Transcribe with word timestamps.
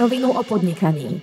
rovinu 0.00 0.32
o 0.32 0.42
podnikaní. 0.44 1.20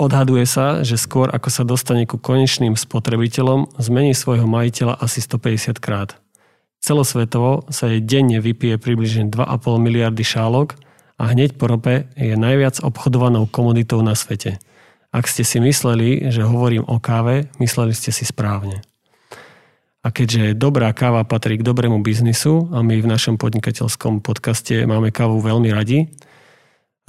Odhaduje 0.00 0.48
sa, 0.48 0.80
že 0.80 0.96
skôr 0.96 1.28
ako 1.28 1.48
sa 1.52 1.60
dostane 1.60 2.08
ku 2.08 2.16
konečným 2.16 2.72
spotrebiteľom, 2.72 3.76
zmení 3.76 4.16
svojho 4.16 4.48
majiteľa 4.48 4.96
asi 4.96 5.20
150 5.20 5.76
krát. 5.76 6.16
Celosvetovo 6.80 7.68
sa 7.68 7.92
jej 7.92 8.00
denne 8.00 8.40
vypije 8.40 8.80
približne 8.80 9.28
2,5 9.28 9.76
miliardy 9.76 10.24
šálok 10.24 10.80
a 11.20 11.28
hneď 11.36 11.60
po 11.60 11.68
rope 11.68 12.08
je 12.16 12.32
najviac 12.32 12.80
obchodovanou 12.80 13.44
komoditou 13.44 14.00
na 14.00 14.16
svete. 14.16 14.56
Ak 15.12 15.28
ste 15.28 15.44
si 15.44 15.60
mysleli, 15.60 16.32
že 16.32 16.48
hovorím 16.48 16.88
o 16.88 16.96
káve, 16.96 17.52
mysleli 17.60 17.92
ste 17.92 18.08
si 18.08 18.24
správne. 18.24 18.80
A 20.00 20.08
keďže 20.08 20.56
dobrá 20.56 20.88
káva 20.96 21.28
patrí 21.28 21.60
k 21.60 21.66
dobrému 21.66 22.00
biznisu 22.00 22.72
a 22.72 22.80
my 22.80 23.04
v 23.04 23.10
našom 23.10 23.36
podnikateľskom 23.36 24.24
podcaste 24.24 24.88
máme 24.88 25.12
kávu 25.12 25.44
veľmi 25.44 25.68
radi, 25.76 26.08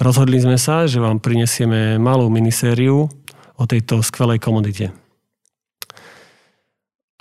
rozhodli 0.00 0.38
sme 0.40 0.56
sa, 0.56 0.86
že 0.86 1.02
vám 1.02 1.18
prinesieme 1.18 1.98
malú 1.98 2.30
minisériu 2.30 3.10
o 3.58 3.64
tejto 3.68 4.00
skvelej 4.00 4.40
komodite. 4.40 4.94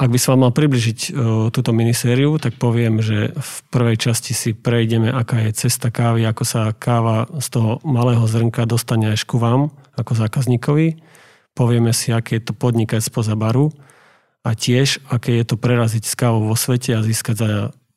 Ak 0.01 0.09
by 0.09 0.17
som 0.17 0.33
vám 0.33 0.49
mal 0.49 0.53
približiť 0.57 0.99
e, 1.05 1.09
túto 1.53 1.77
minisériu, 1.77 2.41
tak 2.41 2.57
poviem, 2.57 3.05
že 3.05 3.37
v 3.37 3.53
prvej 3.69 4.01
časti 4.01 4.33
si 4.33 4.57
prejdeme, 4.57 5.13
aká 5.13 5.45
je 5.45 5.53
cesta 5.53 5.93
kávy, 5.93 6.25
ako 6.25 6.41
sa 6.41 6.73
káva 6.73 7.29
z 7.37 7.47
toho 7.53 7.71
malého 7.85 8.25
zrnka 8.25 8.65
dostane 8.65 9.13
až 9.13 9.29
ku 9.29 9.37
vám, 9.37 9.69
ako 9.93 10.17
zákazníkovi. 10.17 10.97
Povieme 11.53 11.93
si, 11.93 12.09
aké 12.09 12.41
je 12.41 12.49
to 12.49 12.57
podnikať 12.57 12.97
spoza 12.97 13.37
baru 13.37 13.69
a 14.41 14.57
tiež, 14.57 15.05
aké 15.05 15.37
je 15.37 15.45
to 15.45 15.61
preraziť 15.61 16.01
s 16.01 16.17
kávou 16.17 16.49
vo 16.49 16.57
svete 16.57 16.97
a 16.97 17.05
získať 17.05 17.35
za 17.37 17.49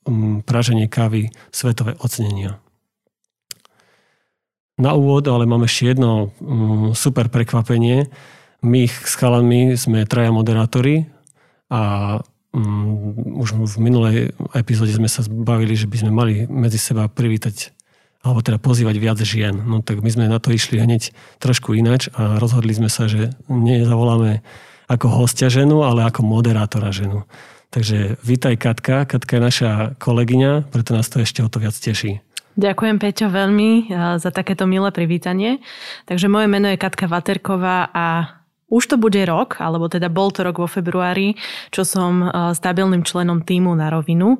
mm, 0.04 0.44
praženie 0.44 0.92
kávy 0.92 1.32
svetové 1.56 1.96
ocenenia. 2.04 2.60
Na 4.74 4.90
úvod 4.98 5.22
ale 5.30 5.46
máme 5.46 5.70
ešte 5.70 5.94
jedno 5.94 6.34
mm, 6.42 6.98
super 6.98 7.30
prekvapenie. 7.30 8.10
My 8.64 8.90
s 8.90 9.14
chalami 9.14 9.78
sme 9.78 10.02
traja 10.02 10.34
moderátori 10.34 11.06
a 11.70 12.18
um, 12.50 13.38
už 13.38 13.54
v 13.54 13.74
minulej 13.78 14.16
epizóde 14.50 14.90
sme 14.90 15.06
sa 15.06 15.22
zbavili, 15.22 15.78
že 15.78 15.86
by 15.86 15.96
sme 16.02 16.10
mali 16.10 16.34
medzi 16.50 16.82
seba 16.82 17.06
privítať 17.06 17.70
alebo 18.24 18.40
teda 18.40 18.56
pozývať 18.56 18.96
viac 18.98 19.20
žien. 19.20 19.52
No 19.52 19.84
tak 19.84 20.00
my 20.00 20.08
sme 20.08 20.32
na 20.32 20.40
to 20.40 20.48
išli 20.48 20.80
hneď 20.80 21.12
trošku 21.44 21.76
inač 21.76 22.08
a 22.16 22.40
rozhodli 22.40 22.72
sme 22.72 22.88
sa, 22.88 23.04
že 23.04 23.36
nezavoláme 23.52 24.40
ako 24.88 25.06
hostia 25.12 25.52
ženu, 25.52 25.84
ale 25.84 26.08
ako 26.08 26.24
moderátora 26.24 26.88
ženu. 26.88 27.28
Takže 27.68 28.16
vítaj 28.24 28.56
Katka. 28.56 29.04
Katka 29.04 29.36
je 29.36 29.42
naša 29.44 29.70
kolegyňa, 30.00 30.72
preto 30.72 30.96
nás 30.96 31.12
to 31.12 31.20
ešte 31.20 31.44
o 31.44 31.52
to 31.52 31.60
viac 31.60 31.76
teší. 31.76 32.23
Ďakujem 32.54 32.96
Peťo 33.02 33.26
veľmi 33.30 33.70
eh, 33.70 34.18
za 34.18 34.30
takéto 34.30 34.64
milé 34.64 34.90
privítanie. 34.94 35.58
Takže 36.06 36.30
moje 36.30 36.46
meno 36.46 36.70
je 36.70 36.78
Katka 36.78 37.10
Vaterková 37.10 37.90
a 37.90 38.38
už 38.74 38.90
to 38.90 38.96
bude 38.98 39.20
rok, 39.28 39.62
alebo 39.62 39.86
teda 39.86 40.10
bol 40.10 40.34
to 40.34 40.42
rok 40.42 40.58
vo 40.58 40.66
februári, 40.66 41.38
čo 41.70 41.86
som 41.86 42.26
e, 42.26 42.26
stabilným 42.56 43.06
členom 43.06 43.46
týmu 43.46 43.70
na 43.76 43.86
rovinu. 43.86 44.34
E, 44.34 44.38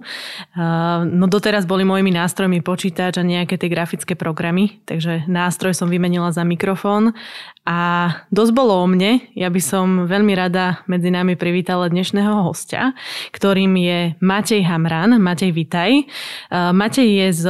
no 1.07 1.31
doteraz 1.31 1.69
boli 1.69 1.87
mojimi 1.87 2.11
nástrojmi 2.11 2.59
počítač 2.65 3.21
a 3.21 3.23
nejaké 3.23 3.55
tie 3.55 3.71
grafické 3.71 4.19
programy, 4.19 4.83
takže 4.91 5.31
nástroj 5.31 5.79
som 5.79 5.87
vymenila 5.87 6.35
za 6.35 6.43
mikrofón 6.43 7.15
a 7.63 8.11
dosť 8.35 8.53
bolo 8.57 8.75
o 8.83 8.87
mne. 8.91 9.23
Ja 9.39 9.55
by 9.55 9.61
som 9.63 9.87
veľmi 10.11 10.35
rada 10.35 10.83
medzi 10.91 11.15
nami 11.15 11.39
privítala 11.39 11.87
dnešného 11.87 12.43
hostia, 12.43 12.97
ktorým 13.31 13.77
je 13.79 13.99
Matej 14.19 14.67
Hamran. 14.67 15.15
Matej, 15.21 15.55
vitaj. 15.55 16.11
Matej 16.51 17.09
je 17.09 17.29
z 17.33 17.45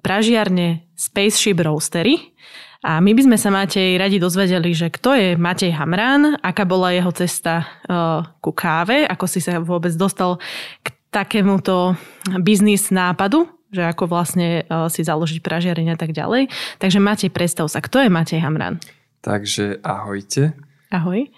pražiarne 0.00 0.88
Spaceship 0.96 1.60
Roastery. 1.60 2.32
A 2.80 2.96
my 2.96 3.12
by 3.12 3.22
sme 3.28 3.36
sa 3.36 3.52
Matej 3.52 4.00
radi 4.00 4.16
dozvedeli, 4.16 4.72
že 4.72 4.88
kto 4.88 5.12
je 5.12 5.28
Matej 5.36 5.76
Hamran, 5.76 6.40
aká 6.40 6.64
bola 6.64 6.96
jeho 6.96 7.12
cesta 7.12 7.68
uh, 7.84 8.24
ku 8.40 8.56
káve, 8.56 9.04
ako 9.04 9.24
si 9.28 9.44
sa 9.44 9.60
vôbec 9.60 9.92
dostal 10.00 10.40
k 10.80 10.88
takémuto 11.12 11.92
biznis 12.40 12.88
nápadu, 12.88 13.44
že 13.68 13.84
ako 13.84 14.08
vlastne 14.08 14.64
uh, 14.64 14.88
si 14.88 15.04
založiť 15.04 15.44
pražiareň 15.44 15.92
a 15.92 15.96
tak 16.00 16.16
ďalej. 16.16 16.48
Takže 16.80 17.04
Matej, 17.04 17.28
predstav 17.28 17.68
sa, 17.68 17.84
kto 17.84 18.00
je 18.00 18.08
Matej 18.08 18.40
Hamran? 18.40 18.80
Takže 19.20 19.84
ahojte. 19.84 20.56
Ahoj. 20.88 21.28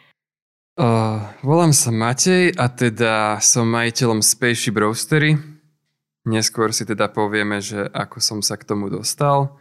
Uh, 0.78 1.26
volám 1.42 1.74
sa 1.74 1.90
Matej 1.90 2.54
a 2.54 2.70
teda 2.70 3.42
som 3.42 3.66
majiteľom 3.66 4.22
Spaceship 4.22 4.78
Roastery. 4.78 5.51
Neskôr 6.22 6.70
si 6.70 6.86
teda 6.86 7.10
povieme, 7.10 7.58
že 7.58 7.82
ako 7.90 8.22
som 8.22 8.38
sa 8.46 8.54
k 8.54 8.62
tomu 8.62 8.86
dostal. 8.86 9.58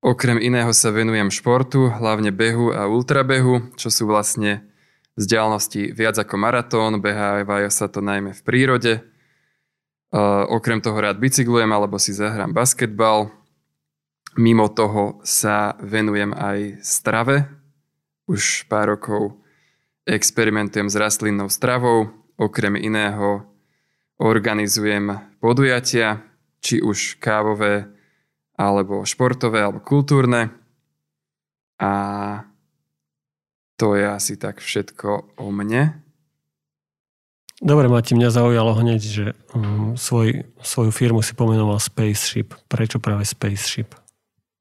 Okrem 0.00 0.38
iného 0.38 0.70
sa 0.72 0.94
venujem 0.94 1.28
športu, 1.28 1.90
hlavne 1.90 2.30
behu 2.30 2.70
a 2.70 2.86
ultrabehu, 2.86 3.74
čo 3.74 3.90
sú 3.90 4.06
vlastne 4.06 4.64
vzdialenosti 5.18 5.90
viac 5.90 6.14
ako 6.22 6.38
maratón, 6.38 7.02
behávajú 7.02 7.68
sa 7.68 7.90
to 7.90 7.98
najmä 7.98 8.30
v 8.32 8.42
prírode. 8.46 8.92
Okrem 10.48 10.78
toho 10.78 10.94
rád 10.94 11.18
bicyklujem 11.18 11.68
alebo 11.68 11.98
si 11.98 12.14
zahrám 12.14 12.54
basketbal. 12.54 13.28
Mimo 14.38 14.70
toho 14.70 15.18
sa 15.26 15.74
venujem 15.82 16.30
aj 16.32 16.80
strave. 16.86 17.50
Už 18.30 18.70
pár 18.70 18.94
rokov 18.94 19.36
experimentujem 20.06 20.86
s 20.86 20.94
rastlinnou 20.94 21.50
stravou. 21.50 22.08
Okrem 22.38 22.78
iného 22.78 23.47
organizujem 24.18 25.38
podujatia, 25.38 26.22
či 26.58 26.82
už 26.82 27.22
kávové, 27.22 27.86
alebo 28.58 29.06
športové, 29.06 29.62
alebo 29.62 29.78
kultúrne. 29.78 30.50
A 31.78 31.92
to 33.78 33.94
je 33.94 34.02
asi 34.02 34.34
tak 34.34 34.58
všetko 34.58 35.38
o 35.38 35.46
mne. 35.54 36.02
Dobre, 37.58 37.90
Mati, 37.90 38.14
mňa 38.14 38.30
zaujalo 38.30 38.74
hneď, 38.78 39.02
že 39.02 39.26
um, 39.54 39.98
svoj, 39.98 40.46
svoju 40.62 40.94
firmu 40.94 41.22
si 41.22 41.34
pomenoval 41.34 41.78
Spaceship. 41.82 42.54
Prečo 42.70 43.02
práve 43.02 43.26
Spaceship? 43.26 43.94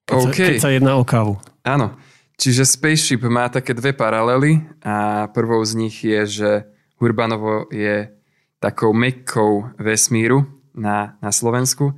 Keď, 0.09 0.17
okay. 0.17 0.33
sa, 0.33 0.45
keď 0.49 0.55
sa 0.61 0.69
jedná 0.73 0.93
o 0.97 1.05
kávu. 1.05 1.37
Áno, 1.61 1.93
čiže 2.41 2.65
Spaceship 2.65 3.21
má 3.29 3.49
také 3.53 3.77
dve 3.77 3.93
paralely 3.93 4.65
a 4.81 5.29
prvou 5.29 5.61
z 5.61 5.73
nich 5.77 6.01
je, 6.01 6.21
že 6.25 6.49
Urbanovo 6.97 7.69
je 7.69 8.16
takou 8.59 8.93
mekkou 8.93 9.77
vesmíru 9.77 10.45
na, 10.73 11.17
na 11.21 11.31
Slovensku 11.31 11.93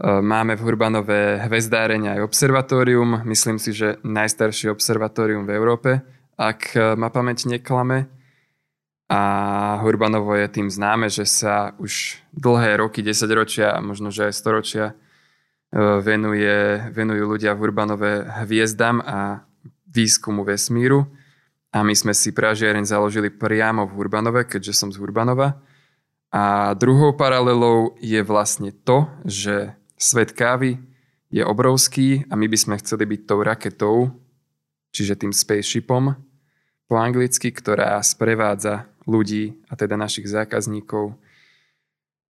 E, 0.00 0.24
máme 0.24 0.56
v 0.56 0.64
Hurbanové 0.64 1.44
hvezdáreň 1.44 2.16
aj 2.16 2.24
observatórium, 2.24 3.20
myslím 3.28 3.60
si, 3.60 3.76
že 3.76 4.00
najstaršie 4.00 4.72
observatórium 4.72 5.44
v 5.44 5.52
Európe, 5.52 5.90
ak 6.40 6.60
e, 6.72 6.96
ma 6.96 7.12
pamäť 7.12 7.44
neklame. 7.44 8.08
A 9.10 9.20
Hurbanovo 9.82 10.38
je 10.38 10.46
tým 10.48 10.70
známe, 10.70 11.10
že 11.10 11.26
sa 11.26 11.74
už 11.82 12.22
dlhé 12.32 12.78
roky, 12.80 13.02
10 13.02 13.26
ročia 13.34 13.74
a 13.74 13.82
možno, 13.82 14.08
že 14.08 14.32
aj 14.32 14.38
storočia 14.38 14.86
e, 14.88 14.94
venuje, 16.00 16.80
venujú 16.96 17.36
ľudia 17.36 17.52
v 17.52 17.60
Hurbanové 17.60 18.24
hviezdam 18.48 19.04
a 19.04 19.44
výskumu 19.84 20.48
vesmíru. 20.48 21.04
A 21.76 21.84
my 21.84 21.92
sme 21.92 22.16
si 22.16 22.32
pražiareň 22.32 22.88
založili 22.88 23.28
priamo 23.28 23.84
v 23.84 24.00
Hurbanove, 24.00 24.48
keďže 24.48 24.72
som 24.72 24.88
z 24.88 24.96
Hurbanova. 24.96 25.60
A 26.30 26.74
druhou 26.78 27.12
paralelou 27.18 27.98
je 27.98 28.22
vlastne 28.22 28.70
to, 28.70 29.10
že 29.26 29.74
Svet 29.98 30.32
kávy 30.32 30.78
je 31.28 31.42
obrovský 31.42 32.24
a 32.30 32.38
my 32.38 32.46
by 32.46 32.58
sme 32.58 32.80
chceli 32.80 33.04
byť 33.06 33.20
tou 33.26 33.42
raketou, 33.42 33.96
čiže 34.94 35.18
tým 35.18 35.34
spaceshipom 35.34 36.14
po 36.90 36.94
anglicky, 36.98 37.54
ktorá 37.54 37.98
sprevádza 38.02 38.90
ľudí 39.06 39.58
a 39.70 39.78
teda 39.78 39.94
našich 39.94 40.26
zákazníkov 40.26 41.18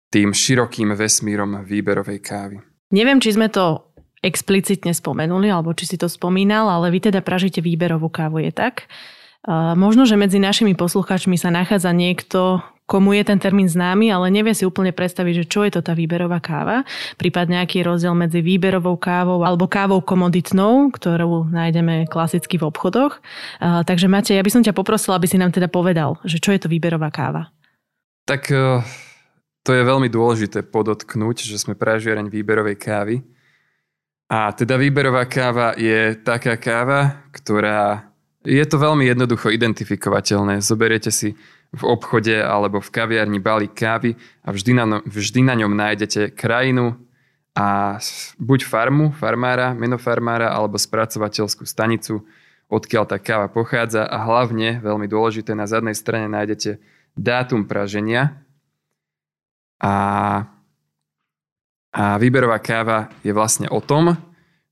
tým 0.10 0.34
širokým 0.36 0.96
vesmírom 0.98 1.64
výberovej 1.64 2.20
kávy. 2.20 2.58
Neviem, 2.92 3.22
či 3.22 3.38
sme 3.38 3.48
to 3.48 3.94
explicitne 4.20 4.92
spomenuli, 4.92 5.48
alebo 5.48 5.72
či 5.72 5.86
si 5.86 5.96
to 5.96 6.12
spomínal, 6.12 6.68
ale 6.68 6.92
vy 6.92 7.08
teda 7.08 7.24
pražíte 7.24 7.64
výberovú 7.64 8.12
kávu, 8.12 8.44
je 8.44 8.52
tak? 8.52 8.90
Možno, 9.80 10.04
že 10.04 10.20
medzi 10.20 10.42
našimi 10.42 10.76
poslucháčmi 10.76 11.40
sa 11.40 11.54
nachádza 11.54 11.96
niekto, 11.96 12.60
komu 12.90 13.14
je 13.14 13.22
ten 13.22 13.38
termín 13.38 13.70
známy, 13.70 14.10
ale 14.10 14.34
nevie 14.34 14.58
si 14.58 14.66
úplne 14.66 14.90
predstaviť, 14.90 15.46
že 15.46 15.46
čo 15.46 15.62
je 15.62 15.78
to 15.78 15.86
tá 15.86 15.94
výberová 15.94 16.42
káva, 16.42 16.82
prípadne 17.22 17.62
aký 17.62 17.86
je 17.86 17.88
rozdiel 17.88 18.18
medzi 18.18 18.42
výberovou 18.42 18.98
kávou 18.98 19.46
alebo 19.46 19.70
kávou 19.70 20.02
komoditnou, 20.02 20.90
ktorú 20.90 21.54
nájdeme 21.54 22.10
klasicky 22.10 22.58
v 22.58 22.66
obchodoch. 22.66 23.22
Takže 23.62 24.10
Matej, 24.10 24.42
ja 24.42 24.44
by 24.44 24.50
som 24.50 24.66
ťa 24.66 24.74
poprosila, 24.74 25.22
aby 25.22 25.30
si 25.30 25.38
nám 25.38 25.54
teda 25.54 25.70
povedal, 25.70 26.18
že 26.26 26.42
čo 26.42 26.50
je 26.50 26.66
to 26.66 26.66
výberová 26.66 27.14
káva. 27.14 27.54
Tak 28.26 28.50
uh, 28.50 28.82
to 29.62 29.78
je 29.78 29.86
veľmi 29.86 30.10
dôležité 30.10 30.66
podotknúť, 30.66 31.46
že 31.46 31.62
sme 31.62 31.78
pražiareň 31.78 32.26
výberovej 32.26 32.78
kávy. 32.82 33.22
A 34.30 34.50
teda 34.54 34.78
výberová 34.78 35.30
káva 35.30 35.78
je 35.78 36.18
taká 36.22 36.58
káva, 36.58 37.26
ktorá 37.34 38.10
je 38.46 38.62
to 38.66 38.80
veľmi 38.80 39.06
jednoducho 39.10 39.52
identifikovateľné. 39.52 40.64
Zoberiete 40.64 41.12
si 41.12 41.36
v 41.70 41.84
obchode 41.86 42.34
alebo 42.34 42.82
v 42.82 42.90
kaviarni 42.90 43.38
balík 43.38 43.78
kávy 43.78 44.18
a 44.42 44.50
vždy 44.50 44.72
na, 44.74 44.86
no, 44.90 44.98
vždy 45.06 45.46
na 45.46 45.54
ňom 45.54 45.74
nájdete 45.74 46.34
krajinu 46.34 46.98
a 47.54 48.00
buď 48.42 48.60
farmu, 48.66 49.14
farmára, 49.14 49.78
meno 49.78 50.02
farmára 50.02 50.50
alebo 50.50 50.82
spracovateľskú 50.82 51.68
stanicu, 51.68 52.26
odkiaľ 52.70 53.04
tá 53.10 53.18
káva 53.22 53.50
pochádza 53.50 54.06
a 54.06 54.18
hlavne, 54.26 54.82
veľmi 54.82 55.06
dôležité, 55.10 55.54
na 55.54 55.70
zadnej 55.70 55.98
strane 55.98 56.30
nájdete 56.30 56.82
dátum 57.18 57.66
praženia. 57.66 58.40
A, 59.82 59.94
a 61.94 62.04
výberová 62.18 62.58
káva 62.62 63.14
je 63.26 63.34
vlastne 63.34 63.68
o 63.70 63.82
tom, 63.82 64.18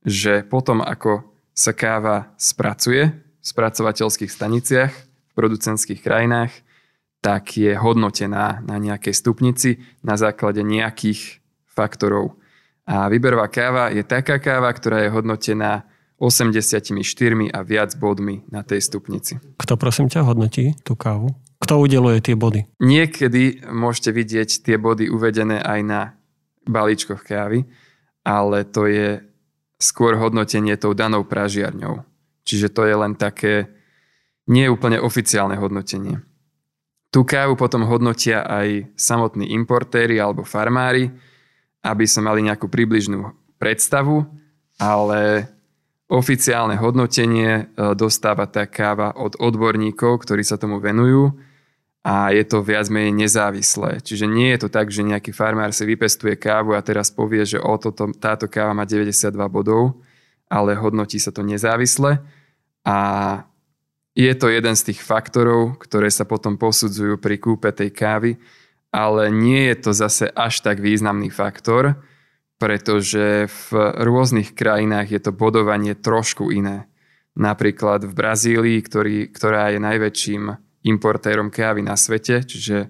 že 0.05 0.45
potom 0.45 0.81
ako 0.81 1.25
sa 1.57 1.73
káva 1.73 2.31
spracuje 2.37 3.11
v 3.11 3.45
spracovateľských 3.45 4.31
staniciach 4.31 4.93
v 4.93 5.31
producentských 5.33 5.99
krajinách, 5.99 6.53
tak 7.21 7.57
je 7.57 7.73
hodnotená 7.73 8.61
na 8.61 8.75
nejakej 8.77 9.13
stupnici 9.13 9.81
na 10.05 10.15
základe 10.15 10.61
nejakých 10.61 11.41
faktorov. 11.65 12.37
A 12.87 13.11
výberová 13.11 13.51
káva 13.51 13.91
je 13.91 14.01
taká 14.05 14.39
káva, 14.39 14.71
ktorá 14.71 15.03
je 15.03 15.09
hodnotená 15.11 15.83
84 16.17 16.97
a 17.53 17.59
viac 17.61 17.93
bodmi 17.99 18.41
na 18.49 18.65
tej 18.65 18.81
stupnici. 18.81 19.37
Kto 19.59 19.77
prosím 19.77 20.09
ťa 20.09 20.25
hodnotí 20.25 20.73
tú 20.81 20.97
kávu? 20.97 21.35
Kto 21.61 21.81
udeluje 21.81 22.21
tie 22.21 22.35
body? 22.37 22.65
Niekedy 22.81 23.69
môžete 23.69 24.09
vidieť 24.13 24.49
tie 24.65 24.77
body 24.77 25.09
uvedené 25.09 25.61
aj 25.61 25.79
na 25.85 26.01
balíčkoch 26.65 27.21
kávy, 27.21 27.65
ale 28.25 28.65
to 28.65 28.89
je 28.89 29.21
skôr 29.77 30.17
hodnotenie 30.17 30.73
tou 30.77 30.97
danou 30.97 31.25
pražiarňou. 31.25 32.01
Čiže 32.45 32.73
to 32.73 32.85
je 32.85 32.95
len 32.97 33.13
také 33.13 33.69
nie 34.49 34.65
úplne 34.71 34.97
oficiálne 34.97 35.59
hodnotenie. 35.59 36.23
Tú 37.07 37.23
kávu 37.23 37.55
potom 37.55 37.87
hodnotia 37.87 38.43
aj 38.43 38.91
samotní 38.99 39.55
importéri 39.55 40.19
alebo 40.19 40.43
farmári, 40.43 41.07
aby 41.79 42.03
sme 42.03 42.27
mali 42.27 42.43
nejakú 42.43 42.67
približnú 42.67 43.31
predstavu, 43.55 44.27
ale 44.75 45.47
oficiálne 46.07 46.75
hodnotenie 46.79 47.51
e, 47.51 47.63
dostáva 47.95 48.47
tá 48.47 48.67
káva 48.67 49.15
od 49.15 49.35
odborníkov, 49.39 50.23
ktorí 50.23 50.43
sa 50.43 50.55
tomu 50.55 50.79
venujú 50.79 51.35
a 52.07 52.31
je 52.31 52.43
to 52.47 52.63
viac 52.63 52.87
menej 52.87 53.27
nezávislé. 53.27 53.99
Čiže 53.99 54.31
nie 54.31 54.55
je 54.55 54.63
to 54.63 54.69
tak, 54.71 54.87
že 54.87 55.03
nejaký 55.03 55.35
farmár 55.35 55.75
si 55.75 55.83
vypestuje 55.83 56.39
kávu 56.39 56.79
a 56.79 56.83
teraz 56.83 57.11
povie, 57.11 57.43
že 57.43 57.59
o 57.59 57.75
toto, 57.75 58.07
táto 58.15 58.47
káva 58.47 58.71
má 58.71 58.87
92 58.87 59.35
bodov, 59.51 59.99
ale 60.47 60.79
hodnotí 60.79 61.19
sa 61.19 61.35
to 61.35 61.43
nezávisle 61.43 62.23
a 62.87 62.97
je 64.17 64.33
to 64.33 64.49
jeden 64.49 64.73
z 64.73 64.89
tých 64.89 65.05
faktorov, 65.05 65.77
ktoré 65.77 66.09
sa 66.09 66.25
potom 66.25 66.57
posudzujú 66.57 67.21
pri 67.21 67.37
kúpe 67.37 67.69
tej 67.69 67.93
kávy 67.93 68.41
ale 68.91 69.29
nie 69.29 69.67
je 69.69 69.75
to 69.77 69.91
zase 69.93 70.25
až 70.31 70.63
tak 70.63 70.79
významný 70.79 71.29
faktor, 71.29 71.99
pretože 72.57 73.45
v 73.45 73.67
rôznych 74.01 74.55
krajinách 74.57 75.07
je 75.13 75.21
to 75.21 75.31
bodovanie 75.35 75.93
trošku 75.93 76.49
iné. 76.49 76.89
Napríklad 77.37 78.09
v 78.09 78.13
Brazílii, 78.17 78.79
ktorý, 78.81 79.29
ktorá 79.29 79.69
je 79.69 79.77
najväčším 79.77 80.43
importérom 80.89 81.53
kávy 81.53 81.85
na 81.85 81.93
svete, 81.93 82.41
čiže 82.41 82.77
e, 82.81 82.89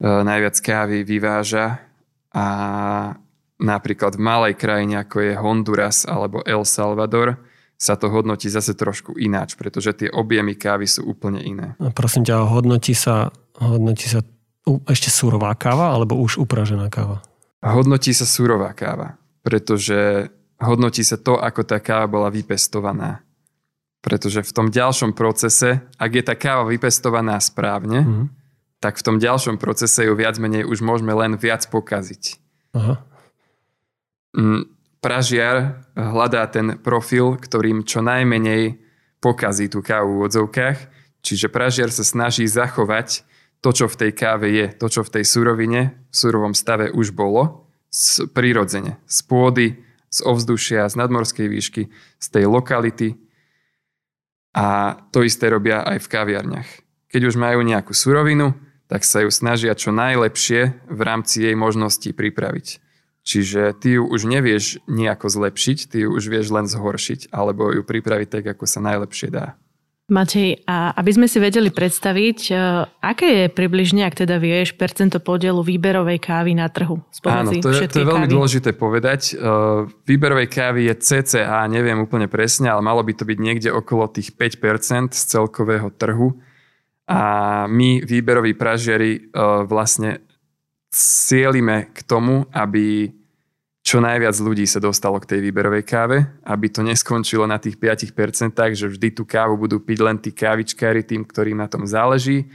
najviac 0.00 0.56
kávy 0.56 1.04
vyváža 1.04 1.76
a 2.32 2.46
napríklad 3.60 4.16
v 4.16 4.24
malej 4.24 4.54
krajine 4.56 5.04
ako 5.04 5.16
je 5.20 5.32
Honduras 5.36 6.08
alebo 6.08 6.40
El 6.48 6.64
Salvador 6.64 7.36
sa 7.82 7.98
to 7.98 8.06
hodnotí 8.06 8.46
zase 8.46 8.78
trošku 8.78 9.18
ináč, 9.18 9.58
pretože 9.58 9.90
tie 10.06 10.08
objemy 10.14 10.54
kávy 10.54 10.86
sú 10.86 11.02
úplne 11.02 11.42
iné. 11.42 11.74
A 11.82 11.90
prosím 11.90 12.22
ťa, 12.22 12.46
hodnotí 12.46 12.94
sa, 12.94 13.34
hodnotí 13.58 14.06
sa 14.06 14.22
ešte 14.86 15.10
surová 15.10 15.50
káva 15.58 15.90
alebo 15.90 16.14
už 16.22 16.38
upražená 16.38 16.86
káva? 16.86 17.26
Hodnotí 17.58 18.14
sa 18.14 18.22
surová 18.22 18.70
káva, 18.70 19.18
pretože 19.42 20.30
hodnotí 20.62 21.02
sa 21.02 21.18
to, 21.18 21.34
ako 21.42 21.66
tá 21.66 21.82
káva 21.82 22.06
bola 22.06 22.30
vypestovaná. 22.30 23.26
Pretože 23.98 24.46
v 24.46 24.54
tom 24.54 24.66
ďalšom 24.70 25.14
procese, 25.18 25.82
ak 25.98 26.10
je 26.14 26.22
tá 26.22 26.38
káva 26.38 26.70
vypestovaná 26.70 27.38
správne, 27.42 28.06
mm. 28.06 28.26
tak 28.78 28.98
v 28.98 29.02
tom 29.02 29.16
ďalšom 29.18 29.58
procese 29.58 30.06
ju 30.06 30.14
viac 30.14 30.38
menej 30.38 30.66
už 30.70 30.82
môžeme 30.86 31.14
len 31.14 31.34
viac 31.34 31.66
pokaziť. 31.66 32.38
Aha. 32.78 33.02
Mm, 34.38 34.71
pražiar 35.02 35.82
hľadá 35.98 36.46
ten 36.46 36.78
profil, 36.78 37.34
ktorým 37.36 37.82
čo 37.82 38.00
najmenej 38.00 38.78
pokazí 39.18 39.66
tú 39.66 39.82
kávu 39.82 40.22
v 40.22 40.24
odzovkách, 40.30 40.78
čiže 41.26 41.50
pražiar 41.50 41.90
sa 41.90 42.06
snaží 42.06 42.46
zachovať 42.46 43.26
to, 43.62 43.70
čo 43.70 43.86
v 43.86 43.98
tej 43.98 44.10
káve 44.14 44.50
je, 44.50 44.66
to, 44.74 44.86
čo 44.90 45.06
v 45.06 45.12
tej 45.20 45.24
surovine, 45.26 45.94
v 46.10 46.14
surovom 46.14 46.54
stave 46.54 46.90
už 46.90 47.14
bolo, 47.14 47.70
z, 47.92 48.26
prirodzene, 48.34 48.98
z 49.06 49.18
pôdy, 49.26 49.68
z 50.10 50.18
ovzdušia, 50.26 50.90
z 50.90 50.98
nadmorskej 50.98 51.46
výšky, 51.46 51.82
z 52.18 52.26
tej 52.26 52.50
lokality. 52.50 53.14
A 54.52 54.98
to 55.14 55.22
isté 55.22 55.48
robia 55.48 55.86
aj 55.86 56.02
v 56.02 56.10
kaviarniach. 56.10 56.68
Keď 57.08 57.22
už 57.22 57.38
majú 57.38 57.62
nejakú 57.62 57.94
surovinu, 57.94 58.52
tak 58.90 59.06
sa 59.06 59.22
ju 59.22 59.30
snažia 59.30 59.72
čo 59.78 59.94
najlepšie 59.94 60.90
v 60.90 61.00
rámci 61.00 61.46
jej 61.48 61.56
možností 61.56 62.10
pripraviť. 62.12 62.81
Čiže 63.22 63.78
ty 63.78 63.98
ju 63.98 64.02
už 64.02 64.26
nevieš 64.26 64.82
nejako 64.90 65.30
zlepšiť, 65.30 65.78
ty 65.94 65.96
ju 66.02 66.10
už 66.10 66.26
vieš 66.26 66.50
len 66.50 66.66
zhoršiť, 66.66 67.30
alebo 67.30 67.70
ju 67.70 67.86
pripraviť 67.86 68.28
tak, 68.28 68.44
ako 68.58 68.66
sa 68.66 68.82
najlepšie 68.82 69.30
dá. 69.30 69.54
Matej, 70.10 70.66
a 70.66 70.92
aby 70.98 71.14
sme 71.14 71.26
si 71.30 71.38
vedeli 71.38 71.70
predstaviť, 71.70 72.38
e, 72.50 72.54
aké 73.00 73.28
je 73.32 73.46
približne, 73.48 74.02
ak 74.02 74.26
teda 74.26 74.36
vieš, 74.42 74.74
percento 74.74 75.22
podielu 75.22 75.62
výberovej 75.62 76.18
kávy 76.18 76.58
na 76.58 76.66
trhu? 76.66 77.00
Áno, 77.22 77.54
to 77.54 77.70
je, 77.70 77.86
to 77.86 78.02
je 78.02 78.10
veľmi 78.10 78.26
kávy? 78.26 78.34
dôležité 78.34 78.70
povedať. 78.74 79.32
E, 79.32 79.46
výberovej 79.86 80.50
kávy 80.50 80.90
je 80.90 80.94
CCA, 80.98 81.70
neviem 81.70 81.96
úplne 82.02 82.26
presne, 82.26 82.68
ale 82.68 82.82
malo 82.82 83.00
by 83.06 83.14
to 83.14 83.24
byť 83.24 83.38
niekde 83.38 83.70
okolo 83.70 84.10
tých 84.10 84.34
5% 84.34 85.14
z 85.14 85.22
celkového 85.22 85.88
trhu. 85.94 86.34
A 87.06 87.20
my, 87.70 88.02
výberoví 88.02 88.58
pražiari, 88.58 89.16
e, 89.16 89.20
vlastne 89.64 90.26
cieľime 90.92 91.88
k 91.96 92.04
tomu, 92.04 92.44
aby 92.52 93.08
čo 93.82 93.98
najviac 93.98 94.36
ľudí 94.38 94.62
sa 94.68 94.78
dostalo 94.78 95.18
k 95.18 95.34
tej 95.34 95.40
výberovej 95.50 95.82
káve, 95.82 96.22
aby 96.46 96.66
to 96.70 96.86
neskončilo 96.86 97.48
na 97.50 97.58
tých 97.58 97.80
5%, 97.80 98.54
že 98.78 98.86
vždy 98.86 99.08
tú 99.10 99.26
kávu 99.26 99.58
budú 99.58 99.82
piť 99.82 99.98
len 99.98 100.16
tí 100.22 100.30
kávičkári 100.30 101.02
tým, 101.02 101.26
ktorým 101.26 101.58
na 101.58 101.66
tom 101.66 101.82
záleží, 101.82 102.46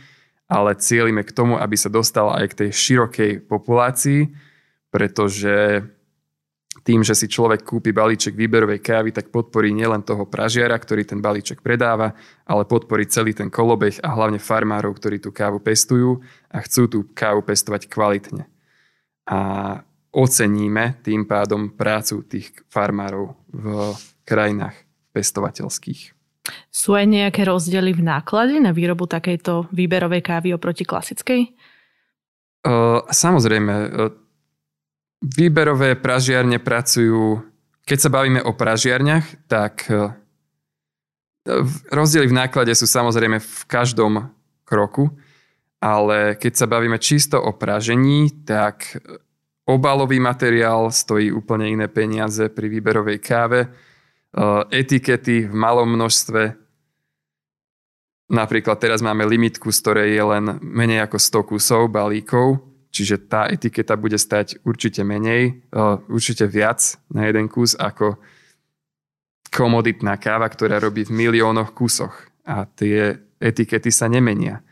ale 0.47 0.79
cieľime 0.79 1.27
k 1.27 1.35
tomu, 1.35 1.59
aby 1.59 1.75
sa 1.75 1.91
dostala 1.91 2.39
aj 2.39 2.55
k 2.55 2.57
tej 2.63 2.69
širokej 2.71 3.31
populácii, 3.43 4.31
pretože 4.87 5.83
tým, 6.87 7.03
že 7.03 7.19
si 7.19 7.27
človek 7.27 7.67
kúpi 7.67 7.91
balíček 7.91 8.31
výberovej 8.31 8.79
kávy, 8.79 9.11
tak 9.11 9.27
podporí 9.27 9.75
nielen 9.75 10.07
toho 10.07 10.23
pražiara, 10.23 10.79
ktorý 10.79 11.03
ten 11.03 11.19
balíček 11.19 11.59
predáva, 11.59 12.15
ale 12.47 12.63
podporí 12.63 13.03
celý 13.11 13.35
ten 13.35 13.51
kolobeh 13.51 13.99
a 13.99 14.15
hlavne 14.15 14.39
farmárov, 14.39 14.95
ktorí 14.95 15.19
tú 15.19 15.35
kávu 15.35 15.59
pestujú 15.59 16.23
a 16.51 16.57
chcú 16.63 16.87
tú 16.87 16.99
kávu 17.11 17.43
pestovať 17.43 17.91
kvalitne. 17.91 18.47
A 19.27 19.39
oceníme 20.15 21.03
tým 21.03 21.27
pádom 21.27 21.75
prácu 21.75 22.23
tých 22.23 22.55
farmárov 22.71 23.35
v 23.51 23.93
krajinách 24.23 24.75
pestovateľských. 25.11 26.15
Sú 26.71 26.95
aj 26.95 27.05
nejaké 27.11 27.43
rozdiely 27.43 27.91
v 27.91 28.07
náklade 28.07 28.55
na 28.63 28.71
výrobu 28.71 29.03
takejto 29.03 29.67
výberovej 29.75 30.23
kávy 30.23 30.55
oproti 30.55 30.87
klasickej? 30.87 31.51
Uh, 32.63 33.03
samozrejme. 33.11 33.73
Uh, 33.75 34.15
výberové 35.19 35.99
pražiarne 35.99 36.63
pracujú, 36.63 37.43
keď 37.83 37.97
sa 37.99 38.09
bavíme 38.13 38.39
o 38.39 38.55
pražiarniach, 38.55 39.49
tak 39.51 39.91
uh, 39.91 40.15
rozdiely 41.91 42.31
v 42.31 42.37
náklade 42.37 42.71
sú 42.75 42.87
samozrejme 42.87 43.43
v 43.43 43.59
každom 43.67 44.31
kroku, 44.63 45.11
ale 45.77 46.35
keď 46.35 46.53
sa 46.53 46.65
bavíme 46.65 46.97
čisto 46.97 47.37
o 47.37 47.53
pražení, 47.53 48.43
tak 48.45 48.97
Obalový 49.67 50.23
materiál 50.23 50.87
stojí 50.95 51.27
úplne 51.27 51.67
iné 51.67 51.91
peniaze 51.91 52.47
pri 52.47 52.71
výberovej 52.71 53.19
káve. 53.19 53.67
E, 53.67 53.69
etikety 54.71 55.43
v 55.43 55.51
malom 55.51 55.91
množstve. 55.91 56.55
Napríklad 58.31 58.79
teraz 58.79 59.03
máme 59.03 59.27
limitku, 59.27 59.67
z 59.67 59.79
ktorej 59.83 60.09
je 60.15 60.23
len 60.23 60.45
menej 60.63 61.03
ako 61.03 61.19
100 61.19 61.51
kusov 61.51 61.81
balíkov, 61.91 62.63
čiže 62.95 63.27
tá 63.27 63.51
etiketa 63.51 63.99
bude 63.99 64.15
stať 64.15 64.63
určite 64.63 65.03
menej, 65.03 65.67
e, 65.67 65.83
určite 66.07 66.47
viac 66.47 66.79
na 67.11 67.27
jeden 67.27 67.51
kus 67.51 67.75
ako 67.75 68.15
komoditná 69.51 70.15
káva, 70.15 70.47
ktorá 70.47 70.79
robí 70.79 71.03
v 71.03 71.11
miliónoch 71.11 71.75
kusoch. 71.75 72.15
A 72.47 72.63
tie 72.63 73.19
etikety 73.43 73.91
sa 73.91 74.07
nemenia. 74.07 74.63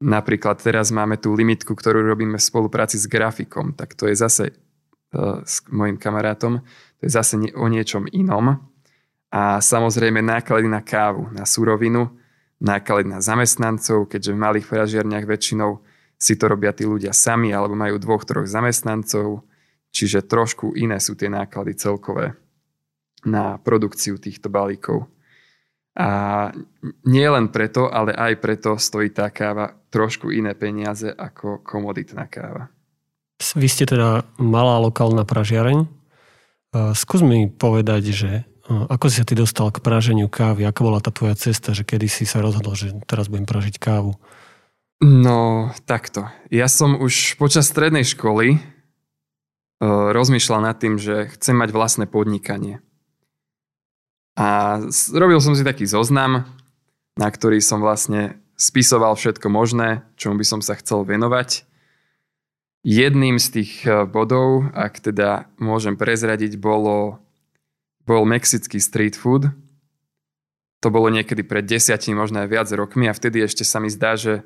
Napríklad 0.00 0.56
teraz 0.64 0.88
máme 0.88 1.20
tú 1.20 1.36
limitku, 1.36 1.76
ktorú 1.76 2.00
robíme 2.00 2.40
v 2.40 2.48
spolupráci 2.48 2.96
s 2.96 3.04
grafikom, 3.04 3.76
tak 3.76 3.92
to 3.92 4.08
je 4.08 4.16
zase 4.16 4.44
uh, 5.12 5.44
s 5.44 5.60
mojim 5.68 6.00
kamarátom, 6.00 6.64
to 6.96 7.02
je 7.04 7.12
zase 7.12 7.36
o 7.36 7.66
niečom 7.68 8.08
inom. 8.08 8.64
A 9.28 9.60
samozrejme 9.60 10.24
náklady 10.24 10.72
na 10.72 10.80
kávu, 10.80 11.28
na 11.36 11.44
surovinu, 11.44 12.08
náklady 12.64 13.12
na 13.12 13.20
zamestnancov, 13.20 14.08
keďže 14.08 14.32
v 14.32 14.42
malých 14.42 14.66
pražiarniach 14.72 15.28
väčšinou 15.28 15.84
si 16.20 16.36
to 16.36 16.48
robia 16.48 16.72
tí 16.72 16.84
ľudia 16.88 17.12
sami 17.16 17.52
alebo 17.52 17.76
majú 17.76 17.96
dvoch, 17.96 18.24
troch 18.24 18.48
zamestnancov, 18.48 19.44
čiže 19.92 20.28
trošku 20.28 20.76
iné 20.76 21.00
sú 21.00 21.16
tie 21.16 21.32
náklady 21.32 21.76
celkové 21.76 22.36
na 23.24 23.60
produkciu 23.60 24.16
týchto 24.16 24.48
balíkov. 24.48 25.08
A 25.98 26.08
nie 27.08 27.26
len 27.26 27.50
preto, 27.50 27.90
ale 27.90 28.14
aj 28.14 28.38
preto 28.38 28.78
stojí 28.78 29.10
tá 29.10 29.28
káva 29.34 29.74
trošku 29.90 30.30
iné 30.30 30.54
peniaze 30.54 31.10
ako 31.10 31.66
komoditná 31.66 32.30
káva. 32.30 32.70
Vy 33.40 33.66
ste 33.66 33.88
teda 33.88 34.22
malá 34.38 34.78
lokálna 34.78 35.26
pražiareň. 35.26 35.88
Skús 36.94 37.26
mi 37.26 37.50
povedať, 37.50 38.02
že 38.14 38.30
ako 38.70 39.10
si 39.10 39.18
sa 39.18 39.26
ty 39.26 39.34
dostal 39.34 39.74
k 39.74 39.82
praženiu 39.82 40.30
kávy? 40.30 40.62
Aká 40.62 40.86
bola 40.86 41.02
tá 41.02 41.10
tvoja 41.10 41.34
cesta, 41.34 41.74
že 41.74 41.82
kedy 41.82 42.06
si 42.06 42.22
sa 42.22 42.38
rozhodol, 42.38 42.78
že 42.78 42.94
teraz 43.10 43.26
budem 43.26 43.48
pražiť 43.50 43.82
kávu? 43.82 44.14
No, 45.02 45.72
takto. 45.88 46.30
Ja 46.52 46.70
som 46.70 47.00
už 47.00 47.34
počas 47.40 47.66
strednej 47.66 48.06
školy 48.06 48.60
uh, 48.60 50.14
rozmýšľal 50.14 50.60
nad 50.70 50.76
tým, 50.78 51.00
že 51.00 51.32
chcem 51.34 51.56
mať 51.58 51.74
vlastné 51.74 52.04
podnikanie. 52.06 52.78
A 54.40 54.80
robil 55.12 55.36
som 55.44 55.52
si 55.52 55.60
taký 55.60 55.84
zoznam, 55.84 56.48
na 57.12 57.28
ktorý 57.28 57.60
som 57.60 57.84
vlastne 57.84 58.40
spisoval 58.56 59.12
všetko 59.12 59.52
možné, 59.52 60.00
čomu 60.16 60.40
by 60.40 60.46
som 60.48 60.60
sa 60.64 60.80
chcel 60.80 61.04
venovať. 61.04 61.68
Jedným 62.80 63.36
z 63.36 63.60
tých 63.60 63.84
e, 63.84 64.08
bodov, 64.08 64.72
ak 64.72 65.04
teda 65.04 65.44
môžem 65.60 66.00
prezradiť, 66.00 66.56
bolo, 66.56 67.20
bol 68.08 68.24
mexický 68.24 68.80
street 68.80 69.12
food. 69.12 69.52
To 70.80 70.88
bolo 70.88 71.12
niekedy 71.12 71.44
pred 71.44 71.68
desiatimi, 71.68 72.16
možno 72.16 72.40
aj 72.40 72.48
viac 72.48 72.68
rokmi 72.72 73.12
a 73.12 73.16
vtedy 73.16 73.44
ešte 73.44 73.68
sa 73.68 73.76
mi 73.84 73.92
zdá, 73.92 74.16
že 74.16 74.40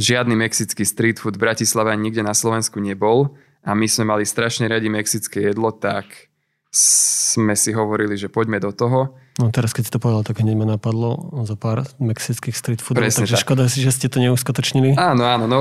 žiadny 0.00 0.32
mexický 0.32 0.88
street 0.88 1.20
food 1.20 1.36
v 1.36 1.44
Bratislave 1.52 1.92
nikde 2.00 2.24
na 2.24 2.32
Slovensku 2.32 2.80
nebol 2.80 3.36
a 3.60 3.76
my 3.76 3.84
sme 3.84 4.08
mali 4.08 4.24
strašne 4.24 4.64
radi 4.64 4.88
mexické 4.88 5.52
jedlo, 5.52 5.68
tak 5.68 6.32
sme 6.72 7.56
si 7.56 7.72
hovorili, 7.72 8.14
že 8.20 8.28
poďme 8.28 8.60
do 8.60 8.70
toho. 8.72 9.16
No 9.40 9.48
teraz, 9.48 9.72
keď 9.72 9.82
si 9.88 9.92
to 9.94 10.02
povedal, 10.02 10.26
tak 10.26 10.44
hneď 10.44 10.56
ma 10.58 10.66
napadlo 10.76 11.40
za 11.46 11.56
pár 11.56 11.88
mexických 11.96 12.52
street 12.52 12.80
foodov, 12.84 13.06
Presne 13.06 13.24
takže 13.24 13.36
tak. 13.40 13.44
škoda 13.46 13.64
si, 13.70 13.80
že 13.80 13.94
ste 13.94 14.12
to 14.12 14.20
neuskutočnili. 14.20 14.98
Áno, 14.98 15.24
áno, 15.24 15.46
no 15.48 15.60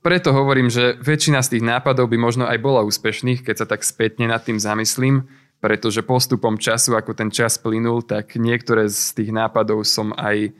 preto 0.00 0.30
hovorím, 0.30 0.70
že 0.70 0.96
väčšina 0.98 1.42
z 1.42 1.58
tých 1.58 1.64
nápadov 1.64 2.08
by 2.10 2.18
možno 2.18 2.44
aj 2.46 2.58
bola 2.62 2.84
úspešných, 2.86 3.42
keď 3.42 3.64
sa 3.64 3.66
tak 3.66 3.82
spätne 3.82 4.30
nad 4.30 4.42
tým 4.42 4.58
zamyslím, 4.58 5.26
pretože 5.58 6.06
postupom 6.06 6.54
času, 6.54 6.94
ako 6.94 7.14
ten 7.18 7.30
čas 7.34 7.58
plynul, 7.58 8.06
tak 8.06 8.38
niektoré 8.38 8.86
z 8.86 9.14
tých 9.14 9.30
nápadov 9.34 9.82
som 9.82 10.14
aj 10.14 10.54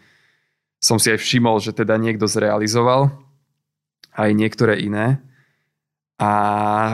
som 0.78 0.94
si 1.02 1.10
aj 1.10 1.18
všimol, 1.18 1.58
že 1.58 1.74
teda 1.74 1.98
niekto 1.98 2.30
zrealizoval, 2.30 3.10
aj 4.14 4.30
niektoré 4.30 4.78
iné. 4.78 5.18
A 6.18 6.30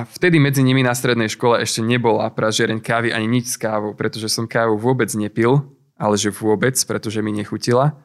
vtedy 0.05 0.37
medzi 0.37 0.61
nimi 0.61 0.85
na 0.85 0.93
strednej 0.93 1.33
škole 1.33 1.65
ešte 1.65 1.81
nebola 1.81 2.29
pražiareň 2.29 2.85
kávy 2.85 3.09
ani 3.09 3.41
nič 3.41 3.57
s 3.57 3.61
kávou, 3.61 3.97
pretože 3.97 4.29
som 4.29 4.45
kávu 4.45 4.77
vôbec 4.77 5.09
nepil, 5.17 5.65
ale 5.97 6.21
že 6.21 6.29
vôbec, 6.29 6.77
pretože 6.85 7.25
mi 7.25 7.33
nechutila. 7.33 7.97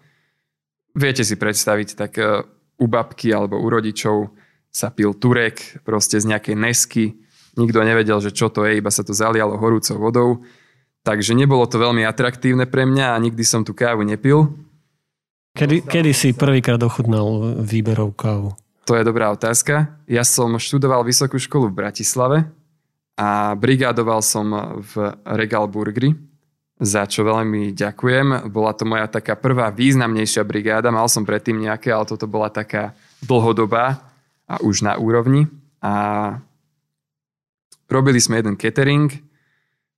Viete 0.96 1.28
si 1.28 1.36
predstaviť, 1.36 2.00
tak 2.00 2.12
e, 2.16 2.48
u 2.80 2.86
babky 2.88 3.36
alebo 3.36 3.60
u 3.60 3.68
rodičov 3.68 4.32
sa 4.72 4.96
pil 4.96 5.12
turek 5.12 5.84
proste 5.84 6.24
z 6.24 6.32
nejakej 6.32 6.56
nesky. 6.56 7.06
Nikto 7.60 7.84
nevedel, 7.84 8.24
že 8.24 8.32
čo 8.32 8.48
to 8.48 8.64
je, 8.64 8.80
iba 8.80 8.88
sa 8.88 9.04
to 9.04 9.12
zalialo 9.12 9.60
horúcou 9.60 10.00
vodou. 10.00 10.30
Takže 11.04 11.36
nebolo 11.36 11.68
to 11.68 11.84
veľmi 11.84 12.08
atraktívne 12.08 12.64
pre 12.64 12.88
mňa 12.88 13.12
a 13.12 13.22
nikdy 13.22 13.44
som 13.44 13.68
tú 13.68 13.76
kávu 13.76 14.08
nepil. 14.08 14.56
Kedy, 15.52 15.84
kedy 15.84 16.12
si 16.16 16.32
prvýkrát 16.32 16.80
ochutnal 16.80 17.60
výberov 17.60 18.16
kávu? 18.16 18.56
To 18.90 18.98
je 18.98 19.06
dobrá 19.06 19.30
otázka. 19.30 20.02
Ja 20.10 20.26
som 20.26 20.58
študoval 20.58 21.06
vysokú 21.06 21.38
školu 21.38 21.70
v 21.70 21.78
Bratislave 21.78 22.50
a 23.14 23.54
brigádoval 23.54 24.18
som 24.26 24.50
v 24.82 25.14
Regal 25.30 25.70
Burgeri, 25.70 26.18
za 26.82 27.06
čo 27.06 27.22
veľmi 27.22 27.70
ďakujem. 27.78 28.50
Bola 28.50 28.74
to 28.74 28.90
moja 28.90 29.06
taká 29.06 29.38
prvá 29.38 29.70
významnejšia 29.70 30.42
brigáda. 30.42 30.90
Mal 30.90 31.06
som 31.06 31.22
predtým 31.22 31.62
nejaké, 31.62 31.94
ale 31.94 32.10
toto 32.10 32.26
bola 32.26 32.50
taká 32.50 32.98
dlhodobá 33.22 34.02
a 34.50 34.58
už 34.66 34.82
na 34.82 34.98
úrovni. 34.98 35.46
A 35.86 36.42
robili 37.94 38.18
sme 38.18 38.42
jeden 38.42 38.58
catering 38.58 39.14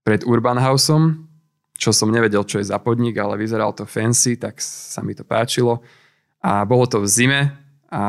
pred 0.04 0.28
Urban 0.28 0.60
Houseom, 0.60 1.32
čo 1.80 1.96
som 1.96 2.12
nevedel, 2.12 2.44
čo 2.44 2.60
je 2.60 2.68
za 2.68 2.76
podnik, 2.76 3.16
ale 3.16 3.40
vyzeral 3.40 3.72
to 3.72 3.88
fancy, 3.88 4.36
tak 4.36 4.60
sa 4.60 5.00
mi 5.00 5.16
to 5.16 5.24
páčilo. 5.24 5.80
A 6.44 6.68
bolo 6.68 6.84
to 6.92 7.00
v 7.00 7.08
zime 7.08 7.42
a 7.88 8.04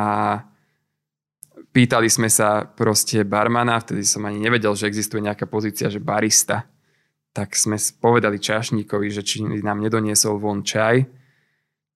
Pýtali 1.73 2.05
sme 2.13 2.29
sa 2.29 2.69
proste 2.69 3.25
barmana, 3.25 3.81
vtedy 3.81 4.05
som 4.05 4.29
ani 4.29 4.37
nevedel, 4.37 4.77
že 4.77 4.85
existuje 4.85 5.25
nejaká 5.25 5.49
pozícia, 5.49 5.89
že 5.89 6.05
barista. 6.05 6.69
Tak 7.33 7.57
sme 7.57 7.81
povedali 7.97 8.37
čašníkovi, 8.37 9.09
že 9.09 9.25
či 9.25 9.41
nám 9.41 9.81
nedoniesol 9.81 10.37
von 10.37 10.61
čaj. 10.61 11.09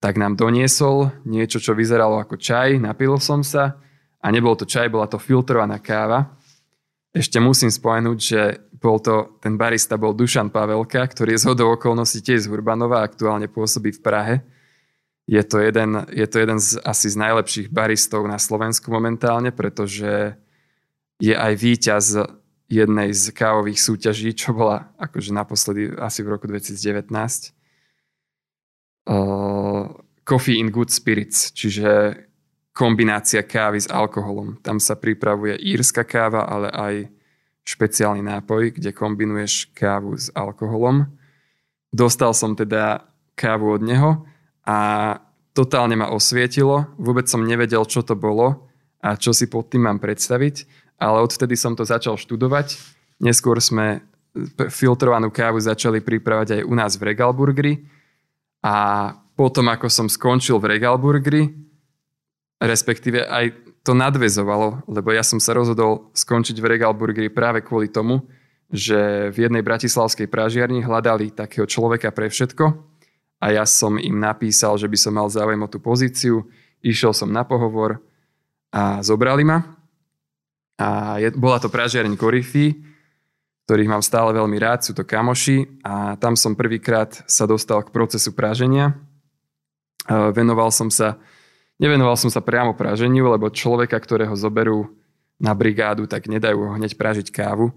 Tak 0.01 0.17
nám 0.17 0.33
doniesol 0.33 1.13
niečo, 1.29 1.61
čo 1.61 1.77
vyzeralo 1.77 2.17
ako 2.17 2.41
čaj, 2.41 2.81
napil 2.81 3.21
som 3.21 3.45
sa 3.45 3.77
a 4.17 4.27
nebol 4.33 4.57
to 4.57 4.65
čaj, 4.65 4.89
bola 4.89 5.05
to 5.05 5.21
filtrovaná 5.21 5.77
káva. 5.77 6.25
Ešte 7.13 7.37
musím 7.37 7.69
spomenúť, 7.69 8.17
že 8.17 8.41
bol 8.81 8.97
to, 8.97 9.37
ten 9.41 9.61
barista 9.61 9.97
bol 9.97 10.17
Dušan 10.17 10.49
Pavelka, 10.49 11.05
ktorý 11.05 11.37
je 11.37 11.41
z 11.45 11.47
hodou 11.53 11.77
okolností 11.77 12.25
tiež 12.25 12.45
z 12.45 12.49
Hurbanova, 12.49 13.05
aktuálne 13.05 13.45
pôsobí 13.45 13.93
v 13.93 14.01
Prahe 14.01 14.35
je 15.27 15.43
to 15.43 15.59
jeden, 15.59 16.07
je 16.07 16.27
to 16.27 16.39
jeden 16.39 16.59
z 16.59 16.79
asi 16.87 17.11
z 17.11 17.19
najlepších 17.19 17.67
baristov 17.67 18.23
na 18.23 18.39
Slovensku 18.39 18.87
momentálne, 18.87 19.51
pretože 19.51 20.39
je 21.19 21.35
aj 21.35 21.53
víťaz 21.59 22.05
jednej 22.71 23.11
z 23.11 23.35
kávových 23.35 23.79
súťaží, 23.79 24.31
čo 24.31 24.55
bola 24.55 24.87
akože 24.95 25.35
naposledy 25.35 25.91
asi 25.99 26.23
v 26.23 26.31
roku 26.31 26.47
2019. 26.47 27.51
Uh, 29.07 29.91
Coffee 30.23 30.59
in 30.59 30.71
Good 30.71 30.91
Spirits, 30.91 31.51
čiže 31.51 32.23
kombinácia 32.71 33.43
kávy 33.43 33.83
s 33.83 33.87
alkoholom. 33.91 34.59
Tam 34.63 34.79
sa 34.79 34.95
pripravuje 34.95 35.59
írska 35.59 36.07
káva, 36.07 36.47
ale 36.47 36.67
aj 36.71 36.93
špeciálny 37.67 38.23
nápoj, 38.23 38.79
kde 38.79 38.95
kombinuješ 38.95 39.71
kávu 39.75 40.15
s 40.15 40.31
alkoholom. 40.31 41.07
Dostal 41.91 42.31
som 42.31 42.55
teda 42.55 43.07
kávu 43.35 43.75
od 43.75 43.83
neho 43.83 44.11
a 44.67 44.77
totálne 45.55 45.95
ma 45.95 46.11
osvietilo. 46.11 46.91
Vôbec 46.99 47.31
som 47.31 47.47
nevedel, 47.47 47.81
čo 47.87 48.03
to 48.03 48.19
bolo 48.19 48.67
a 48.99 49.15
čo 49.15 49.31
si 49.31 49.47
pod 49.47 49.71
tým 49.71 49.87
mám 49.87 50.03
predstaviť, 50.03 50.67
ale 50.99 51.23
odvtedy 51.23 51.55
som 51.55 51.73
to 51.73 51.87
začal 51.87 52.19
študovať. 52.19 52.75
Neskôr 53.23 53.57
sme 53.63 54.03
filtrovanú 54.69 55.31
kávu 55.33 55.57
začali 55.57 56.03
pripravať 56.03 56.61
aj 56.61 56.61
u 56.67 56.73
nás 56.75 56.99
v 56.99 57.09
Regalburgeri 57.09 57.73
a 58.61 58.75
potom, 59.33 59.69
ako 59.71 59.87
som 59.89 60.05
skončil 60.11 60.61
v 60.61 60.77
Regalburgeri, 60.77 61.49
respektíve 62.61 63.25
aj 63.25 63.53
to 63.81 63.95
nadvezovalo, 63.95 64.83
lebo 64.91 65.15
ja 65.15 65.23
som 65.23 65.39
sa 65.39 65.55
rozhodol 65.55 66.11
skončiť 66.11 66.57
v 66.59 66.69
Regalburgeri 66.75 67.29
práve 67.31 67.63
kvôli 67.63 67.87
tomu, 67.87 68.27
že 68.67 69.31
v 69.31 69.47
jednej 69.47 69.63
bratislavskej 69.63 70.27
pražiarni 70.27 70.83
hľadali 70.83 71.31
takého 71.31 71.63
človeka 71.63 72.11
pre 72.11 72.27
všetko 72.27 72.96
a 73.37 73.53
ja 73.53 73.63
som 73.69 74.01
im 74.01 74.17
napísal, 74.17 74.77
že 74.81 74.89
by 74.89 74.97
som 74.97 75.13
mal 75.13 75.29
záujem 75.29 75.61
o 75.61 75.69
tú 75.69 75.77
pozíciu. 75.77 76.49
Išiel 76.81 77.13
som 77.13 77.29
na 77.29 77.45
pohovor 77.45 78.01
a 78.73 79.01
zobrali 79.05 79.45
ma. 79.45 79.61
A 80.77 81.17
je, 81.21 81.33
bola 81.33 81.61
to 81.61 81.69
pražiareň 81.69 82.17
Korify, 82.17 82.73
ktorých 83.65 83.91
mám 83.91 84.05
stále 84.05 84.33
veľmi 84.33 84.57
rád, 84.61 84.85
sú 84.85 84.93
to 84.93 85.05
kamoši 85.05 85.83
a 85.85 86.17
tam 86.17 86.37
som 86.37 86.53
prvýkrát 86.53 87.25
sa 87.25 87.49
dostal 87.49 87.81
k 87.85 87.93
procesu 87.93 88.33
praženia. 88.33 88.97
Venoval 90.07 90.71
som 90.71 90.87
sa, 90.87 91.19
nevenoval 91.81 92.15
som 92.15 92.31
sa 92.31 92.39
priamo 92.39 92.77
praženiu, 92.77 93.27
lebo 93.27 93.51
človeka, 93.51 93.97
ktorého 93.97 94.37
zoberú 94.37 94.87
na 95.37 95.53
brigádu, 95.53 96.09
tak 96.09 96.25
nedajú 96.25 96.63
ho 96.63 96.71
hneď 96.73 96.97
pražiť 96.97 97.27
kávu 97.29 97.73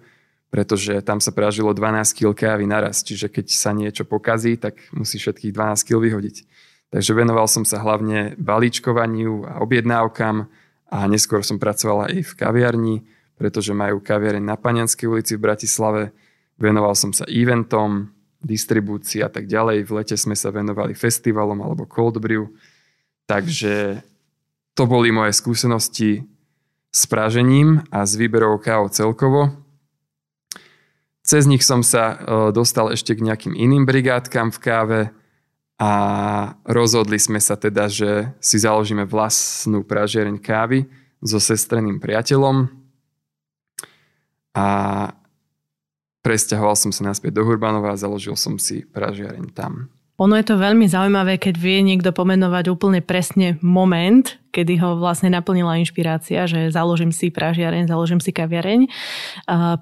pretože 0.50 0.98
tam 1.06 1.22
sa 1.22 1.30
pražilo 1.30 1.70
12 1.70 2.10
kg 2.10 2.34
kávy 2.34 2.66
naraz, 2.66 3.06
čiže 3.06 3.30
keď 3.30 3.46
sa 3.54 3.70
niečo 3.70 4.02
pokazí, 4.02 4.58
tak 4.58 4.76
musí 4.90 5.16
všetkých 5.22 5.54
12 5.54 5.86
kg 5.86 5.98
vyhodiť. 6.02 6.36
Takže 6.90 7.14
venoval 7.14 7.46
som 7.46 7.62
sa 7.62 7.78
hlavne 7.78 8.34
balíčkovaniu 8.34 9.46
a 9.46 9.62
objednávkam 9.62 10.50
a 10.90 10.98
neskôr 11.06 11.46
som 11.46 11.62
pracoval 11.62 12.10
aj 12.10 12.26
v 12.26 12.32
kaviarni, 12.34 12.96
pretože 13.38 13.70
majú 13.70 14.02
kaviareň 14.02 14.42
na 14.42 14.58
Panianskej 14.58 15.06
ulici 15.06 15.38
v 15.38 15.46
Bratislave. 15.46 16.10
Venoval 16.58 16.98
som 16.98 17.14
sa 17.14 17.24
eventom, 17.30 18.10
distribúcii 18.42 19.22
a 19.22 19.30
tak 19.30 19.46
ďalej. 19.46 19.86
V 19.86 19.90
lete 20.02 20.16
sme 20.16 20.34
sa 20.34 20.50
venovali 20.50 20.96
festivalom 20.96 21.60
alebo 21.62 21.86
cold 21.86 22.18
brew. 22.18 22.48
Takže 23.28 24.02
to 24.74 24.82
boli 24.88 25.12
moje 25.14 25.36
skúsenosti 25.36 26.24
s 26.90 27.06
pražením 27.06 27.86
a 27.94 28.02
s 28.02 28.18
výberou 28.18 28.58
káv 28.58 28.90
celkovo. 28.90 29.54
Cez 31.30 31.46
nich 31.46 31.62
som 31.62 31.86
sa 31.86 32.02
e, 32.10 32.16
dostal 32.50 32.90
ešte 32.90 33.14
k 33.14 33.22
nejakým 33.22 33.54
iným 33.54 33.86
brigádkam 33.86 34.50
v 34.50 34.58
káve 34.58 35.00
a 35.78 35.92
rozhodli 36.66 37.22
sme 37.22 37.38
sa 37.38 37.54
teda, 37.54 37.86
že 37.86 38.34
si 38.42 38.58
založíme 38.58 39.06
vlastnú 39.06 39.86
pražiareň 39.86 40.42
kávy 40.42 40.90
so 41.22 41.38
sestreným 41.38 42.02
priateľom. 42.02 42.66
a 44.58 44.66
presťahoval 46.26 46.74
som 46.74 46.90
sa 46.90 47.06
naspäť 47.06 47.38
do 47.38 47.46
Hurbanova 47.46 47.94
a 47.94 48.00
založil 48.02 48.34
som 48.34 48.58
si 48.58 48.82
pražiareň 48.82 49.54
tam. 49.54 49.86
Ono 50.20 50.36
je 50.36 50.44
to 50.44 50.60
veľmi 50.60 50.84
zaujímavé, 50.84 51.40
keď 51.40 51.56
vie 51.56 51.80
niekto 51.80 52.12
pomenovať 52.12 52.68
úplne 52.68 53.00
presne 53.00 53.56
moment, 53.64 54.36
kedy 54.52 54.76
ho 54.84 55.00
vlastne 55.00 55.32
naplnila 55.32 55.80
inšpirácia, 55.80 56.44
že 56.44 56.68
založím 56.68 57.08
si 57.08 57.32
pražiareň, 57.32 57.88
založím 57.88 58.20
si 58.20 58.28
kaviareň. 58.28 58.84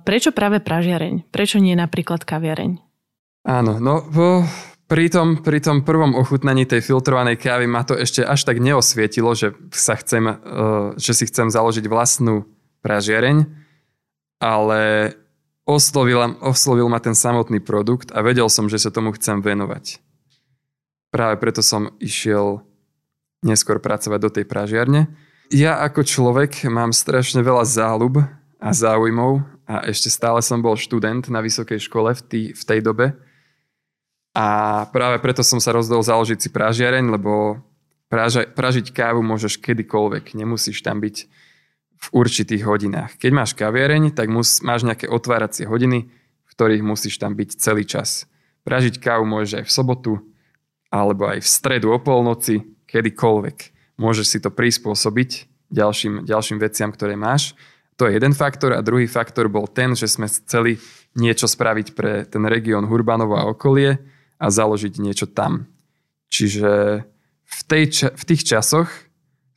Prečo 0.06 0.30
práve 0.30 0.62
pražiareň? 0.62 1.26
Prečo 1.34 1.58
nie 1.58 1.74
napríklad 1.74 2.22
kaviareň? 2.22 2.78
Áno, 3.50 3.82
no 3.82 4.06
vo, 4.06 4.46
pri, 4.86 5.10
tom, 5.10 5.42
pri 5.42 5.58
tom 5.58 5.82
prvom 5.82 6.14
ochutnaní 6.14 6.70
tej 6.70 6.86
filtrovanej 6.86 7.34
kávy 7.34 7.66
ma 7.66 7.82
to 7.82 7.98
ešte 7.98 8.22
až 8.22 8.46
tak 8.46 8.62
neosvietilo, 8.62 9.34
že, 9.34 9.58
sa 9.74 9.98
chcem, 9.98 10.22
e, 10.22 10.34
že 11.02 11.18
si 11.18 11.26
chcem 11.26 11.50
založiť 11.50 11.82
vlastnú 11.90 12.46
pražiareň, 12.86 13.42
ale 14.38 15.12
oslovil, 15.66 16.38
oslovil 16.46 16.86
ma 16.86 17.02
ten 17.02 17.18
samotný 17.18 17.58
produkt 17.58 18.14
a 18.14 18.22
vedel 18.22 18.46
som, 18.46 18.70
že 18.70 18.78
sa 18.78 18.94
tomu 18.94 19.10
chcem 19.18 19.42
venovať 19.42 20.07
práve 21.08 21.40
preto 21.40 21.64
som 21.64 21.92
išiel 21.98 22.62
neskôr 23.44 23.78
pracovať 23.78 24.20
do 24.20 24.30
tej 24.32 24.44
pražiarne. 24.44 25.08
Ja 25.48 25.80
ako 25.80 26.04
človek 26.04 26.68
mám 26.68 26.92
strašne 26.92 27.40
veľa 27.40 27.64
záľub 27.64 28.20
a 28.58 28.68
záujmov 28.74 29.40
a 29.64 29.86
ešte 29.88 30.12
stále 30.12 30.42
som 30.44 30.60
bol 30.60 30.76
študent 30.76 31.30
na 31.30 31.40
vysokej 31.40 31.80
škole 31.80 32.12
v, 32.12 32.22
tý, 32.26 32.42
v 32.52 32.62
tej 32.66 32.80
dobe. 32.84 33.16
A 34.36 34.46
práve 34.92 35.18
preto 35.24 35.40
som 35.40 35.58
sa 35.58 35.72
rozhodol 35.72 36.04
založiť 36.04 36.38
si 36.38 36.48
pražiareň, 36.52 37.04
lebo 37.08 37.62
praža, 38.12 38.44
pražiť 38.44 38.92
kávu 38.92 39.24
môžeš 39.24 39.56
kedykoľvek, 39.62 40.36
nemusíš 40.36 40.84
tam 40.84 41.00
byť 41.00 41.16
v 41.98 42.06
určitých 42.14 42.62
hodinách. 42.62 43.18
Keď 43.18 43.30
máš 43.34 43.52
kaviareň, 43.58 44.14
tak 44.14 44.30
mus, 44.30 44.62
máš 44.62 44.86
nejaké 44.86 45.10
otváracie 45.10 45.66
hodiny, 45.66 46.06
v 46.46 46.50
ktorých 46.54 46.86
musíš 46.86 47.18
tam 47.18 47.34
byť 47.34 47.58
celý 47.58 47.82
čas. 47.82 48.30
Pražiť 48.62 49.02
kávu 49.02 49.26
môžeš 49.26 49.62
aj 49.62 49.64
v 49.66 49.74
sobotu, 49.74 50.12
alebo 50.88 51.28
aj 51.28 51.44
v 51.44 51.48
stredu 51.48 51.92
o 51.92 51.98
polnoci, 52.00 52.64
kedykoľvek. 52.88 53.58
Môžeš 54.00 54.26
si 54.26 54.38
to 54.40 54.48
prispôsobiť 54.48 55.30
ďalším, 55.68 56.24
ďalším 56.24 56.58
veciam, 56.58 56.90
ktoré 56.92 57.14
máš. 57.14 57.52
To 57.98 58.06
je 58.06 58.16
jeden 58.16 58.32
faktor 58.32 58.72
a 58.72 58.84
druhý 58.84 59.10
faktor 59.10 59.50
bol 59.50 59.66
ten, 59.68 59.92
že 59.92 60.06
sme 60.08 60.30
chceli 60.30 60.78
niečo 61.18 61.50
spraviť 61.50 61.98
pre 61.98 62.24
ten 62.24 62.46
región 62.46 62.86
Hurbanovo 62.86 63.34
a 63.34 63.48
okolie 63.50 63.98
a 64.38 64.46
založiť 64.48 65.02
niečo 65.02 65.26
tam. 65.26 65.66
Čiže 66.30 66.70
v, 67.48 67.60
tej, 67.66 67.84
v 68.14 68.22
tých 68.22 68.42
časoch 68.46 68.88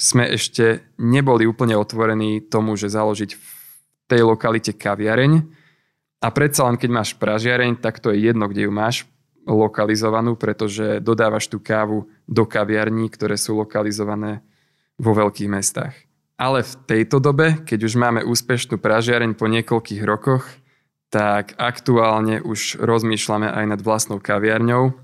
sme 0.01 0.25
ešte 0.25 0.81
neboli 0.97 1.45
úplne 1.45 1.77
otvorení 1.77 2.41
tomu, 2.49 2.73
že 2.73 2.89
založiť 2.89 3.31
v 3.37 3.43
tej 4.09 4.21
lokalite 4.25 4.73
kaviareň 4.73 5.45
a 6.21 6.27
predsa 6.33 6.65
len 6.65 6.81
keď 6.81 6.89
máš 6.89 7.09
pražiareň, 7.21 7.77
tak 7.77 8.01
to 8.01 8.09
je 8.09 8.25
jedno, 8.25 8.49
kde 8.49 8.65
ju 8.65 8.71
máš, 8.73 9.05
lokalizovanú, 9.45 10.37
pretože 10.37 11.01
dodávaš 11.01 11.49
tú 11.49 11.57
kávu 11.57 12.09
do 12.29 12.43
kaviarní, 12.45 13.09
ktoré 13.09 13.35
sú 13.37 13.57
lokalizované 13.57 14.45
vo 15.01 15.17
veľkých 15.17 15.49
mestách. 15.49 15.95
Ale 16.41 16.65
v 16.65 16.73
tejto 16.89 17.21
dobe, 17.21 17.61
keď 17.61 17.79
už 17.85 17.93
máme 17.97 18.21
úspešnú 18.25 18.81
pražiareň 18.81 19.37
po 19.37 19.45
niekoľkých 19.45 20.01
rokoch, 20.01 20.45
tak 21.11 21.53
aktuálne 21.59 22.41
už 22.41 22.81
rozmýšľame 22.81 23.45
aj 23.45 23.65
nad 23.77 23.79
vlastnou 23.83 24.17
kaviarňou. 24.17 24.95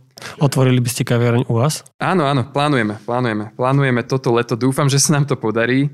Otvorili 0.41 0.81
by 0.81 0.89
ste 0.89 1.05
kaviarň 1.05 1.45
u 1.45 1.61
vás? 1.61 1.85
Áno, 2.01 2.25
áno, 2.25 2.49
plánujeme, 2.49 2.97
plánujeme. 3.05 3.53
Plánujeme 3.53 4.01
toto 4.01 4.33
leto, 4.33 4.57
dúfam, 4.57 4.89
že 4.89 4.97
sa 4.97 5.13
nám 5.13 5.29
to 5.29 5.37
podarí. 5.37 5.93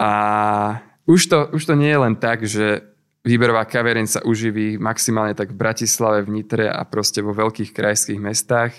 A 0.00 0.12
už 1.06 1.20
to, 1.30 1.38
už 1.54 1.62
to 1.70 1.74
nie 1.78 1.92
je 1.92 2.02
len 2.02 2.14
tak, 2.18 2.42
že 2.42 2.82
výberová 3.26 3.66
kaviareň 3.66 4.06
sa 4.06 4.20
uživí 4.22 4.78
maximálne 4.78 5.34
tak 5.34 5.50
v 5.50 5.58
Bratislave, 5.58 6.22
v 6.22 6.40
Nitre 6.40 6.70
a 6.70 6.86
proste 6.86 7.18
vo 7.20 7.34
veľkých 7.34 7.74
krajských 7.74 8.22
mestách. 8.22 8.72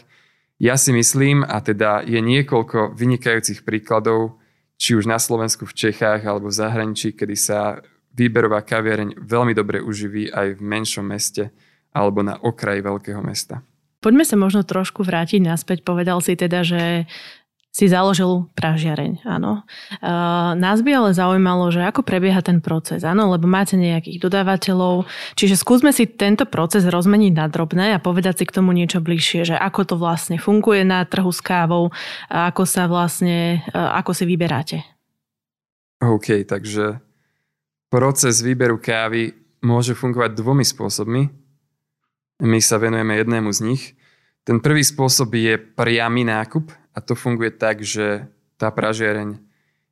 Ja 0.57 0.79
si 0.79 0.95
myslím, 0.95 1.43
a 1.43 1.60
teda 1.60 2.01
je 2.07 2.17
niekoľko 2.17 2.95
vynikajúcich 2.95 3.67
príkladov, 3.67 4.39
či 4.79 4.95
už 4.95 5.05
na 5.05 5.19
Slovensku, 5.19 5.67
v 5.67 5.75
Čechách 5.75 6.23
alebo 6.23 6.47
v 6.47 6.57
zahraničí, 6.57 7.13
kedy 7.13 7.36
sa 7.36 7.83
výberová 8.15 8.65
kaviareň 8.65 9.19
veľmi 9.19 9.53
dobre 9.53 9.83
uživí 9.83 10.31
aj 10.33 10.57
v 10.57 10.62
menšom 10.63 11.05
meste 11.05 11.53
alebo 11.93 12.25
na 12.25 12.39
okraji 12.41 12.81
veľkého 12.81 13.21
mesta. 13.21 13.62
Poďme 13.97 14.25
sa 14.25 14.38
možno 14.38 14.62
trošku 14.62 15.01
vrátiť 15.01 15.41
naspäť. 15.41 15.81
Povedal 15.81 16.21
si 16.21 16.38
teda, 16.38 16.62
že 16.62 17.10
si 17.78 17.86
založil 17.86 18.50
pražiareň, 18.58 19.22
áno. 19.22 19.62
Uh, 20.02 20.58
nás 20.58 20.82
by 20.82 20.98
ale 20.98 21.10
zaujímalo, 21.13 21.70
že 21.70 21.86
ako 21.86 22.02
prebieha 22.02 22.42
ten 22.42 22.58
proces, 22.58 23.06
áno, 23.06 23.30
lebo 23.30 23.46
máte 23.46 23.78
nejakých 23.78 24.18
dodávateľov, 24.18 25.06
čiže 25.38 25.62
skúsme 25.62 25.94
si 25.94 26.10
tento 26.10 26.50
proces 26.50 26.90
rozmeniť 26.90 27.38
na 27.38 27.46
drobné 27.46 27.94
a 27.94 28.02
povedať 28.02 28.42
si 28.42 28.46
k 28.50 28.56
tomu 28.58 28.74
niečo 28.74 28.98
bližšie, 28.98 29.54
že 29.54 29.56
ako 29.62 29.94
to 29.94 29.96
vlastne 30.02 30.42
funguje 30.42 30.82
na 30.82 31.06
trhu 31.06 31.30
s 31.30 31.38
kávou 31.38 31.94
a 32.34 32.50
ako 32.50 32.66
sa 32.66 32.90
vlastne, 32.90 33.62
uh, 33.70 33.94
ako 34.02 34.12
si 34.18 34.26
vyberáte. 34.26 34.82
OK, 36.02 36.50
takže 36.50 36.98
proces 37.94 38.42
výberu 38.42 38.82
kávy 38.82 39.38
môže 39.62 39.94
fungovať 39.94 40.34
dvomi 40.34 40.66
spôsobmi. 40.66 41.30
My 42.42 42.58
sa 42.58 42.82
venujeme 42.82 43.22
jednému 43.22 43.54
z 43.54 43.60
nich. 43.62 43.84
Ten 44.42 44.66
prvý 44.66 44.82
spôsob 44.82 45.30
je 45.38 45.62
priamy 45.62 46.26
nákup 46.26 46.74
a 46.97 47.01
to 47.05 47.13
funguje 47.13 47.53
tak, 47.53 47.86
že 47.86 48.25
tá 48.57 48.73
pražiareň 48.73 49.38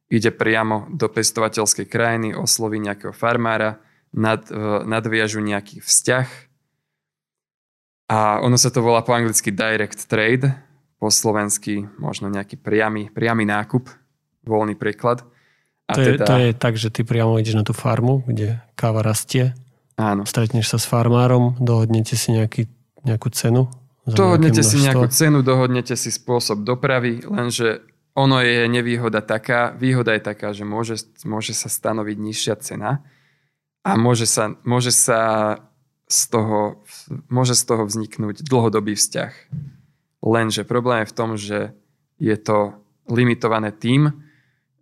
ide 0.09 0.33
priamo 0.33 0.89
do 0.89 1.05
pestovateľskej 1.05 1.85
krajiny, 1.85 2.33
osloví 2.33 2.81
nejakého 2.81 3.13
farmára, 3.13 3.77
nad, 4.09 4.41
nadviažu 4.87 5.45
nejaký 5.45 5.85
vzťah 5.85 6.27
a 8.09 8.41
ono 8.41 8.57
sa 8.57 8.69
to 8.69 8.85
volá 8.85 9.01
po 9.01 9.13
anglicky 9.13 9.49
direct 9.53 10.05
trade, 10.09 10.49
po 10.97 11.09
slovensky 11.09 11.85
možno 11.97 12.29
nejaký 12.29 12.57
priamy, 12.57 13.09
priamy 13.13 13.45
nákup, 13.45 13.89
voľný 14.45 14.77
preklad. 14.77 15.25
A 15.85 15.93
to, 15.93 16.01
je, 16.01 16.09
teda... 16.17 16.25
to 16.25 16.35
je 16.41 16.51
tak, 16.57 16.73
že 16.77 16.89
ty 16.89 17.05
priamo 17.05 17.37
ideš 17.37 17.57
na 17.57 17.65
tú 17.65 17.73
farmu, 17.73 18.25
kde 18.25 18.61
káva 18.73 19.05
rastie, 19.05 19.53
Áno. 19.97 20.25
stretneš 20.25 20.73
sa 20.73 20.77
s 20.81 20.89
farmárom, 20.89 21.57
dohodnete 21.61 22.17
si 22.17 22.33
nejaký, 22.33 22.69
nejakú 23.05 23.29
cenu 23.29 23.69
Dohodnete 24.05 24.61
si 24.61 24.85
nejakú 24.85 25.09
cenu, 25.09 25.41
dohodnete 25.41 25.97
si 25.97 26.13
spôsob 26.13 26.61
dopravy, 26.61 27.25
lenže 27.25 27.81
ono 28.13 28.39
je 28.39 28.69
nevýhoda 28.69 29.19
taká, 29.25 29.73
výhoda 29.73 30.13
je 30.13 30.21
taká, 30.23 30.53
že 30.53 30.63
môže, 30.63 31.09
môže 31.25 31.51
sa 31.57 31.67
stanoviť 31.67 32.17
nižšia 32.17 32.55
cena 32.61 33.01
a 33.81 33.97
môže 33.97 34.29
sa, 34.29 34.55
môže 34.63 34.93
sa 34.93 35.19
z 36.05 36.21
toho, 36.29 36.85
môže 37.27 37.57
z 37.57 37.63
toho 37.65 37.83
vzniknúť 37.83 38.45
dlhodobý 38.45 38.93
vzťah. 38.93 39.33
Lenže 40.21 40.63
problém 40.69 41.03
je 41.03 41.11
v 41.11 41.17
tom, 41.17 41.29
že 41.35 41.59
je 42.21 42.37
to 42.39 42.77
limitované 43.09 43.73
tým, 43.73 44.13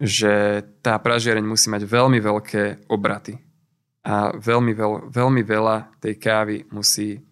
že 0.04 0.64
tá 0.84 1.00
pražiareň 1.00 1.48
musí 1.48 1.72
mať 1.72 1.88
veľmi 1.88 2.20
veľké 2.20 2.92
obraty 2.92 3.40
a 4.04 4.36
veľmi, 4.36 4.76
veľ, 4.76 4.94
veľmi 5.10 5.42
veľa 5.48 5.96
tej 6.04 6.20
kávy 6.20 6.68
musí 6.76 7.24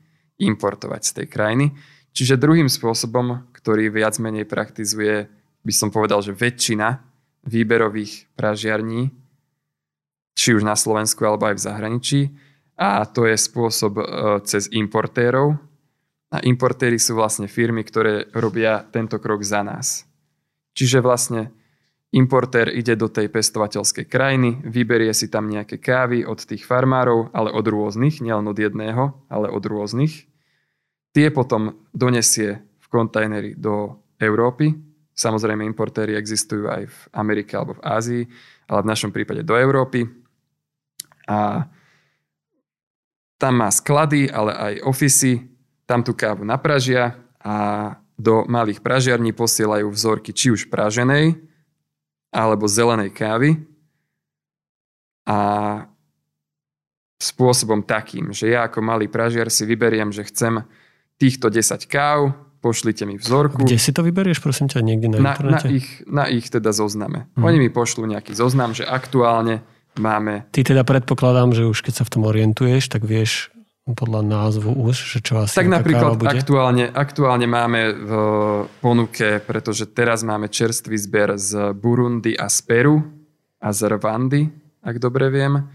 importovať 0.41 1.01
z 1.05 1.11
tej 1.21 1.27
krajiny. 1.29 1.65
Čiže 2.11 2.41
druhým 2.41 2.67
spôsobom, 2.67 3.47
ktorý 3.53 3.93
viac 3.93 4.19
menej 4.19 4.49
praktizuje, 4.49 5.31
by 5.61 5.73
som 5.73 5.93
povedal, 5.93 6.19
že 6.25 6.35
väčšina 6.35 6.99
výberových 7.45 8.27
pražiarní, 8.35 9.13
či 10.35 10.57
už 10.57 10.65
na 10.65 10.73
Slovensku 10.73 11.21
alebo 11.23 11.47
aj 11.47 11.55
v 11.61 11.65
zahraničí, 11.65 12.21
a 12.81 13.05
to 13.05 13.29
je 13.29 13.37
spôsob 13.37 13.93
e, 14.01 14.03
cez 14.49 14.65
importérov. 14.73 15.53
A 16.33 16.41
importéry 16.47 16.97
sú 16.97 17.13
vlastne 17.13 17.45
firmy, 17.45 17.85
ktoré 17.85 18.25
robia 18.33 18.81
tento 18.89 19.21
krok 19.21 19.45
za 19.45 19.61
nás. 19.61 20.07
Čiže 20.73 21.03
vlastne 21.03 21.51
importér 22.15 22.71
ide 22.71 22.95
do 22.95 23.11
tej 23.11 23.27
pestovateľskej 23.27 24.07
krajiny, 24.07 24.63
vyberie 24.63 25.11
si 25.11 25.27
tam 25.27 25.51
nejaké 25.51 25.77
kávy 25.77 26.23
od 26.23 26.39
tých 26.39 26.63
farmárov, 26.63 27.35
ale 27.35 27.51
od 27.51 27.67
rôznych, 27.67 28.23
nielen 28.23 28.47
od 28.47 28.55
jedného, 28.55 29.11
ale 29.27 29.51
od 29.51 29.61
rôznych. 29.61 30.30
Tie 31.11 31.27
potom 31.31 31.87
donesie 31.91 32.63
v 32.79 32.85
kontajneri 32.87 33.59
do 33.59 33.99
Európy. 34.15 34.71
Samozrejme, 35.11 35.67
importéry 35.67 36.15
existujú 36.15 36.71
aj 36.71 36.83
v 36.87 36.97
Amerike 37.19 37.59
alebo 37.59 37.75
v 37.75 37.83
Ázii, 37.83 38.23
ale 38.71 38.79
v 38.81 38.89
našom 38.89 39.11
prípade 39.11 39.43
do 39.43 39.59
Európy. 39.59 40.07
A 41.27 41.67
tam 43.35 43.53
má 43.59 43.69
sklady, 43.73 44.31
ale 44.31 44.55
aj 44.55 44.73
ofisy, 44.87 45.51
tam 45.83 46.05
tú 46.05 46.15
kávu 46.15 46.47
napražia 46.47 47.17
a 47.41 47.55
do 48.15 48.45
malých 48.45 48.85
pražiarní 48.85 49.33
posielajú 49.33 49.89
vzorky 49.89 50.29
či 50.29 50.53
už 50.53 50.69
praženej 50.69 51.41
alebo 52.29 52.69
zelenej 52.69 53.11
kávy 53.11 53.57
a 55.25 55.39
spôsobom 57.17 57.81
takým, 57.81 58.29
že 58.29 58.53
ja 58.53 58.69
ako 58.69 58.81
malý 58.81 59.09
pražiar 59.09 59.49
si 59.49 59.65
vyberiem, 59.65 60.13
že 60.13 60.25
chcem 60.29 60.61
týchto 61.21 61.53
10 61.53 61.85
káv, 61.85 62.33
pošlite 62.65 63.05
mi 63.05 63.21
vzorku. 63.21 63.61
Kde 63.61 63.77
si 63.77 63.93
to 63.93 64.01
vyberieš, 64.01 64.41
prosím 64.41 64.69
ťa, 64.69 64.81
niekde 64.81 65.13
na, 65.13 65.21
na 65.21 65.33
internete? 65.37 65.65
Na 65.65 65.69
ich, 65.69 65.87
na 66.09 66.25
ich 66.25 66.45
teda 66.49 66.73
zozname. 66.73 67.29
Hmm. 67.37 67.45
Oni 67.45 67.61
mi 67.61 67.69
pošlú 67.69 68.09
nejaký 68.09 68.33
zoznam, 68.33 68.73
že 68.73 68.85
aktuálne 68.85 69.61
máme... 70.01 70.49
Ty 70.49 70.65
teda 70.65 70.81
predpokladám, 70.81 71.53
že 71.53 71.69
už 71.69 71.85
keď 71.85 72.01
sa 72.01 72.03
v 72.05 72.11
tom 72.17 72.23
orientuješ, 72.25 72.89
tak 72.89 73.05
vieš 73.05 73.53
podľa 73.81 74.21
názvu 74.21 74.71
už, 74.77 74.93
že 74.93 75.19
čo 75.25 75.41
asi 75.41 75.57
Tak 75.57 75.67
napríklad 75.67 76.15
bude? 76.15 76.29
Aktuálne, 76.29 76.85
aktuálne 76.93 77.49
máme 77.49 77.81
v 77.91 78.11
ponuke, 78.79 79.41
pretože 79.41 79.89
teraz 79.89 80.21
máme 80.21 80.47
čerstvý 80.47 80.95
zber 81.01 81.35
z 81.35 81.73
Burundi 81.73 82.37
a 82.37 82.45
z 82.47 82.61
Peru 82.61 83.01
a 83.57 83.69
z 83.73 83.79
Rwandy, 83.89 84.41
ak 84.85 84.95
dobre 85.01 85.33
viem. 85.33 85.65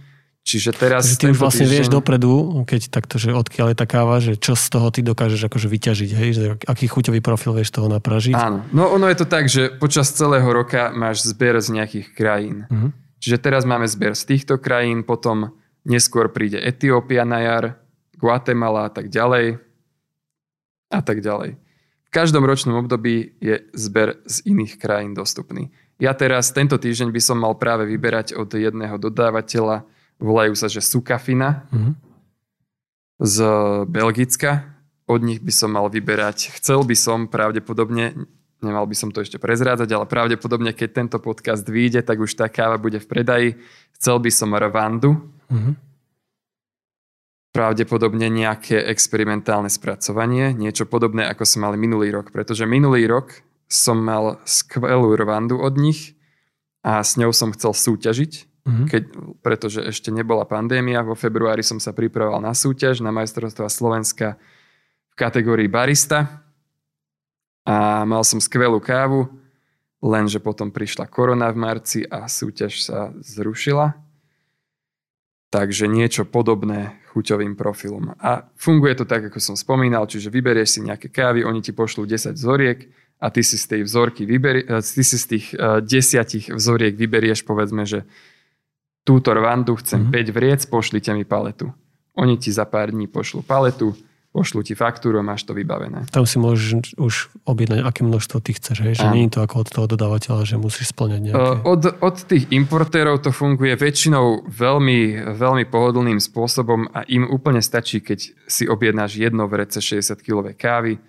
Čiže 0.46 0.78
teraz... 0.78 1.10
Takže 1.10 1.18
ty 1.18 1.26
už 1.34 1.42
vlastne 1.42 1.66
týždeň... 1.66 1.74
vieš 1.74 1.88
dopredu, 1.90 2.62
keď 2.62 2.86
takto, 2.86 3.18
že 3.18 3.34
odkiaľ 3.34 3.74
je 3.74 3.76
tá 3.82 3.86
káva, 3.90 4.22
že 4.22 4.38
čo 4.38 4.54
z 4.54 4.66
toho 4.70 4.94
ty 4.94 5.02
dokážeš 5.02 5.50
akože 5.50 5.66
vyťažiť, 5.66 6.10
hej? 6.14 6.30
Že 6.38 6.44
aký 6.70 6.86
chuťový 6.86 7.18
profil 7.18 7.50
vieš 7.58 7.74
toho 7.74 7.90
napražiť? 7.90 8.38
Áno. 8.38 8.62
No 8.70 8.86
ono 8.94 9.10
je 9.10 9.18
to 9.18 9.26
tak, 9.26 9.50
že 9.50 9.74
počas 9.74 10.14
celého 10.14 10.46
roka 10.46 10.94
máš 10.94 11.26
zber 11.26 11.58
z 11.58 11.74
nejakých 11.74 12.14
krajín. 12.14 12.62
Uh-huh. 12.70 12.94
Čiže 13.18 13.42
teraz 13.42 13.66
máme 13.66 13.90
zber 13.90 14.14
z 14.14 14.22
týchto 14.22 14.62
krajín, 14.62 15.02
potom 15.02 15.50
neskôr 15.82 16.30
príde 16.30 16.62
Etiópia 16.62 17.26
na 17.26 17.42
jar, 17.42 17.82
Guatemala 18.14 18.86
a 18.86 18.90
tak 18.94 19.10
ďalej 19.10 19.58
a 20.94 21.00
tak 21.02 21.26
ďalej. 21.26 21.58
V 22.06 22.10
každom 22.14 22.46
ročnom 22.46 22.78
období 22.78 23.34
je 23.42 23.66
zber 23.74 24.22
z 24.30 24.46
iných 24.46 24.78
krajín 24.78 25.10
dostupný. 25.10 25.74
Ja 25.98 26.14
teraz 26.14 26.54
tento 26.54 26.78
týždeň 26.78 27.10
by 27.10 27.18
som 27.18 27.42
mal 27.42 27.58
práve 27.58 27.82
vyberať 27.90 28.38
od 28.38 28.46
jedného 28.54 28.94
dodávateľa 28.94 29.95
volajú 30.20 30.56
sa, 30.56 30.68
že 30.68 30.84
Sukafina 30.84 31.68
mm-hmm. 31.68 31.92
z 33.20 33.36
Belgicka. 33.88 34.72
Od 35.06 35.22
nich 35.22 35.38
by 35.38 35.52
som 35.54 35.70
mal 35.70 35.86
vyberať, 35.86 36.58
chcel 36.58 36.82
by 36.82 36.98
som 36.98 37.30
pravdepodobne, 37.30 38.26
nemal 38.58 38.90
by 38.90 38.96
som 38.98 39.14
to 39.14 39.22
ešte 39.22 39.38
prezrádzať, 39.38 39.86
ale 39.94 40.10
pravdepodobne, 40.10 40.74
keď 40.74 40.88
tento 40.90 41.18
podcast 41.22 41.62
vyjde, 41.62 42.02
tak 42.02 42.18
už 42.18 42.34
tá 42.34 42.50
káva 42.50 42.74
bude 42.74 42.98
v 42.98 43.06
predaji. 43.06 43.48
Chcel 43.94 44.18
by 44.18 44.30
som 44.34 44.50
Rwandu. 44.50 45.14
Mm-hmm. 45.46 45.74
Pravdepodobne 47.54 48.26
nejaké 48.28 48.82
experimentálne 48.90 49.70
spracovanie, 49.70 50.50
niečo 50.52 50.84
podobné, 50.90 51.24
ako 51.30 51.46
som 51.46 51.64
mal 51.64 51.78
minulý 51.78 52.10
rok. 52.10 52.34
Pretože 52.34 52.66
minulý 52.66 53.06
rok 53.06 53.46
som 53.70 54.02
mal 54.02 54.42
skvelú 54.42 55.14
Rwandu 55.14 55.62
od 55.62 55.78
nich 55.78 56.18
a 56.82 56.98
s 56.98 57.14
ňou 57.14 57.30
som 57.30 57.54
chcel 57.54 57.72
súťažiť 57.78 58.55
Mm-hmm. 58.66 58.86
Keď, 58.90 59.02
pretože 59.46 59.78
ešte 59.78 60.10
nebola 60.10 60.42
pandémia, 60.42 61.06
vo 61.06 61.14
februári 61.14 61.62
som 61.62 61.78
sa 61.78 61.94
pripravoval 61.94 62.42
na 62.42 62.50
súťaž 62.50 62.98
na 62.98 63.14
majstrovstva 63.14 63.70
Slovenska 63.70 64.34
v 65.06 65.14
kategórii 65.14 65.70
barista 65.70 66.42
a 67.62 68.02
mal 68.02 68.26
som 68.26 68.42
skvelú 68.42 68.82
kávu, 68.82 69.30
lenže 70.02 70.42
potom 70.42 70.74
prišla 70.74 71.06
korona 71.06 71.46
v 71.54 71.62
marci 71.62 72.00
a 72.02 72.26
súťaž 72.26 72.82
sa 72.82 73.14
zrušila. 73.22 73.94
Takže 75.54 75.86
niečo 75.86 76.26
podobné 76.26 76.98
chuťovým 77.14 77.54
profilom. 77.54 78.18
A 78.18 78.50
funguje 78.58 78.98
to 78.98 79.06
tak, 79.06 79.30
ako 79.30 79.38
som 79.38 79.54
spomínal, 79.54 80.10
čiže 80.10 80.26
vyberieš 80.26 80.68
si 80.68 80.80
nejaké 80.82 81.06
kávy, 81.06 81.46
oni 81.46 81.62
ti 81.62 81.70
pošlú 81.70 82.02
10 82.02 82.34
vzoriek 82.34 82.90
a 83.22 83.30
ty 83.30 83.40
si 83.40 83.56
z 83.56 83.64
tej 83.78 83.80
vzorky 83.86 84.26
vyberi, 84.26 84.66
eh, 84.66 84.82
ty 84.82 85.02
si 85.06 85.16
z 85.16 85.24
tých 85.24 85.46
uh, 85.54 85.80
desiatich 85.80 86.50
vzoriek 86.50 86.98
vyberieš 86.98 87.46
povedzme, 87.46 87.86
že 87.86 88.04
túto 89.06 89.30
rvandu 89.30 89.78
chcem 89.78 90.10
mm-hmm. 90.10 90.34
5 90.34 90.36
vriec, 90.36 90.60
pošlite 90.66 91.14
mi 91.14 91.22
paletu. 91.22 91.70
Oni 92.18 92.34
ti 92.34 92.50
za 92.50 92.66
pár 92.66 92.90
dní 92.90 93.06
pošlú 93.06 93.46
paletu, 93.46 93.94
pošlú 94.34 94.60
ti 94.60 94.74
faktúru 94.76 95.22
a 95.22 95.24
máš 95.24 95.48
to 95.48 95.56
vybavené. 95.56 96.10
Tam 96.12 96.28
si 96.28 96.36
môžeš 96.36 96.98
už 97.00 97.14
objednať, 97.48 97.80
aké 97.86 98.04
množstvo 98.04 98.36
ty 98.44 98.52
chceš, 98.52 98.84
hej? 98.84 98.98
že 98.98 99.08
nie 99.14 99.30
je 99.30 99.38
to 99.38 99.40
ako 99.40 99.64
od 99.64 99.68
toho 99.72 99.86
dodávateľa, 99.88 100.42
že 100.44 100.60
musíš 100.60 100.92
splňať 100.92 101.20
nejaké... 101.24 101.48
Od, 101.64 101.82
od 102.04 102.16
tých 102.28 102.44
importérov 102.52 103.24
to 103.24 103.32
funguje 103.32 103.72
väčšinou 103.72 104.44
veľmi, 104.44 105.32
veľmi 105.32 105.64
pohodlným 105.72 106.20
spôsobom 106.20 106.92
a 106.92 107.08
im 107.08 107.24
úplne 107.24 107.64
stačí, 107.64 108.04
keď 108.04 108.18
si 108.44 108.68
objednáš 108.68 109.16
jedno 109.16 109.48
vrece 109.48 109.80
60 109.80 110.20
kg 110.20 110.52
kávy, 110.52 111.00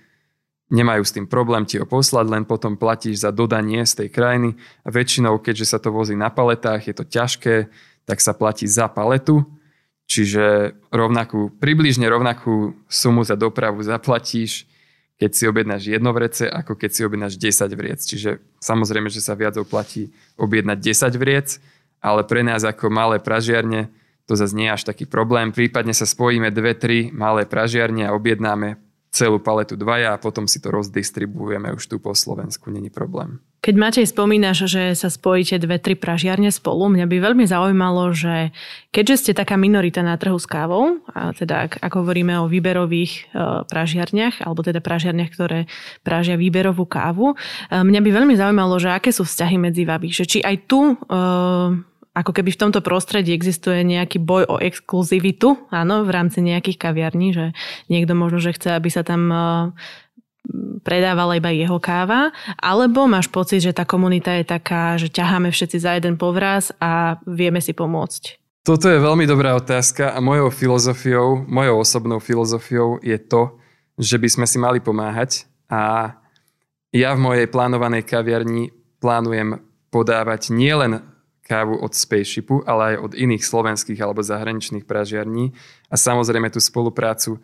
nemajú 0.71 1.03
s 1.03 1.15
tým 1.15 1.27
problém 1.27 1.63
ti 1.63 1.79
ho 1.79 1.87
poslať, 1.87 2.27
len 2.27 2.43
potom 2.43 2.75
platíš 2.75 3.23
za 3.23 3.31
dodanie 3.31 3.83
z 3.87 4.03
tej 4.03 4.09
krajiny 4.11 4.55
a 4.83 4.91
väčšinou, 4.91 5.39
keďže 5.39 5.75
sa 5.75 5.77
to 5.79 5.95
vozí 5.95 6.15
na 6.15 6.27
paletách, 6.27 6.91
je 6.91 6.95
to 6.95 7.07
ťažké, 7.07 7.71
tak 8.07 8.23
sa 8.23 8.31
platí 8.31 8.65
za 8.65 8.87
paletu, 8.87 9.43
čiže 10.07 10.73
rovnakú, 10.89 11.51
približne 11.59 12.07
rovnakú 12.07 12.73
sumu 12.87 13.27
za 13.27 13.35
dopravu 13.35 13.83
zaplatíš, 13.83 14.63
keď 15.19 15.31
si 15.33 15.43
objednáš 15.43 15.83
jedno 15.91 16.15
vrece, 16.15 16.47
ako 16.47 16.79
keď 16.79 16.89
si 16.93 17.01
objednáš 17.03 17.35
10 17.35 17.67
vriec. 17.75 17.99
Čiže 18.05 18.39
samozrejme, 18.63 19.11
že 19.11 19.19
sa 19.19 19.35
viac 19.35 19.59
oplatí 19.59 20.15
objednať 20.39 20.77
10 20.79 21.19
vriec, 21.19 21.59
ale 21.99 22.23
pre 22.23 22.45
nás 22.45 22.63
ako 22.63 22.87
malé 22.87 23.19
pražiarne 23.19 23.91
to 24.27 24.35
zase 24.35 24.53
nie 24.53 24.67
je 24.67 24.75
až 24.75 24.83
taký 24.83 25.07
problém. 25.07 25.55
Prípadne 25.55 25.95
sa 25.95 26.03
spojíme 26.03 26.51
dve, 26.51 26.75
tri 26.75 27.09
malé 27.15 27.47
pražiarne 27.47 28.11
a 28.11 28.13
objednáme 28.13 28.75
celú 29.07 29.39
paletu 29.39 29.79
dvaja 29.79 30.13
a 30.13 30.21
potom 30.21 30.51
si 30.51 30.59
to 30.59 30.67
rozdistribujeme 30.67 31.71
už 31.71 31.87
tu 31.87 31.95
po 31.97 32.11
Slovensku, 32.11 32.67
není 32.67 32.91
problém. 32.91 33.39
Keď 33.57 33.73
Matej 33.73 34.05
spomínaš, 34.05 34.69
že 34.69 34.93
sa 34.93 35.09
spojíte 35.09 35.57
dve, 35.57 35.81
tri 35.81 35.97
pražiarne 35.97 36.53
spolu, 36.53 36.93
mňa 36.93 37.09
by 37.09 37.17
veľmi 37.17 37.45
zaujímalo, 37.49 38.13
že 38.13 38.53
keďže 38.93 39.15
ste 39.17 39.31
taká 39.33 39.57
minorita 39.57 40.05
na 40.05 40.13
trhu 40.13 40.37
s 40.37 40.45
kávou, 40.45 41.01
a 41.09 41.33
teda 41.33 41.65
ak, 41.65 41.81
ak 41.81 41.93
hovoríme 41.97 42.37
o 42.37 42.45
výberových 42.45 43.11
e, 43.17 43.21
pražiarniach, 43.65 44.45
alebo 44.45 44.61
teda 44.61 44.77
pražiarniach, 44.77 45.33
ktoré 45.33 45.65
pražia 46.05 46.37
výberovú 46.37 46.85
kávu, 46.85 47.33
e, 47.33 47.35
mňa 47.81 47.99
by 48.05 48.09
veľmi 48.13 48.33
zaujímalo, 48.37 48.77
že 48.77 48.93
aké 48.93 49.09
sú 49.09 49.25
vzťahy 49.25 49.57
medzi 49.57 49.89
vami. 49.89 50.13
Že 50.13 50.25
či 50.29 50.39
aj 50.45 50.55
tu 50.69 50.93
e, 50.93 50.95
ako 52.13 52.31
keby 52.33 52.53
v 52.53 52.61
tomto 52.61 52.85
prostredí 52.85 53.33
existuje 53.33 53.81
nejaký 53.85 54.21
boj 54.21 54.45
o 54.49 54.61
exkluzivitu, 54.61 55.69
áno, 55.73 56.05
v 56.05 56.13
rámci 56.13 56.45
nejakých 56.45 56.77
kaviarní, 56.77 57.29
že 57.33 57.45
niekto 57.89 58.13
možno, 58.13 58.37
že 58.37 58.53
chce, 58.53 58.73
aby 58.77 58.89
sa 58.89 59.01
tam 59.01 59.29
predávala 60.83 61.35
iba 61.35 61.51
jeho 61.51 61.79
káva, 61.79 62.31
alebo 62.55 63.05
máš 63.05 63.27
pocit, 63.27 63.59
že 63.59 63.75
tá 63.75 63.83
komunita 63.83 64.31
je 64.39 64.45
taká, 64.47 64.95
že 64.95 65.11
ťaháme 65.11 65.51
všetci 65.51 65.77
za 65.77 65.91
jeden 65.99 66.15
povraz 66.15 66.71
a 66.79 67.19
vieme 67.27 67.59
si 67.59 67.75
pomôcť? 67.75 68.39
Toto 68.67 68.91
je 68.91 68.99
veľmi 68.99 69.23
dobrá 69.23 69.55
otázka 69.55 70.11
a 70.11 70.19
mojou 70.19 70.51
filozofiou, 70.51 71.47
mojou 71.47 71.79
osobnou 71.79 72.19
filozofiou 72.19 72.99
je 72.99 73.15
to, 73.15 73.55
že 73.95 74.19
by 74.19 74.27
sme 74.27 74.45
si 74.45 74.59
mali 74.59 74.83
pomáhať 74.83 75.47
a 75.71 76.11
ja 76.91 77.15
v 77.15 77.23
mojej 77.23 77.47
plánovanej 77.47 78.03
kaviarni 78.07 78.71
plánujem 78.99 79.59
podávať 79.91 80.51
nielen 80.51 81.03
kávu 81.47 81.79
od 81.79 81.95
Spaceshipu, 81.95 82.59
ale 82.67 82.95
aj 82.95 82.95
od 83.07 83.11
iných 83.15 83.43
slovenských 83.43 83.99
alebo 84.03 84.19
zahraničných 84.19 84.83
pražiarní. 84.83 85.55
A 85.87 85.95
samozrejme 85.95 86.51
tú 86.51 86.59
spoluprácu 86.59 87.39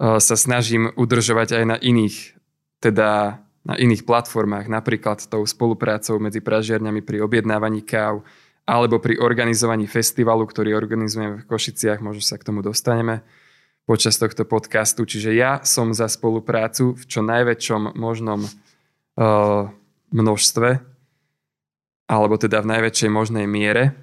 sa 0.00 0.36
snažím 0.36 0.88
udržovať 0.96 1.60
aj 1.60 1.64
na 1.68 1.76
iných, 1.76 2.32
teda 2.80 3.40
na 3.60 3.74
iných 3.76 4.08
platformách, 4.08 4.72
napríklad 4.72 5.28
tou 5.28 5.44
spoluprácou 5.44 6.16
medzi 6.16 6.40
pražiarňami 6.40 7.04
pri 7.04 7.20
objednávaní 7.20 7.84
káv 7.84 8.24
alebo 8.64 8.96
pri 8.96 9.20
organizovaní 9.20 9.84
festivalu, 9.84 10.48
ktorý 10.48 10.72
organizujeme 10.72 11.44
v 11.44 11.48
Košiciach, 11.48 12.00
možno 12.00 12.24
sa 12.24 12.40
k 12.40 12.48
tomu 12.48 12.64
dostaneme 12.64 13.20
počas 13.84 14.16
tohto 14.16 14.46
podcastu. 14.46 15.04
Čiže 15.04 15.36
ja 15.36 15.60
som 15.66 15.92
za 15.92 16.08
spoluprácu 16.08 16.96
v 16.96 17.04
čo 17.04 17.20
najväčšom 17.20 17.98
možnom 17.98 18.46
uh, 18.46 19.68
množstve 20.14 20.68
alebo 22.10 22.34
teda 22.38 22.62
v 22.62 22.70
najväčšej 22.74 23.10
možnej 23.10 23.46
miere. 23.46 23.94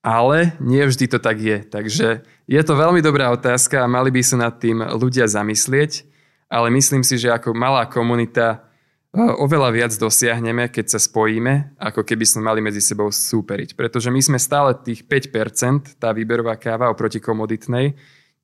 Ale 0.00 0.56
nie 0.64 0.80
vždy 0.80 1.12
to 1.12 1.18
tak 1.20 1.36
je. 1.36 1.60
Takže 1.60 2.24
je 2.48 2.62
to 2.64 2.72
veľmi 2.72 3.04
dobrá 3.04 3.28
otázka 3.36 3.84
a 3.84 3.90
mali 3.90 4.08
by 4.08 4.24
sa 4.24 4.36
nad 4.40 4.56
tým 4.56 4.80
ľudia 4.80 5.28
zamyslieť, 5.28 6.08
ale 6.48 6.72
myslím 6.72 7.04
si, 7.04 7.20
že 7.20 7.28
ako 7.28 7.52
malá 7.52 7.84
komunita 7.84 8.64
e, 9.12 9.20
oveľa 9.20 9.70
viac 9.76 9.92
dosiahneme, 9.92 10.72
keď 10.72 10.96
sa 10.96 11.00
spojíme, 11.00 11.76
ako 11.76 12.00
keby 12.00 12.24
sme 12.24 12.48
mali 12.48 12.64
medzi 12.64 12.80
sebou 12.80 13.12
súperiť. 13.12 13.76
Pretože 13.76 14.08
my 14.08 14.24
sme 14.24 14.38
stále 14.40 14.72
tých 14.80 15.04
5%, 15.04 16.00
tá 16.00 16.16
výberová 16.16 16.56
káva 16.56 16.88
oproti 16.88 17.20
komoditnej, 17.20 17.92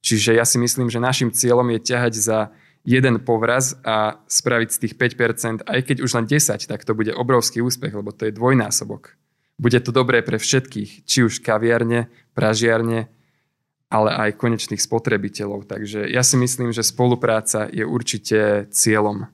čiže 0.05 0.37
ja 0.37 0.45
si 0.45 0.61
myslím, 0.61 0.92
že 0.92 1.01
našim 1.01 1.33
cieľom 1.33 1.66
je 1.73 1.81
ťahať 1.88 2.12
za 2.21 2.38
jeden 2.87 3.19
povraz 3.25 3.75
a 3.83 4.23
spraviť 4.29 4.69
z 4.71 4.79
tých 4.87 4.95
5%, 4.95 5.66
aj 5.66 5.81
keď 5.83 5.97
už 6.05 6.11
len 6.14 6.29
10, 6.29 6.69
tak 6.71 6.87
to 6.87 6.95
bude 6.95 7.11
obrovský 7.11 7.59
úspech, 7.59 7.90
lebo 7.90 8.14
to 8.14 8.31
je 8.31 8.37
dvojnásobok. 8.37 9.19
Bude 9.57 9.81
to 9.81 9.88
dobré 9.88 10.21
pre 10.21 10.37
všetkých, 10.37 11.09
či 11.09 11.19
už 11.25 11.40
kaviarne, 11.40 12.12
pražiarne, 12.37 13.09
ale 13.88 14.11
aj 14.12 14.37
konečných 14.37 14.83
spotrebiteľov. 14.83 15.64
Takže 15.64 16.05
ja 16.12 16.21
si 16.21 16.37
myslím, 16.37 16.77
že 16.77 16.85
spolupráca 16.85 17.71
je 17.73 17.87
určite 17.87 18.69
cieľom. 18.69 19.33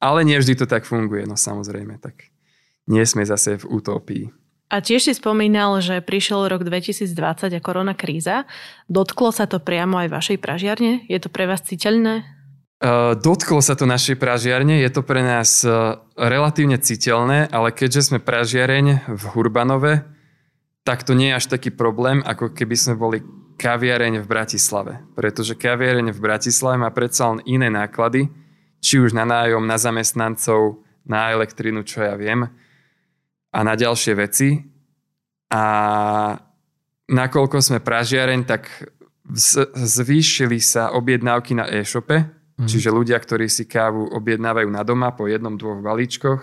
Ale 0.00 0.24
nie 0.24 0.38
vždy 0.38 0.64
to 0.64 0.66
tak 0.70 0.86
funguje, 0.86 1.26
no 1.26 1.34
samozrejme, 1.34 1.98
tak 1.98 2.30
nie 2.88 3.02
sme 3.04 3.26
zase 3.26 3.60
v 3.60 3.68
utopii. 3.68 4.24
A 4.70 4.78
tiež 4.78 5.10
si 5.10 5.12
spomínal, 5.18 5.82
že 5.82 5.98
prišiel 5.98 6.46
rok 6.46 6.62
2020 6.62 7.10
a 7.50 7.60
korona 7.60 7.98
kríza. 7.98 8.46
Dotklo 8.86 9.34
sa 9.34 9.50
to 9.50 9.58
priamo 9.58 9.98
aj 9.98 10.14
vašej 10.14 10.38
pražiarne? 10.38 11.10
Je 11.10 11.18
to 11.18 11.26
pre 11.26 11.50
vás 11.50 11.66
citeľné? 11.66 12.22
Uh, 12.80 13.12
dotklo 13.12 13.60
sa 13.60 13.76
to 13.76 13.84
našej 13.84 14.16
pražiarne, 14.16 14.80
je 14.80 14.88
to 14.88 15.04
pre 15.04 15.20
nás 15.20 15.60
uh, 15.68 16.00
relatívne 16.16 16.80
citeľné, 16.80 17.52
ale 17.52 17.76
keďže 17.76 18.08
sme 18.08 18.24
pražiareň 18.24 19.04
v 19.04 19.22
Hurbanove, 19.36 20.08
tak 20.80 21.04
to 21.04 21.12
nie 21.12 21.28
je 21.28 21.44
až 21.44 21.46
taký 21.52 21.68
problém, 21.76 22.24
ako 22.24 22.56
keby 22.56 22.72
sme 22.72 22.96
boli 22.96 23.20
kaviareň 23.60 24.24
v 24.24 24.26
Bratislave. 24.26 25.04
Pretože 25.12 25.60
kaviareň 25.60 26.08
v 26.08 26.24
Bratislave 26.24 26.80
má 26.80 26.88
predsa 26.88 27.28
len 27.28 27.44
iné 27.44 27.68
náklady, 27.68 28.32
či 28.80 28.96
už 28.96 29.12
na 29.12 29.28
nájom, 29.28 29.68
na 29.68 29.76
zamestnancov, 29.76 30.80
na 31.04 31.36
elektrínu, 31.36 31.84
čo 31.84 32.00
ja 32.00 32.16
viem, 32.16 32.48
a 33.52 33.58
na 33.60 33.76
ďalšie 33.76 34.16
veci. 34.16 34.56
A 35.52 35.62
nakoľko 37.12 37.60
sme 37.60 37.84
pražiareň, 37.84 38.40
tak 38.48 38.72
zvýšili 39.76 40.56
sa 40.64 40.96
objednávky 40.96 41.52
na 41.60 41.68
e-shope, 41.68 42.39
mm. 42.60 42.68
čiže 42.68 42.92
ľudia, 42.92 43.16
ktorí 43.16 43.48
si 43.48 43.64
kávu 43.64 44.12
objednávajú 44.12 44.68
na 44.68 44.84
doma 44.84 45.16
po 45.16 45.24
jednom, 45.24 45.56
dvoch 45.56 45.80
balíčkoch, 45.80 46.40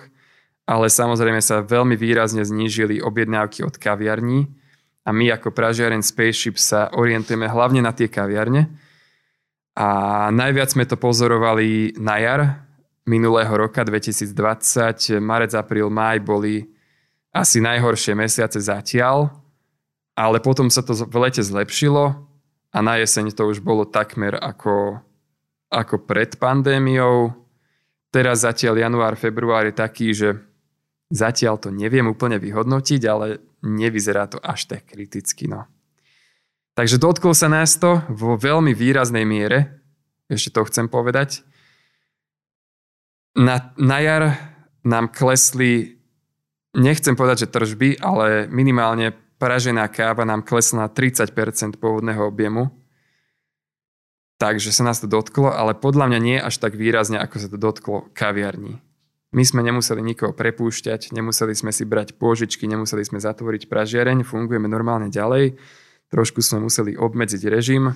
ale 0.68 0.90
samozrejme 0.90 1.40
sa 1.40 1.64
veľmi 1.64 1.96
výrazne 1.96 2.42
znížili 2.44 3.00
objednávky 3.00 3.62
od 3.62 3.78
kaviarní 3.78 4.50
a 5.08 5.16
my 5.16 5.32
ako 5.32 5.56
pražiareň 5.56 6.04
Spaceship 6.04 6.60
sa 6.60 6.92
orientujeme 6.92 7.48
hlavne 7.48 7.80
na 7.80 7.96
tie 7.96 8.12
kaviarne. 8.12 8.68
A 9.78 9.88
najviac 10.36 10.76
sme 10.76 10.84
to 10.84 11.00
pozorovali 11.00 11.96
na 11.96 12.20
jar 12.20 12.42
minulého 13.08 13.54
roka 13.56 13.88
2020. 13.88 15.24
Marec, 15.24 15.56
apríl, 15.56 15.88
máj 15.88 16.20
boli 16.20 16.68
asi 17.32 17.64
najhoršie 17.64 18.20
mesiace 18.20 18.60
zatiaľ, 18.60 19.32
ale 20.18 20.44
potom 20.44 20.68
sa 20.68 20.84
to 20.84 20.92
v 20.92 21.16
lete 21.24 21.40
zlepšilo 21.40 22.28
a 22.74 22.78
na 22.84 23.00
jeseň 23.00 23.32
to 23.32 23.48
už 23.48 23.64
bolo 23.64 23.88
takmer 23.88 24.36
ako, 24.36 25.00
ako 25.72 26.08
pred 26.08 26.36
pandémiou. 26.40 27.34
Teraz 28.12 28.48
zatiaľ 28.48 28.88
január, 28.88 29.20
február 29.20 29.68
je 29.68 29.76
taký, 29.76 30.08
že 30.16 30.40
zatiaľ 31.12 31.60
to 31.60 31.70
neviem 31.72 32.08
úplne 32.08 32.40
vyhodnotiť, 32.40 33.02
ale 33.08 33.44
nevyzerá 33.64 34.32
to 34.32 34.40
až 34.40 34.68
tak 34.68 34.88
kriticky. 34.88 35.48
No. 35.52 35.68
Takže 36.78 37.02
dotklo 37.02 37.34
sa 37.34 37.50
nás 37.50 37.76
to 37.76 38.06
vo 38.12 38.38
veľmi 38.38 38.72
výraznej 38.72 39.26
miere, 39.26 39.82
ešte 40.30 40.54
to 40.54 40.68
chcem 40.68 40.86
povedať. 40.92 41.42
Na, 43.38 43.74
na 43.78 43.98
jar 44.02 44.24
nám 44.86 45.10
klesli, 45.10 45.98
nechcem 46.78 47.18
povedať, 47.18 47.48
že 47.48 47.54
tržby, 47.54 47.90
ale 48.02 48.46
minimálne 48.50 49.14
pražená 49.42 49.90
káva 49.90 50.26
nám 50.26 50.46
klesla 50.46 50.86
na 50.86 50.90
30% 50.90 51.82
pôvodného 51.82 52.22
objemu. 52.26 52.70
Takže 54.38 54.70
sa 54.70 54.86
nás 54.86 55.02
to 55.02 55.10
dotklo, 55.10 55.50
ale 55.50 55.74
podľa 55.74 56.14
mňa 56.14 56.20
nie 56.22 56.38
až 56.38 56.62
tak 56.62 56.78
výrazne, 56.78 57.18
ako 57.18 57.36
sa 57.42 57.50
to 57.50 57.58
dotklo 57.58 58.06
kaviarní. 58.14 58.78
My 59.34 59.44
sme 59.44 59.66
nemuseli 59.66 60.00
nikoho 60.00 60.32
prepúšťať, 60.32 61.12
nemuseli 61.14 61.54
sme 61.54 61.76
si 61.76 61.84
brať 61.84 62.16
pôžičky, 62.16 62.64
nemuseli 62.70 63.04
sme 63.04 63.20
zatvoriť 63.20 63.68
pražiareň, 63.68 64.24
fungujeme 64.24 64.70
normálne 64.72 65.12
ďalej. 65.12 65.60
Trošku 66.14 66.40
sme 66.40 66.64
museli 66.64 66.96
obmedziť 66.96 67.44
režim, 67.52 67.92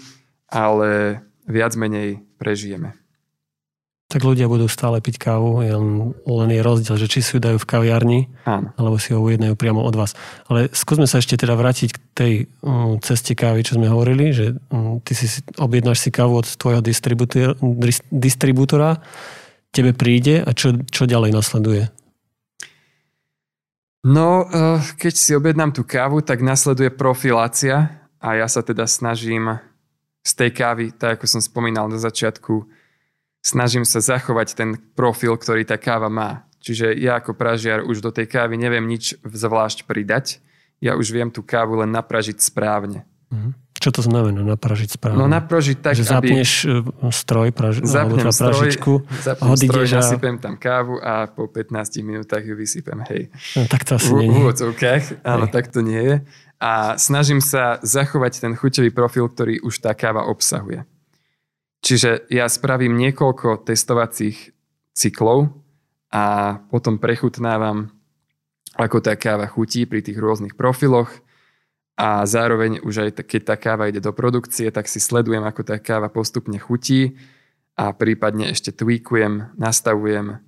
ale 0.52 1.24
viac 1.48 1.74
menej 1.80 2.22
prežijeme. 2.36 3.01
Tak 4.12 4.28
ľudia 4.28 4.52
budú 4.52 4.68
stále 4.68 5.00
piť 5.00 5.16
kávu, 5.24 5.64
len 5.64 6.50
je 6.52 6.60
rozdiel, 6.60 7.00
že 7.00 7.08
či 7.08 7.24
si 7.24 7.32
ju 7.32 7.40
dajú 7.40 7.56
v 7.56 7.64
kaviarni, 7.64 8.28
Áno. 8.44 8.76
alebo 8.76 9.00
si 9.00 9.16
ho 9.16 9.24
ujednajú 9.24 9.56
priamo 9.56 9.80
od 9.80 9.96
vás. 9.96 10.20
Ale 10.52 10.68
skúsme 10.76 11.08
sa 11.08 11.24
ešte 11.24 11.40
teda 11.40 11.56
vrátiť 11.56 11.90
k 11.96 11.98
tej 12.12 12.34
um, 12.60 13.00
ceste 13.00 13.40
kávy, 13.40 13.64
čo 13.64 13.80
sme 13.80 13.88
hovorili, 13.88 14.36
že 14.36 14.60
um, 14.68 15.00
ty 15.00 15.16
si 15.16 15.32
objednáš 15.56 16.04
si 16.04 16.12
kávu 16.12 16.44
od 16.44 16.48
tvojho 16.60 16.84
distribútora, 16.84 17.56
distribútora 18.12 19.00
tebe 19.72 19.96
príde 19.96 20.44
a 20.44 20.52
čo, 20.52 20.76
čo 20.92 21.08
ďalej 21.08 21.32
nasleduje? 21.32 21.88
No, 24.04 24.44
eh, 24.44 24.82
keď 25.00 25.14
si 25.14 25.32
objednám 25.38 25.72
tú 25.72 25.88
kávu, 25.88 26.20
tak 26.20 26.44
nasleduje 26.44 26.92
profilácia 26.92 28.04
a 28.20 28.36
ja 28.36 28.52
sa 28.52 28.60
teda 28.60 28.90
snažím 28.90 29.62
z 30.22 30.32
tej 30.36 30.52
kávy, 30.54 30.86
tak 30.94 31.18
ako 31.18 31.26
som 31.26 31.42
spomínal 31.42 31.90
na 31.90 31.98
začiatku, 31.98 32.81
snažím 33.42 33.84
sa 33.84 34.00
zachovať 34.00 34.54
ten 34.54 34.70
profil, 34.94 35.36
ktorý 35.36 35.66
tá 35.66 35.76
káva 35.76 36.08
má. 36.08 36.46
Čiže 36.62 36.94
ja 36.94 37.18
ako 37.18 37.34
pražiar 37.34 37.82
už 37.82 38.06
do 38.06 38.14
tej 38.14 38.30
kávy 38.30 38.54
neviem 38.56 38.86
nič 38.86 39.18
zvlášť 39.26 39.90
pridať. 39.90 40.38
Ja 40.78 40.94
už 40.94 41.10
viem 41.10 41.34
tú 41.34 41.42
kávu 41.42 41.82
len 41.82 41.90
napražiť 41.90 42.38
správne. 42.38 43.04
Mhm. 43.34 43.58
Čo 43.82 43.90
to 43.90 44.02
znamená 44.06 44.46
napražiť 44.46 44.94
správne? 44.94 45.18
No 45.18 45.26
napražiť 45.26 45.82
tak, 45.82 45.98
že 45.98 46.06
zapneš 46.06 46.70
aby... 46.70 46.86
E, 46.86 47.10
stroj, 47.10 47.50
praž... 47.50 47.82
zapnem 47.82 48.30
teda 48.30 48.34
pražičku, 48.38 48.94
zapnem 49.26 49.58
stroj, 49.58 49.86
a... 49.90 49.94
nasypem 49.98 50.36
tam 50.38 50.54
kávu 50.54 51.02
a 51.02 51.26
po 51.26 51.50
15 51.50 52.06
minútach 52.06 52.46
ju 52.46 52.54
vysypem, 52.54 53.02
hej. 53.10 53.34
No, 53.58 53.66
tak 53.66 53.82
to 53.90 53.98
asi 53.98 54.14
v, 54.14 54.22
nie 54.22 54.30
je. 54.30 54.38
V 54.38 54.38
úvodzovkách, 54.38 55.04
áno, 55.26 55.50
tak 55.50 55.74
to 55.74 55.82
nie 55.82 55.98
je. 55.98 56.16
A 56.62 56.94
snažím 57.02 57.42
sa 57.42 57.82
zachovať 57.82 58.46
ten 58.46 58.54
chuťový 58.54 58.94
profil, 58.94 59.26
ktorý 59.26 59.66
už 59.66 59.82
tá 59.82 59.98
káva 59.98 60.30
obsahuje. 60.30 60.86
Čiže 61.82 62.30
ja 62.30 62.46
spravím 62.46 62.94
niekoľko 62.98 63.66
testovacích 63.66 64.54
cyklov 64.94 65.50
a 66.14 66.58
potom 66.70 67.02
prechutnávam, 67.02 67.90
ako 68.78 68.98
tá 69.02 69.18
káva 69.18 69.50
chutí 69.50 69.90
pri 69.90 70.06
tých 70.06 70.22
rôznych 70.22 70.54
profiloch 70.54 71.10
a 71.98 72.24
zároveň 72.24 72.86
už 72.86 73.10
aj 73.10 73.10
keď 73.26 73.42
tá 73.44 73.56
káva 73.58 73.90
ide 73.90 74.00
do 74.00 74.14
produkcie, 74.14 74.70
tak 74.70 74.86
si 74.86 75.02
sledujem, 75.02 75.42
ako 75.42 75.62
tá 75.66 75.82
káva 75.82 76.08
postupne 76.08 76.62
chutí 76.62 77.18
a 77.76 77.92
prípadne 77.98 78.54
ešte 78.54 78.72
tweakujem, 78.72 79.58
nastavujem 79.58 80.40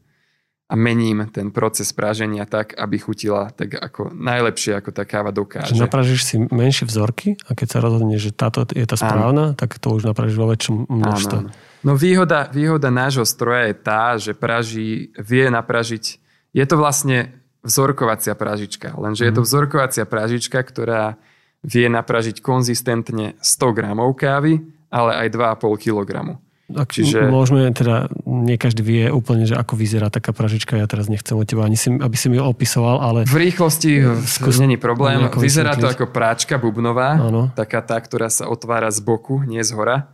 a 0.74 0.76
mením 0.76 1.30
ten 1.30 1.54
proces 1.54 1.94
práženia 1.94 2.50
tak, 2.50 2.74
aby 2.74 2.98
chutila 2.98 3.54
tak 3.54 3.78
ako 3.78 4.10
najlepšie, 4.10 4.74
ako 4.82 4.90
tá 4.90 5.06
káva 5.06 5.30
dokáže. 5.30 5.78
Čiže 5.78 5.86
napražíš 5.86 6.22
si 6.26 6.36
menšie 6.42 6.90
vzorky 6.90 7.38
a 7.46 7.54
keď 7.54 7.68
sa 7.70 7.80
rozhodneš, 7.86 8.22
že 8.26 8.32
táto 8.34 8.66
je 8.74 8.82
tá 8.90 8.98
správna, 8.98 9.54
áno. 9.54 9.60
tak 9.60 9.78
to 9.78 9.94
už 9.94 10.10
napražíš 10.10 10.38
vo 10.42 10.50
väčšom 10.50 10.90
množstve. 10.90 11.40
Áno, 11.46 11.54
No 11.84 12.00
výhoda, 12.00 12.48
výhoda 12.48 12.88
nášho 12.88 13.28
stroja 13.28 13.68
je 13.68 13.76
tá, 13.76 14.16
že 14.16 14.32
praží, 14.32 15.12
vie 15.20 15.52
napražiť, 15.52 16.16
je 16.56 16.64
to 16.64 16.80
vlastne 16.80 17.36
vzorkovacia 17.60 18.40
pražička, 18.40 18.96
lenže 18.96 19.24
mm. 19.24 19.28
je 19.28 19.34
to 19.36 19.42
mhm. 19.44 19.48
vzorkovacia 19.52 20.04
pražička, 20.08 20.60
ktorá 20.64 21.20
vie 21.64 21.88
napražiť 21.92 22.40
konzistentne 22.40 23.36
100 23.40 23.78
gramov 23.78 24.16
kávy, 24.16 24.64
ale 24.92 25.12
aj 25.28 25.28
2,5 25.60 25.84
kg. 25.84 26.40
Ak 26.71 26.95
Čiže... 26.95 27.28
Môžeme 27.28 27.67
teda, 27.76 28.08
nie 28.23 28.56
každý 28.56 28.82
vie 28.88 29.04
úplne, 29.12 29.43
že 29.43 29.60
ako 29.60 29.76
vyzerá 29.76 30.08
taká 30.08 30.32
pražička. 30.32 30.80
Ja 30.80 30.88
teraz 30.88 31.12
nechcem 31.12 31.36
od 31.36 31.43
teba 31.43 31.67
ani 31.67 31.76
si, 31.76 31.91
aby 31.91 32.15
si 32.15 32.32
mi 32.32 32.39
ju 32.39 32.43
opisoval, 32.47 33.04
ale... 33.04 33.19
V 33.28 33.36
rýchlosti 33.36 33.99
skús... 34.23 34.63
není 34.63 34.80
problém. 34.80 35.28
Vyzerá 35.36 35.76
to 35.76 35.91
ako 35.91 36.08
práčka 36.08 36.56
bubnová, 36.56 37.19
ano. 37.19 37.52
taká 37.52 37.84
tá, 37.84 37.99
ktorá 37.99 38.32
sa 38.32 38.47
otvára 38.47 38.88
z 38.95 39.04
boku, 39.04 39.43
nie 39.43 39.60
z 39.60 39.76
hora. 39.76 40.08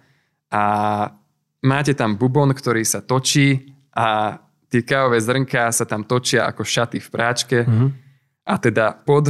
A 0.49 0.63
máte 1.61 1.93
tam 1.93 2.17
bubon, 2.17 2.49
ktorý 2.49 2.81
sa 2.81 3.05
točí 3.05 3.77
a 3.93 4.41
tie 4.73 4.81
kávové 4.81 5.21
zrnká 5.21 5.69
sa 5.69 5.85
tam 5.85 6.01
točia 6.01 6.49
ako 6.49 6.65
šaty 6.65 6.97
v 6.97 7.09
práčke. 7.13 7.57
Uh-huh. 7.61 7.93
A 8.49 8.57
teda 8.57 8.97
pod 8.97 9.29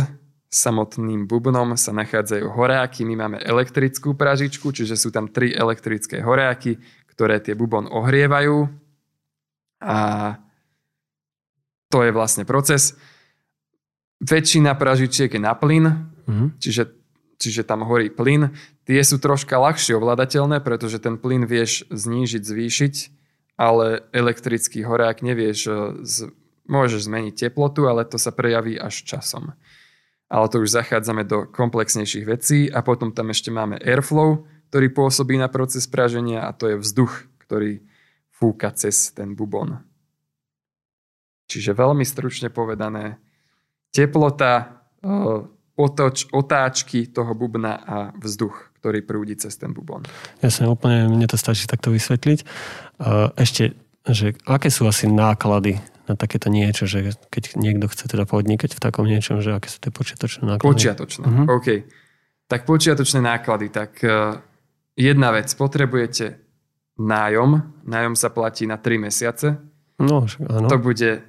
samotným 0.49 1.29
bubnom 1.29 1.77
sa 1.77 1.93
nachádzajú 1.93 2.49
horáky. 2.49 3.05
My 3.05 3.27
máme 3.27 3.37
elektrickú 3.43 4.17
pražičku, 4.17 4.73
čiže 4.73 4.97
sú 4.97 5.13
tam 5.13 5.29
tri 5.29 5.53
elektrické 5.53 6.25
horáky, 6.25 6.81
ktoré 7.19 7.43
tie 7.43 7.51
bubon 7.51 7.83
ohrievajú 7.91 8.71
a 9.83 9.99
to 11.91 11.99
je 11.99 12.15
vlastne 12.15 12.47
proces. 12.47 12.95
Väčšina 14.23 14.71
pražičiek 14.79 15.27
je 15.27 15.41
na 15.43 15.51
plyn, 15.51 16.15
mm-hmm. 16.23 16.49
čiže, 16.63 16.95
čiže 17.35 17.67
tam 17.67 17.83
horí 17.83 18.07
plyn. 18.07 18.55
Tie 18.87 19.03
sú 19.03 19.19
troška 19.19 19.59
ľahšie 19.59 19.99
ovladateľné, 19.99 20.63
pretože 20.63 21.03
ten 21.03 21.19
plyn 21.19 21.43
vieš 21.43 21.83
znížiť, 21.91 22.39
zvýšiť, 22.39 22.95
ale 23.59 24.07
elektrický 24.15 24.87
horák 24.87 25.19
nevieš, 25.19 25.59
e, 25.67 25.71
z, 26.07 26.31
môžeš 26.71 27.11
zmeniť 27.11 27.35
teplotu, 27.35 27.83
ale 27.91 28.07
to 28.07 28.15
sa 28.15 28.31
prejaví 28.31 28.79
až 28.79 29.03
časom. 29.03 29.59
Ale 30.31 30.45
to 30.47 30.63
už 30.63 30.71
zachádzame 30.71 31.27
do 31.27 31.51
komplexnejších 31.51 32.23
vecí 32.23 32.71
a 32.71 32.79
potom 32.79 33.11
tam 33.11 33.35
ešte 33.35 33.51
máme 33.51 33.75
airflow, 33.83 34.47
ktorý 34.69 34.93
pôsobí 34.93 35.35
na 35.35 35.49
proces 35.49 35.89
praženia 35.89 36.45
a 36.45 36.53
to 36.53 36.69
je 36.69 36.77
vzduch, 36.77 37.25
ktorý 37.49 37.81
fúka 38.29 38.69
cez 38.71 39.11
ten 39.11 39.33
bubon. 39.33 39.81
Čiže 41.49 41.73
veľmi 41.73 42.05
stručne 42.05 42.53
povedané, 42.53 43.17
teplota, 43.89 44.85
otoč, 45.73 46.29
otáčky 46.29 47.09
toho 47.09 47.33
bubna 47.33 47.73
a 47.81 47.97
vzduch, 48.13 48.77
ktorý 48.77 49.01
prúdi 49.01 49.33
cez 49.33 49.57
ten 49.57 49.73
bubon. 49.73 50.05
Jasne, 50.45 50.69
úplne 50.69 51.09
mne 51.09 51.25
to 51.25 51.35
stačí 51.35 51.65
takto 51.65 51.89
vysvetliť. 51.89 52.45
Ešte, 53.33 53.73
že 54.05 54.37
aké 54.45 54.69
sú 54.69 54.85
asi 54.85 55.09
náklady 55.09 55.81
na 56.05 56.13
takéto 56.13 56.53
niečo, 56.53 56.85
že 56.85 57.17
keď 57.33 57.57
niekto 57.57 57.89
chce 57.89 58.05
teda 58.09 58.29
podnikať 58.29 58.77
v 58.77 58.81
takom 58.81 59.09
niečom, 59.09 59.41
že 59.41 59.57
aké 59.57 59.73
sú 59.73 59.81
tie 59.81 59.89
počiatočné 59.89 60.45
náklady? 60.45 60.69
Počiatočné, 60.69 61.25
uh-huh. 61.25 61.45
OK. 61.49 61.67
Tak 62.49 62.65
počiatočné 62.65 63.19
náklady, 63.25 63.73
tak 63.73 64.01
Jedna 64.99 65.31
vec, 65.31 65.47
potrebujete 65.55 66.43
nájom. 66.99 67.63
Nájom 67.87 68.19
sa 68.19 68.27
platí 68.27 68.67
na 68.67 68.75
3 68.75 68.99
mesiace. 69.07 69.55
No, 69.95 70.27
áno. 70.27 70.67
To 70.67 70.75
bude, 70.75 71.23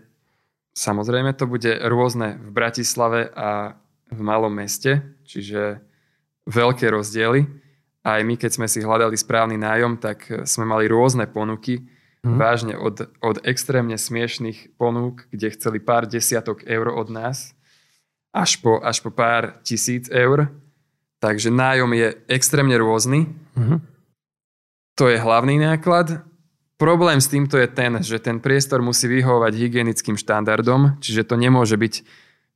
samozrejme, 0.75 1.31
to 1.39 1.47
bude 1.47 1.79
rôzne 1.87 2.35
v 2.43 2.51
Bratislave 2.51 3.31
a 3.31 3.79
v 4.11 4.21
malom 4.27 4.51
meste, 4.51 5.07
čiže 5.23 5.79
veľké 6.51 6.91
rozdiely. 6.91 7.47
Aj 8.03 8.19
my, 8.27 8.35
keď 8.35 8.51
sme 8.59 8.67
si 8.67 8.83
hľadali 8.83 9.15
správny 9.15 9.55
nájom, 9.55 10.03
tak 10.03 10.27
sme 10.51 10.67
mali 10.67 10.91
rôzne 10.91 11.31
ponuky, 11.31 11.87
mm. 12.27 12.37
vážne 12.43 12.75
od, 12.75 13.07
od 13.23 13.39
extrémne 13.47 13.95
smiešných 13.95 14.75
ponúk, 14.75 15.31
kde 15.31 15.55
chceli 15.55 15.79
pár 15.79 16.11
desiatok 16.11 16.67
eur 16.67 16.91
od 16.91 17.07
nás, 17.07 17.55
až 18.35 18.59
po, 18.59 18.83
až 18.83 18.99
po 18.99 19.15
pár 19.15 19.63
tisíc 19.63 20.11
eur. 20.11 20.51
Takže 21.21 21.53
nájom 21.53 21.93
je 21.93 22.17
extrémne 22.33 22.75
rôzny. 22.81 23.29
Mm. 23.55 23.85
To 24.97 25.05
je 25.09 25.21
hlavný 25.21 25.61
náklad. 25.61 26.25
Problém 26.81 27.21
s 27.21 27.29
týmto 27.29 27.61
je 27.61 27.69
ten, 27.69 28.01
že 28.01 28.17
ten 28.17 28.41
priestor 28.41 28.81
musí 28.81 29.05
vyhovovať 29.05 29.53
hygienickým 29.53 30.17
štandardom, 30.17 30.97
čiže 31.05 31.29
to 31.29 31.37
nemôže 31.37 31.77
byť 31.77 31.95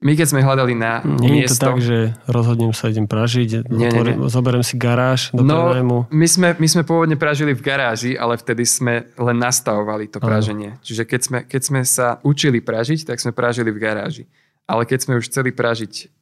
my 0.05 0.13
keď 0.13 0.27
sme 0.27 0.45
hľadali 0.45 0.77
na 0.77 1.01
Nie 1.01 1.49
miesto... 1.49 1.55
je 1.55 1.59
to 1.65 1.65
tak, 1.65 1.81
že 1.81 1.99
rozhodnem 2.29 2.77
sa, 2.77 2.93
idem 2.93 3.09
pražiť, 3.09 3.65
nie, 3.73 3.89
nie, 3.89 4.03
nie. 4.13 4.29
zoberiem 4.29 4.61
si 4.61 4.77
garáž 4.77 5.33
do 5.33 5.41
no, 5.41 5.73
prenájmu. 5.73 6.13
My 6.13 6.27
sme, 6.29 6.49
my 6.61 6.69
sme 6.69 6.83
pôvodne 6.85 7.17
pražili 7.17 7.57
v 7.57 7.65
garáži, 7.65 8.13
ale 8.13 8.37
vtedy 8.37 8.69
sme 8.69 9.09
len 9.17 9.37
nastavovali 9.41 10.13
to 10.13 10.21
praženie. 10.21 10.77
Čiže 10.85 11.09
keď 11.09 11.21
sme, 11.25 11.39
keď 11.49 11.63
sme 11.65 11.81
sa 11.89 12.21
učili 12.21 12.61
pražiť, 12.61 13.09
tak 13.09 13.17
sme 13.17 13.33
pražili 13.33 13.73
v 13.73 13.81
garáži. 13.81 14.25
Ale 14.69 14.85
keď 14.85 15.09
sme 15.09 15.17
už 15.17 15.33
chceli 15.33 15.57
pražiť 15.57 16.13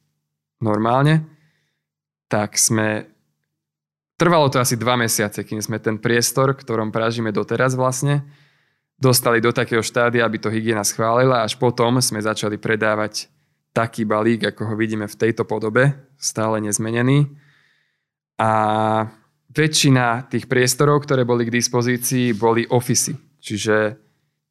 normálne, 0.63 1.27
tak 2.33 2.57
sme... 2.57 3.05
Trvalo 4.17 4.49
to 4.49 4.57
asi 4.57 4.73
dva 4.73 4.97
mesiace, 4.97 5.45
kým 5.45 5.61
sme 5.61 5.77
ten 5.77 6.01
priestor, 6.01 6.57
ktorom 6.57 6.89
pražíme 6.89 7.29
doteraz 7.29 7.77
vlastne, 7.77 8.25
dostali 8.97 9.37
do 9.37 9.53
takého 9.53 9.85
štádia, 9.85 10.25
aby 10.25 10.41
to 10.41 10.49
hygiena 10.49 10.81
schválila, 10.81 11.45
až 11.45 11.61
potom 11.61 12.01
sme 12.01 12.17
začali 12.25 12.57
predávať 12.57 13.29
taký 13.73 14.05
balík, 14.05 14.49
ako 14.49 14.73
ho 14.73 14.75
vidíme 14.77 15.05
v 15.05 15.17
tejto 15.17 15.45
podobe, 15.45 15.93
stále 16.17 16.61
nezmenený. 16.61 17.29
A 18.41 18.51
väčšina 19.53 20.29
tých 20.29 20.49
priestorov, 20.49 21.05
ktoré 21.05 21.25
boli 21.25 21.49
k 21.49 21.53
dispozícii, 21.53 22.33
boli 22.33 22.65
ofisy. 22.69 23.13
Čiže 23.41 23.97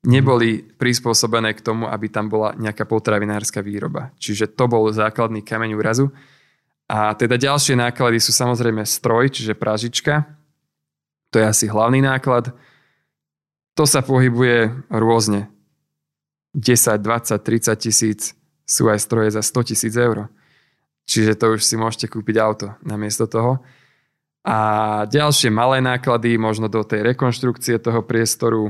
neboli 0.06 0.62
prispôsobené 0.62 1.54
k 1.54 1.64
tomu, 1.64 1.86
aby 1.86 2.06
tam 2.10 2.26
bola 2.30 2.54
nejaká 2.58 2.86
potravinárska 2.86 3.62
výroba. 3.62 4.10
Čiže 4.18 4.54
to 4.54 4.66
bol 4.70 4.90
základný 4.90 5.42
kameň 5.42 5.70
úrazu. 5.78 6.10
A 6.92 7.16
teda 7.16 7.40
ďalšie 7.40 7.72
náklady 7.72 8.20
sú 8.20 8.36
samozrejme 8.36 8.84
stroj, 8.84 9.32
čiže 9.32 9.56
pražička. 9.56 10.28
To 11.32 11.40
je 11.40 11.48
asi 11.48 11.64
hlavný 11.64 12.04
náklad. 12.04 12.52
To 13.80 13.88
sa 13.88 14.04
pohybuje 14.04 14.84
rôzne. 14.92 15.48
10, 16.52 17.00
20, 17.00 17.40
30 17.40 17.80
tisíc 17.80 18.20
sú 18.68 18.92
aj 18.92 19.00
stroje 19.00 19.32
za 19.32 19.40
100 19.40 19.72
tisíc 19.72 19.96
eur. 19.96 20.28
Čiže 21.08 21.40
to 21.40 21.56
už 21.56 21.64
si 21.64 21.80
môžete 21.80 22.12
kúpiť 22.12 22.36
auto 22.36 22.76
namiesto 22.84 23.24
toho. 23.24 23.64
A 24.44 24.58
ďalšie 25.08 25.48
malé 25.48 25.80
náklady, 25.80 26.36
možno 26.36 26.68
do 26.68 26.84
tej 26.84 27.08
rekonštrukcie 27.16 27.80
toho 27.80 28.04
priestoru. 28.04 28.68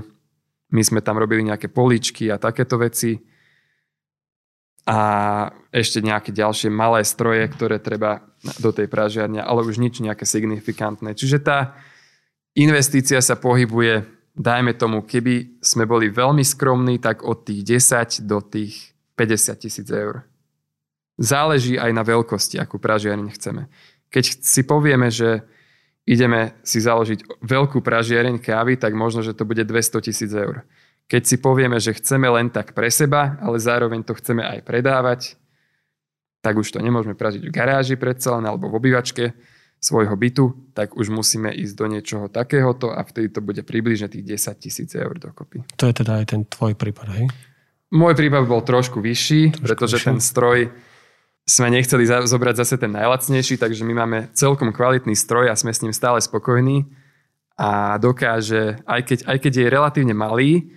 My 0.71 0.87
sme 0.87 1.03
tam 1.03 1.19
robili 1.19 1.43
nejaké 1.43 1.67
poličky 1.67 2.31
a 2.31 2.39
takéto 2.39 2.79
veci. 2.79 3.19
A 4.83 4.99
ešte 5.71 6.03
nejaké 6.03 6.35
ďalšie 6.35 6.67
malé 6.67 7.07
stroje, 7.07 7.47
ktoré 7.47 7.79
treba 7.79 8.27
do 8.59 8.75
tej 8.75 8.91
pražiarne, 8.91 9.39
ale 9.39 9.63
už 9.63 9.79
nič 9.79 10.03
nejaké 10.03 10.27
signifikantné. 10.27 11.15
Čiže 11.15 11.39
tá 11.39 11.79
investícia 12.59 13.23
sa 13.23 13.39
pohybuje, 13.39 14.03
dajme 14.35 14.75
tomu, 14.75 15.07
keby 15.07 15.63
sme 15.63 15.87
boli 15.87 16.11
veľmi 16.11 16.43
skromní, 16.43 16.99
tak 16.99 17.23
od 17.23 17.47
tých 17.47 17.63
10 17.79 18.27
do 18.27 18.43
tých 18.43 18.91
50 19.15 19.63
tisíc 19.63 19.87
eur. 19.87 20.27
Záleží 21.15 21.79
aj 21.79 21.93
na 21.95 22.03
veľkosti, 22.03 22.59
akú 22.59 22.83
pražiareň 22.83 23.29
chceme. 23.39 23.71
Keď 24.11 24.25
si 24.43 24.67
povieme, 24.67 25.13
že 25.15 25.47
ideme 26.03 26.59
si 26.67 26.83
založiť 26.83 27.45
veľkú 27.47 27.79
pražiareň 27.79 28.43
kávy, 28.43 28.75
tak 28.75 28.99
možno, 28.99 29.23
že 29.23 29.37
to 29.37 29.47
bude 29.47 29.63
200 29.63 30.03
tisíc 30.03 30.33
eur. 30.35 30.67
Keď 31.13 31.23
si 31.29 31.37
povieme, 31.37 31.77
že 31.77 31.93
chceme 31.93 32.25
len 32.25 32.49
tak 32.49 32.73
pre 32.73 32.89
seba, 32.89 33.37
ale 33.45 33.61
zároveň 33.61 34.01
to 34.01 34.17
chceme 34.17 34.41
aj 34.41 34.65
predávať, 34.65 35.37
tak 36.41 36.57
už 36.57 36.73
to 36.73 36.81
nemôžeme 36.81 37.13
pražiť 37.13 37.45
v 37.45 37.53
garáži 37.53 38.01
predsa 38.01 38.41
len 38.41 38.49
alebo 38.49 38.73
v 38.73 38.81
obývačke 38.81 39.37
svojho 39.77 40.17
bytu, 40.17 40.73
tak 40.73 40.97
už 40.97 41.13
musíme 41.13 41.53
ísť 41.53 41.75
do 41.77 41.87
niečoho 41.91 42.33
takéhoto 42.33 42.97
a 42.97 43.05
vtedy 43.05 43.29
to 43.29 43.45
bude 43.45 43.61
približne 43.61 44.09
tých 44.09 44.41
10 44.41 44.57
tisíc 44.57 44.91
eur 44.97 45.13
dokopy. 45.21 45.61
To 45.77 45.85
je 45.85 45.95
teda 46.01 46.25
aj 46.25 46.33
ten 46.33 46.49
tvoj 46.49 46.81
prípad, 46.81 47.07
hej? 47.21 47.27
Môj 47.93 48.17
prípad 48.17 48.49
bol 48.49 48.65
trošku 48.65 49.05
vyšší, 49.05 49.53
trošku 49.53 49.65
pretože 49.69 50.01
vyšší. 50.01 50.09
ten 50.09 50.19
stroj 50.23 50.59
sme 51.45 51.69
nechceli 51.69 52.09
zobrať 52.09 52.55
zase 52.57 52.81
ten 52.81 52.95
najlacnejší, 52.95 53.61
takže 53.61 53.85
my 53.85 53.95
máme 54.01 54.19
celkom 54.33 54.73
kvalitný 54.73 55.13
stroj 55.13 55.53
a 55.53 55.59
sme 55.59 55.75
s 55.75 55.85
ním 55.85 55.93
stále 55.93 56.25
spokojní 56.25 56.89
a 57.61 58.01
dokáže, 58.01 58.81
aj 58.89 59.01
keď, 59.05 59.19
aj 59.29 59.39
keď 59.45 59.53
je 59.53 59.67
relatívne 59.69 60.15
malý, 60.17 60.73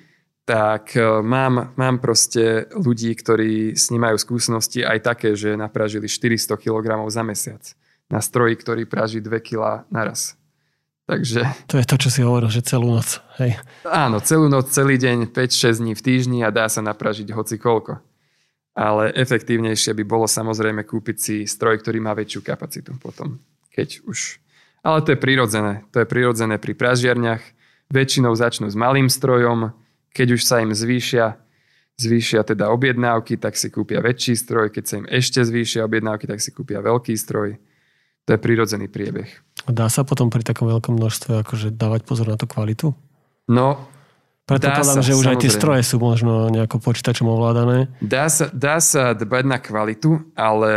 tak 0.46 0.94
e, 0.94 1.02
mám, 1.26 1.74
mám 1.74 1.98
proste 1.98 2.70
ľudí, 2.78 3.12
ktorí 3.18 3.74
s 3.74 3.90
ním 3.90 4.06
majú 4.06 4.18
skúsenosti 4.22 4.86
aj 4.86 5.02
také, 5.02 5.34
že 5.34 5.58
napražili 5.58 6.06
400 6.06 6.54
kg 6.62 7.02
za 7.10 7.26
mesiac 7.26 7.66
na 8.06 8.22
stroji, 8.22 8.54
ktorý 8.54 8.86
praží 8.86 9.18
2 9.20 9.42
kg 9.42 9.90
naraz. 9.90 10.38
Takže... 11.06 11.46
To 11.70 11.78
je 11.78 11.86
to, 11.86 11.98
čo 12.02 12.10
si 12.10 12.22
hovoril, 12.26 12.50
že 12.50 12.66
celú 12.66 12.94
noc. 12.94 13.22
Hej. 13.38 13.62
Áno, 13.86 14.18
celú 14.22 14.50
noc, 14.50 14.74
celý 14.74 14.98
deň, 14.98 15.30
5-6 15.34 15.82
dní 15.82 15.94
v 15.94 16.02
týždni 16.02 16.40
a 16.42 16.50
dá 16.50 16.66
sa 16.66 16.82
napražiť 16.82 17.30
hoci 17.30 17.62
koľko. 17.62 18.02
Ale 18.78 19.14
efektívnejšie 19.14 19.94
by 19.98 20.04
bolo 20.06 20.26
samozrejme 20.26 20.82
kúpiť 20.86 21.18
si 21.18 21.36
stroj, 21.46 21.82
ktorý 21.82 22.02
má 22.02 22.18
väčšiu 22.18 22.42
kapacitu 22.42 22.98
potom, 22.98 23.38
keď 23.74 24.02
už... 24.06 24.42
Ale 24.86 25.02
to 25.02 25.14
je 25.14 25.20
prirodzené. 25.22 25.86
To 25.94 26.06
je 26.06 26.10
prirodzené 26.10 26.62
pri 26.62 26.78
pražiarniach. 26.78 27.42
Väčšinou 27.90 28.34
začnú 28.34 28.70
s 28.70 28.78
malým 28.78 29.10
strojom, 29.10 29.74
keď 30.16 30.40
už 30.40 30.42
sa 30.48 30.64
im 30.64 30.72
zvýšia, 30.72 31.36
zvýšia 32.00 32.48
teda 32.48 32.72
objednávky, 32.72 33.36
tak 33.36 33.60
si 33.60 33.68
kúpia 33.68 34.00
väčší 34.00 34.40
stroj, 34.40 34.72
keď 34.72 34.84
sa 34.88 34.96
im 35.04 35.06
ešte 35.12 35.44
zvýšia 35.44 35.84
objednávky, 35.84 36.24
tak 36.24 36.40
si 36.40 36.56
kúpia 36.56 36.80
veľký 36.80 37.12
stroj. 37.20 37.60
To 38.26 38.30
je 38.32 38.40
prirodzený 38.40 38.88
priebeh. 38.88 39.28
Dá 39.68 39.92
sa 39.92 40.08
potom 40.08 40.32
pri 40.32 40.48
takom 40.48 40.72
veľkom 40.72 40.96
množstve 40.96 41.44
akože 41.44 41.76
dávať 41.76 42.08
pozor 42.08 42.32
na 42.32 42.40
tú 42.40 42.48
kvalitu? 42.48 42.96
No, 43.52 43.92
Predpokladám, 44.46 45.02
že 45.02 45.18
už 45.18 45.26
samozrejme. 45.26 45.34
aj 45.34 45.42
tie 45.42 45.52
stroje 45.58 45.82
sú 45.82 45.98
možno 45.98 46.54
nejako 46.54 46.78
počítačom 46.78 47.26
ovládané. 47.26 47.90
Dá 47.98 48.30
sa, 48.30 48.46
dá 48.54 48.78
sa 48.78 49.18
dbať 49.18 49.42
na 49.50 49.58
kvalitu, 49.58 50.22
ale 50.38 50.72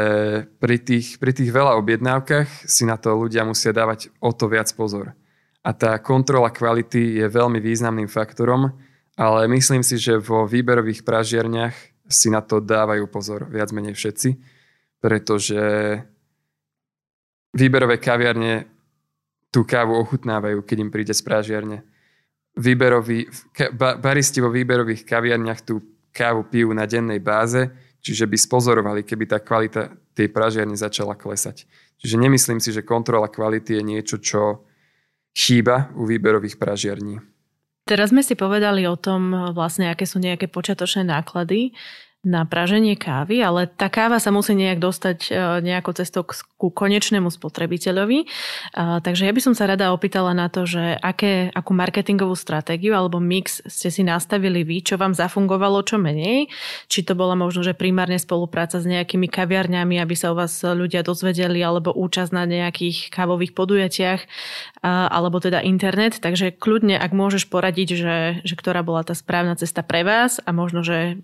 pri 0.56 0.80
tých, 0.80 1.20
pri 1.20 1.36
tých 1.36 1.52
veľa 1.52 1.76
objednávkach 1.76 2.64
si 2.64 2.88
na 2.88 2.96
to 2.96 3.12
ľudia 3.12 3.44
musia 3.44 3.76
dávať 3.76 4.08
o 4.24 4.32
to 4.32 4.48
viac 4.48 4.72
pozor. 4.72 5.12
A 5.60 5.76
tá 5.76 6.00
kontrola 6.00 6.48
kvality 6.48 7.20
je 7.20 7.26
veľmi 7.28 7.60
významným 7.60 8.08
faktorom, 8.08 8.72
ale 9.18 9.50
myslím 9.50 9.82
si, 9.82 9.98
že 9.98 10.22
vo 10.22 10.46
výberových 10.46 11.02
pražiarniach 11.02 11.74
si 12.06 12.30
na 12.30 12.38
to 12.38 12.62
dávajú 12.62 13.10
pozor 13.10 13.50
viac 13.50 13.74
menej 13.74 13.98
všetci, 13.98 14.38
pretože 15.02 15.58
výberové 17.50 17.98
kaviarne 17.98 18.70
tú 19.50 19.66
kávu 19.66 19.98
ochutnávajú, 19.98 20.62
keď 20.62 20.76
im 20.78 20.90
príde 20.94 21.12
z 21.12 21.26
prážiarne. 21.26 21.82
Výberový, 22.54 23.26
baristi 23.98 24.38
vo 24.38 24.54
výberových 24.54 25.02
kaviarniach 25.02 25.66
tú 25.66 25.82
kávu 26.14 26.46
pijú 26.46 26.70
na 26.70 26.86
dennej 26.86 27.18
báze, 27.18 27.66
čiže 27.98 28.24
by 28.30 28.38
spozorovali, 28.38 29.02
keby 29.02 29.24
tá 29.26 29.38
kvalita 29.42 29.90
tej 30.14 30.30
pražiarne 30.30 30.78
začala 30.78 31.18
klesať. 31.18 31.66
Čiže 31.98 32.16
nemyslím 32.22 32.62
si, 32.62 32.70
že 32.70 32.86
kontrola 32.86 33.26
kvality 33.26 33.78
je 33.78 33.82
niečo, 33.82 34.16
čo 34.22 34.62
chýba 35.34 35.90
u 35.98 36.06
výberových 36.06 36.58
pražiarní. 36.58 37.37
Teraz 37.88 38.12
sme 38.12 38.20
si 38.20 38.36
povedali 38.36 38.84
o 38.84 39.00
tom, 39.00 39.32
vlastne, 39.56 39.88
aké 39.88 40.04
sú 40.04 40.20
nejaké 40.20 40.44
počiatočné 40.44 41.08
náklady 41.08 41.72
na 42.26 42.42
praženie 42.42 42.98
kávy, 42.98 43.38
ale 43.38 43.70
tá 43.70 43.86
káva 43.86 44.18
sa 44.18 44.34
musí 44.34 44.50
nejak 44.58 44.82
dostať 44.82 45.18
e, 45.30 45.62
nejakou 45.62 45.94
cestou 45.94 46.26
ku 46.26 46.66
konečnému 46.66 47.30
spotrebiteľovi. 47.30 48.18
E, 48.22 48.26
takže 48.74 49.22
ja 49.22 49.30
by 49.30 49.38
som 49.38 49.54
sa 49.54 49.70
rada 49.70 49.94
opýtala 49.94 50.34
na 50.34 50.50
to, 50.50 50.66
že 50.66 50.98
aké, 50.98 51.54
akú 51.54 51.78
marketingovú 51.78 52.34
stratégiu 52.34 52.98
alebo 52.98 53.22
mix 53.22 53.62
ste 53.70 53.94
si 53.94 54.02
nastavili 54.02 54.66
vy, 54.66 54.82
čo 54.82 54.98
vám 54.98 55.14
zafungovalo 55.14 55.86
čo 55.86 56.02
menej. 56.02 56.50
Či 56.90 57.06
to 57.06 57.14
bola 57.14 57.38
možno, 57.38 57.62
že 57.62 57.78
primárne 57.78 58.18
spolupráca 58.18 58.82
s 58.82 58.86
nejakými 58.90 59.30
kaviarňami, 59.30 60.02
aby 60.02 60.14
sa 60.18 60.34
u 60.34 60.42
vás 60.42 60.58
ľudia 60.66 61.06
dozvedeli, 61.06 61.62
alebo 61.62 61.94
účasť 61.94 62.34
na 62.34 62.50
nejakých 62.50 63.14
kávových 63.14 63.54
podujatiach, 63.54 64.20
e, 64.20 64.28
alebo 64.90 65.38
teda 65.38 65.62
internet. 65.62 66.18
Takže 66.18 66.50
kľudne, 66.50 66.98
ak 66.98 67.14
môžeš 67.14 67.46
poradiť, 67.46 67.88
že, 67.94 68.16
že 68.42 68.54
ktorá 68.58 68.82
bola 68.82 69.06
tá 69.06 69.14
správna 69.14 69.54
cesta 69.54 69.86
pre 69.86 70.02
vás 70.02 70.42
a 70.42 70.50
možno, 70.50 70.82
že 70.82 71.22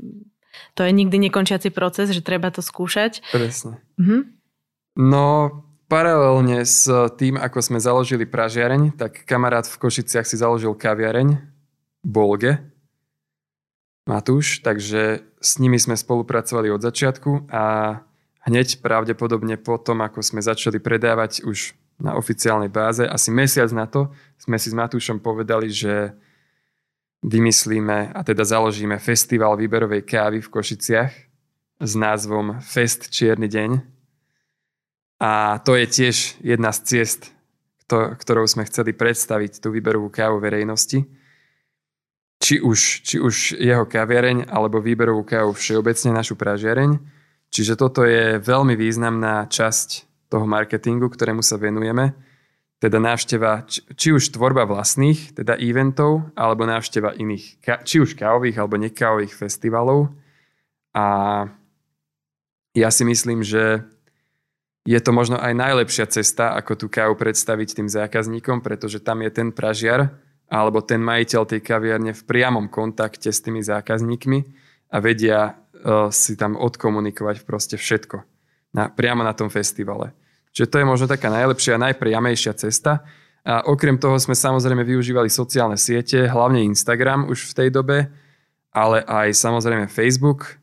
to 0.74 0.86
je 0.86 0.92
nikdy 0.92 1.16
nekončiaci 1.28 1.70
proces, 1.70 2.10
že 2.10 2.24
treba 2.24 2.50
to 2.50 2.62
skúšať. 2.62 3.24
Presne. 3.30 3.80
Mhm. 3.98 4.36
No, 4.94 5.26
paralelne 5.90 6.62
s 6.62 6.86
tým, 7.18 7.34
ako 7.34 7.58
sme 7.58 7.78
založili 7.82 8.24
pražiareň, 8.26 8.94
tak 8.94 9.26
kamarát 9.26 9.66
v 9.66 9.78
Košiciach 9.78 10.26
si 10.26 10.38
založil 10.38 10.74
kaviareň 10.78 11.34
Bolge, 12.06 12.74
Matúš, 14.04 14.60
takže 14.60 15.24
s 15.40 15.56
nimi 15.56 15.80
sme 15.80 15.96
spolupracovali 15.96 16.68
od 16.68 16.84
začiatku 16.84 17.48
a 17.48 17.96
hneď 18.44 18.84
pravdepodobne 18.84 19.56
po 19.56 19.80
tom, 19.80 20.04
ako 20.04 20.20
sme 20.20 20.44
začali 20.44 20.76
predávať 20.76 21.40
už 21.48 21.72
na 21.96 22.12
oficiálnej 22.12 22.68
báze, 22.68 23.06
asi 23.06 23.32
mesiac 23.32 23.72
na 23.72 23.88
to 23.88 24.12
sme 24.36 24.60
si 24.60 24.68
s 24.68 24.76
Matúšom 24.76 25.24
povedali, 25.24 25.72
že 25.72 26.12
vymyslíme 27.24 28.12
a 28.12 28.20
teda 28.20 28.44
založíme 28.44 29.00
festival 29.00 29.56
výberovej 29.56 30.04
kávy 30.04 30.44
v 30.44 30.52
Košiciach 30.52 31.12
s 31.80 31.92
názvom 31.96 32.60
Fest 32.60 33.08
Čierny 33.08 33.48
deň. 33.48 33.70
A 35.24 35.56
to 35.64 35.72
je 35.74 35.86
tiež 35.88 36.36
jedna 36.44 36.68
z 36.76 36.80
ciest, 36.84 37.32
ktorou 37.88 38.44
sme 38.44 38.68
chceli 38.68 38.92
predstaviť 38.92 39.64
tú 39.64 39.72
výberovú 39.72 40.12
kávu 40.12 40.36
verejnosti 40.36 41.08
či 42.44 42.60
už, 42.60 42.78
či 43.00 43.16
už 43.16 43.56
jeho 43.56 43.88
kaviareň 43.88 44.52
alebo 44.52 44.84
výberovú 44.84 45.24
kávu 45.24 45.56
všeobecne 45.56 46.12
našu 46.12 46.36
pražiareň. 46.36 47.00
Čiže 47.48 47.72
toto 47.80 48.04
je 48.04 48.36
veľmi 48.36 48.76
významná 48.76 49.48
časť 49.48 49.88
toho 50.28 50.44
marketingu, 50.44 51.08
ktorému 51.08 51.40
sa 51.40 51.56
venujeme. 51.56 52.12
Teda 52.84 53.00
návšteva, 53.00 53.64
či 53.96 54.12
už 54.12 54.36
tvorba 54.36 54.68
vlastných, 54.68 55.32
teda 55.32 55.56
eventov, 55.56 56.28
alebo 56.36 56.68
návšteva 56.68 57.16
iných, 57.16 57.64
či 57.64 57.96
už 57.96 58.12
kávových 58.12 58.60
alebo 58.60 58.76
nekávových 58.76 59.32
festivalov. 59.32 60.12
A 60.92 61.06
ja 62.76 62.90
si 62.92 63.08
myslím, 63.08 63.40
že 63.40 63.88
je 64.84 65.00
to 65.00 65.16
možno 65.16 65.40
aj 65.40 65.56
najlepšia 65.56 66.12
cesta, 66.12 66.52
ako 66.52 66.76
tú 66.76 66.86
kávu 66.92 67.16
predstaviť 67.16 67.80
tým 67.80 67.88
zákazníkom, 67.88 68.60
pretože 68.60 69.00
tam 69.00 69.24
je 69.24 69.32
ten 69.32 69.48
pražiar, 69.48 70.20
alebo 70.52 70.84
ten 70.84 71.00
majiteľ 71.00 71.48
tej 71.48 71.64
kaviarne 71.64 72.12
v 72.12 72.22
priamom 72.28 72.68
kontakte 72.68 73.32
s 73.32 73.40
tými 73.40 73.64
zákazníkmi 73.64 74.38
a 74.92 75.00
vedia 75.00 75.56
uh, 75.56 76.12
si 76.12 76.36
tam 76.36 76.60
odkomunikovať 76.60 77.48
proste 77.48 77.80
všetko 77.80 78.20
na, 78.76 78.92
priamo 78.92 79.24
na 79.24 79.32
tom 79.32 79.48
festivale. 79.48 80.12
Čiže 80.54 80.70
to 80.70 80.78
je 80.78 80.86
možno 80.86 81.10
taká 81.10 81.34
najlepšia 81.34 81.74
a 81.74 81.84
najpriamejšia 81.90 82.54
cesta. 82.54 83.02
A 83.44 83.66
okrem 83.66 83.98
toho 83.98 84.16
sme 84.16 84.38
samozrejme 84.38 84.86
využívali 84.86 85.28
sociálne 85.28 85.76
siete, 85.76 86.30
hlavne 86.30 86.64
Instagram 86.64 87.28
už 87.28 87.52
v 87.52 87.56
tej 87.58 87.68
dobe, 87.74 88.08
ale 88.70 89.02
aj 89.04 89.34
samozrejme 89.34 89.90
Facebook. 89.90 90.56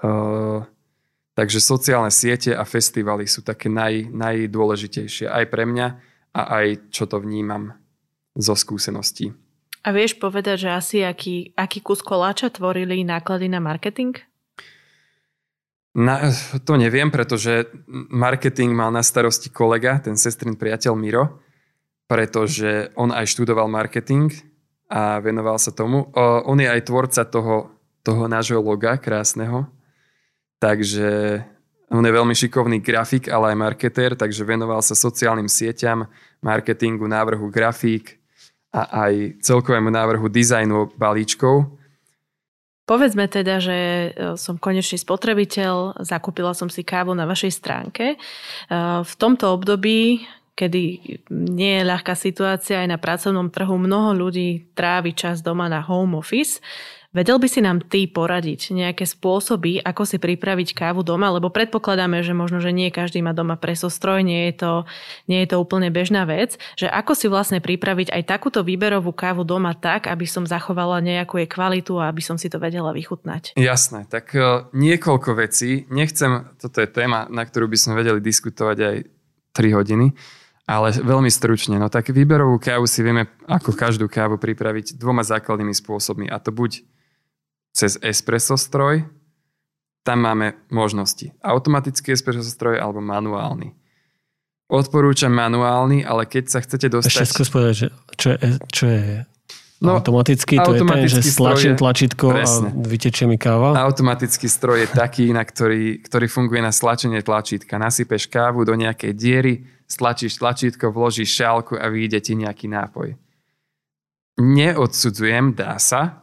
Uh, 0.00 0.64
takže 1.34 1.60
sociálne 1.60 2.08
siete 2.08 2.54
a 2.54 2.62
festivaly 2.62 3.28
sú 3.28 3.44
také 3.44 3.68
naj, 3.68 4.08
najdôležitejšie 4.14 5.28
aj 5.28 5.44
pre 5.50 5.66
mňa 5.68 5.86
a 6.32 6.42
aj 6.62 6.88
čo 6.88 7.04
to 7.04 7.20
vnímam 7.20 7.76
zo 8.32 8.56
skúseností. 8.56 9.34
A 9.82 9.90
vieš 9.90 10.16
povedať, 10.16 10.64
že 10.64 10.70
asi 10.70 10.96
aký, 11.02 11.52
aký 11.58 11.82
kus 11.82 12.00
koláča 12.00 12.48
tvorili 12.54 13.02
náklady 13.02 13.50
na 13.50 13.58
marketing? 13.58 14.14
Na, 15.92 16.32
to 16.64 16.80
neviem, 16.80 17.12
pretože 17.12 17.68
marketing 18.08 18.72
mal 18.72 18.88
na 18.88 19.04
starosti 19.04 19.52
kolega, 19.52 20.00
ten 20.00 20.16
sestrin 20.16 20.56
priateľ 20.56 20.96
Miro, 20.96 21.44
pretože 22.08 22.88
on 22.96 23.12
aj 23.12 23.28
študoval 23.28 23.68
marketing 23.68 24.32
a 24.88 25.20
venoval 25.20 25.60
sa 25.60 25.68
tomu. 25.68 26.08
O, 26.16 26.22
on 26.48 26.56
je 26.56 26.68
aj 26.68 26.88
tvorca 26.88 27.28
toho, 27.28 27.76
toho 28.00 28.24
nášho 28.24 28.64
loga 28.64 28.96
krásneho, 28.96 29.68
takže 30.56 31.44
on 31.92 32.00
je 32.00 32.12
veľmi 32.16 32.32
šikovný 32.32 32.80
grafik, 32.80 33.28
ale 33.28 33.52
aj 33.52 33.60
marketér, 33.60 34.16
takže 34.16 34.48
venoval 34.48 34.80
sa 34.80 34.96
sociálnym 34.96 35.44
sieťam, 35.44 36.08
marketingu, 36.40 37.04
návrhu 37.04 37.52
grafík, 37.52 38.22
a 38.72 39.04
aj 39.06 39.44
celkovému 39.44 39.92
návrhu 39.92 40.32
dizajnu 40.32 40.96
balíčkov. 40.96 41.76
Povedzme 42.82 43.30
teda, 43.30 43.62
že 43.62 43.78
e, 43.78 44.08
som 44.34 44.58
konečný 44.58 44.98
spotrebiteľ, 44.98 46.02
zakúpila 46.02 46.50
som 46.50 46.66
si 46.66 46.82
kávu 46.82 47.14
na 47.14 47.30
vašej 47.30 47.52
stránke. 47.54 48.06
E, 48.14 48.16
v 49.06 49.12
tomto 49.22 49.54
období, 49.54 50.26
kedy 50.58 50.82
nie 51.30 51.72
je 51.78 51.88
ľahká 51.88 52.18
situácia 52.18 52.82
aj 52.82 52.88
na 52.90 52.98
pracovnom 52.98 53.54
trhu, 53.54 53.78
mnoho 53.78 54.18
ľudí 54.18 54.74
trávi 54.74 55.14
čas 55.14 55.46
doma 55.46 55.70
na 55.70 55.78
home 55.78 56.18
office. 56.18 56.58
Vedel 57.12 57.36
by 57.36 57.44
si 57.44 57.60
nám 57.60 57.84
ty 57.84 58.08
poradiť 58.08 58.72
nejaké 58.72 59.04
spôsoby, 59.04 59.84
ako 59.84 60.08
si 60.08 60.16
pripraviť 60.16 60.72
kávu 60.72 61.04
doma, 61.04 61.28
lebo 61.28 61.52
predpokladáme, 61.52 62.24
že 62.24 62.32
možno, 62.32 62.56
že 62.56 62.72
nie 62.72 62.88
každý 62.88 63.20
má 63.20 63.36
doma 63.36 63.60
presostroj, 63.60 64.24
nie 64.24 64.48
je 64.48 64.64
to, 64.64 64.72
nie 65.28 65.44
je 65.44 65.52
to 65.52 65.60
úplne 65.60 65.92
bežná 65.92 66.24
vec, 66.24 66.56
že 66.72 66.88
ako 66.88 67.12
si 67.12 67.28
vlastne 67.28 67.60
pripraviť 67.60 68.08
aj 68.16 68.22
takúto 68.24 68.64
výberovú 68.64 69.12
kávu 69.12 69.44
doma 69.44 69.76
tak, 69.76 70.08
aby 70.08 70.24
som 70.24 70.48
zachovala 70.48 71.04
nejakú 71.04 71.36
jej 71.36 71.52
kvalitu 71.52 72.00
a 72.00 72.08
aby 72.08 72.24
som 72.24 72.40
si 72.40 72.48
to 72.48 72.56
vedela 72.56 72.96
vychutnať. 72.96 73.60
Jasné, 73.60 74.08
tak 74.08 74.32
uh, 74.32 74.72
niekoľko 74.72 75.36
vecí. 75.36 75.84
Nechcem, 75.92 76.48
toto 76.56 76.80
je 76.80 76.88
téma, 76.88 77.28
na 77.28 77.44
ktorú 77.44 77.68
by 77.68 77.76
sme 77.76 77.92
vedeli 78.00 78.24
diskutovať 78.24 78.78
aj 78.80 78.96
3 79.52 79.76
hodiny, 79.76 80.16
ale 80.64 80.96
veľmi 80.96 81.28
stručne. 81.28 81.76
No 81.76 81.92
tak 81.92 82.08
výberovú 82.08 82.56
kávu 82.56 82.88
si 82.88 83.04
vieme 83.04 83.28
ako 83.44 83.76
každú 83.76 84.08
kávu 84.08 84.40
pripraviť 84.40 84.96
dvoma 84.96 85.20
základnými 85.20 85.76
spôsobmi. 85.76 86.32
A 86.32 86.40
to 86.40 86.48
buď 86.48 86.88
cez 87.72 87.98
espresso 88.04 88.60
stroj, 88.60 89.04
tam 90.04 90.18
máme 90.22 90.54
možnosti. 90.70 91.32
Automatický 91.42 92.12
espresso 92.12 92.44
stroj 92.44 92.78
alebo 92.78 93.00
manuálny. 93.00 93.72
Odporúčam 94.72 95.32
manuálny, 95.32 96.00
ale 96.00 96.24
keď 96.24 96.44
sa 96.48 96.58
chcete 96.64 96.88
dostať... 96.88 97.12
Ešte 97.12 97.28
skús 97.28 97.48
povedať, 97.52 97.74
že 97.76 97.88
čo 98.16 98.28
je, 98.32 98.38
čo 98.72 98.84
je 98.88 99.02
No, 99.82 99.98
automatický, 99.98 100.62
to 100.62 100.78
je 100.78 100.86
ten, 100.86 101.10
že 101.10 101.26
stlačím 101.26 101.74
tlačítko 101.74 102.30
presne. 102.30 102.70
a 102.70 102.86
vytečie 102.86 103.26
mi 103.26 103.34
káva? 103.34 103.74
Automatický 103.82 104.46
stroj 104.46 104.86
je 104.86 104.88
taký, 104.94 105.34
na 105.34 105.42
ktorý, 105.42 105.98
ktorý 106.06 106.30
funguje 106.30 106.62
na 106.62 106.70
stlačenie 106.70 107.18
tlačítka. 107.18 107.82
Nasypeš 107.82 108.30
kávu 108.30 108.62
do 108.62 108.78
nejakej 108.78 109.10
diery, 109.10 109.66
stlačíš 109.90 110.38
tlačítko, 110.38 110.94
vložíš 110.94 111.34
šálku 111.34 111.74
a 111.74 111.90
vyjde 111.90 112.22
ti 112.22 112.38
nejaký 112.38 112.70
nápoj. 112.70 113.18
Neodsudzujem, 114.38 115.58
dá 115.58 115.74
sa, 115.82 116.21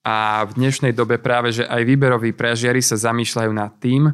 a 0.00 0.48
v 0.48 0.56
dnešnej 0.56 0.96
dobe 0.96 1.20
práve, 1.20 1.52
že 1.52 1.68
aj 1.68 1.84
výberoví 1.84 2.32
pražiari 2.32 2.80
sa 2.80 2.96
zamýšľajú 2.96 3.52
nad 3.52 3.72
tým, 3.76 4.08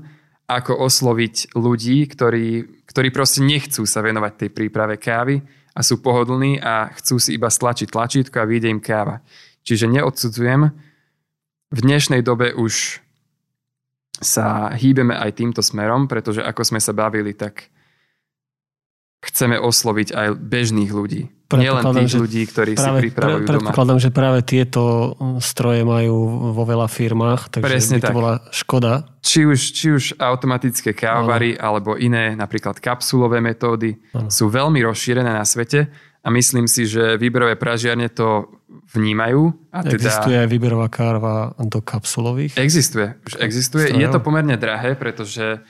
ako 0.47 0.79
osloviť 0.83 1.55
ľudí, 1.59 2.07
ktorí, 2.07 2.83
ktorí 2.87 3.09
proste 3.11 3.43
nechcú 3.43 3.83
sa 3.87 4.03
venovať 4.03 4.33
tej 4.47 4.51
príprave 4.55 4.99
kávy 4.99 5.43
a 5.75 5.81
sú 5.83 6.03
pohodlní 6.03 6.63
a 6.63 6.91
chcú 6.95 7.19
si 7.19 7.35
iba 7.35 7.51
stlačiť 7.51 7.91
tlačítko 7.91 8.37
a 8.39 8.49
vyjde 8.49 8.69
im 8.71 8.81
káva. 8.83 9.23
Čiže 9.67 9.91
neodsudzujem. 9.91 10.71
V 11.75 11.79
dnešnej 11.83 12.23
dobe 12.23 12.55
už 12.55 13.03
sa 14.23 14.71
hýbeme 14.73 15.13
aj 15.13 15.37
týmto 15.39 15.61
smerom, 15.61 16.07
pretože 16.07 16.41
ako 16.41 16.63
sme 16.63 16.81
sa 16.81 16.95
bavili, 16.95 17.35
tak 17.35 17.69
chceme 19.27 19.59
osloviť 19.59 20.09
aj 20.15 20.29
bežných 20.39 20.93
ľudí. 20.95 21.36
Nielen 21.47 21.83
tých 21.95 22.11
že 22.11 22.19
ľudí, 22.19 22.43
ktorí 22.51 22.73
práve, 22.75 22.99
si 22.99 23.05
pripravujú 23.07 23.47
pre, 23.47 23.47
doma. 23.47 23.71
Predpokladám, 23.71 23.99
že 24.03 24.11
práve 24.11 24.41
tieto 24.43 25.15
stroje 25.39 25.87
majú 25.87 26.51
vo 26.51 26.65
veľa 26.67 26.91
firmách, 26.91 27.55
takže 27.55 27.71
Presne 27.71 27.97
by 27.97 28.03
to 28.03 28.07
tak. 28.11 28.17
bola 28.19 28.33
škoda. 28.51 28.93
Či 29.23 29.41
už, 29.47 29.61
či 29.71 29.87
už 29.95 30.05
automatické 30.19 30.91
kávary 30.91 31.55
ano. 31.55 31.63
alebo 31.63 31.91
iné, 31.95 32.35
napríklad 32.35 32.83
kapsulové 32.83 33.39
metódy, 33.39 33.95
ano. 34.11 34.27
sú 34.27 34.51
veľmi 34.51 34.83
rozšírené 34.83 35.31
na 35.31 35.47
svete 35.47 35.87
a 36.27 36.29
myslím 36.35 36.67
si, 36.67 36.91
že 36.91 37.15
výberové 37.15 37.55
pražiarne 37.55 38.11
to 38.11 38.51
vnímajú. 38.91 39.55
A 39.71 39.87
teda... 39.87 40.03
Existuje 40.03 40.37
aj 40.43 40.49
výberová 40.51 40.91
káva 40.91 41.55
do 41.63 41.79
kapsulových? 41.79 42.59
Existuje. 42.59 43.15
Už 43.23 43.39
existuje. 43.39 43.95
Strojov? 43.95 44.03
Je 44.03 44.09
to 44.11 44.19
pomerne 44.19 44.59
drahé, 44.59 44.99
pretože 44.99 45.63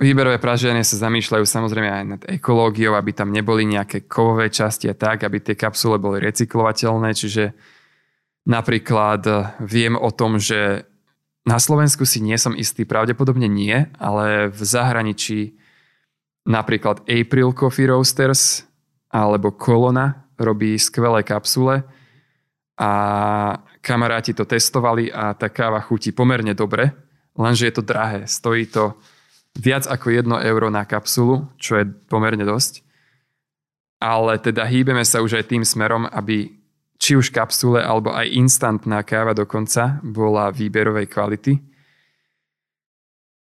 Výberové 0.00 0.40
pražiarne 0.40 0.80
sa 0.80 0.96
zamýšľajú 0.96 1.44
samozrejme 1.44 1.90
aj 1.92 2.04
nad 2.08 2.22
ekológiou, 2.24 2.96
aby 2.96 3.12
tam 3.12 3.36
neboli 3.36 3.68
nejaké 3.68 4.08
kovové 4.08 4.48
časti 4.48 4.88
a 4.88 4.96
tak, 4.96 5.28
aby 5.28 5.44
tie 5.44 5.52
kapsule 5.52 6.00
boli 6.00 6.24
recyklovateľné. 6.24 7.12
Čiže 7.12 7.52
napríklad 8.48 9.22
eh, 9.28 9.36
viem 9.60 10.00
o 10.00 10.08
tom, 10.08 10.40
že 10.40 10.88
na 11.44 11.60
Slovensku 11.60 12.08
si 12.08 12.24
nie 12.24 12.40
som 12.40 12.56
istý, 12.56 12.88
pravdepodobne 12.88 13.44
nie, 13.44 13.92
ale 14.00 14.48
v 14.48 14.60
zahraničí 14.64 15.60
napríklad 16.48 17.04
April 17.04 17.52
Coffee 17.52 17.92
Roasters 17.92 18.64
alebo 19.12 19.52
Kolona 19.52 20.32
robí 20.40 20.80
skvelé 20.80 21.20
kapsule 21.28 21.84
a 22.80 22.90
kamaráti 23.84 24.32
to 24.32 24.48
testovali 24.48 25.12
a 25.12 25.36
tá 25.36 25.52
káva 25.52 25.84
chutí 25.84 26.16
pomerne 26.16 26.56
dobre, 26.56 26.88
lenže 27.36 27.68
je 27.68 27.74
to 27.76 27.84
drahé. 27.84 28.24
Stojí 28.24 28.64
to 28.72 28.96
viac 29.58 29.86
ako 29.86 30.12
1 30.14 30.26
euro 30.46 30.68
na 30.70 30.86
kapsulu, 30.86 31.48
čo 31.58 31.80
je 31.80 31.84
pomerne 32.06 32.46
dosť. 32.46 32.86
Ale 34.00 34.40
teda 34.40 34.64
hýbeme 34.64 35.04
sa 35.04 35.20
už 35.20 35.42
aj 35.42 35.50
tým 35.52 35.64
smerom, 35.66 36.08
aby 36.08 36.54
či 37.00 37.16
už 37.16 37.32
kapsule 37.32 37.80
alebo 37.80 38.12
aj 38.12 38.28
instantná 38.28 39.00
káva 39.04 39.32
dokonca 39.32 40.00
bola 40.04 40.52
výberovej 40.52 41.08
kvality. 41.08 41.52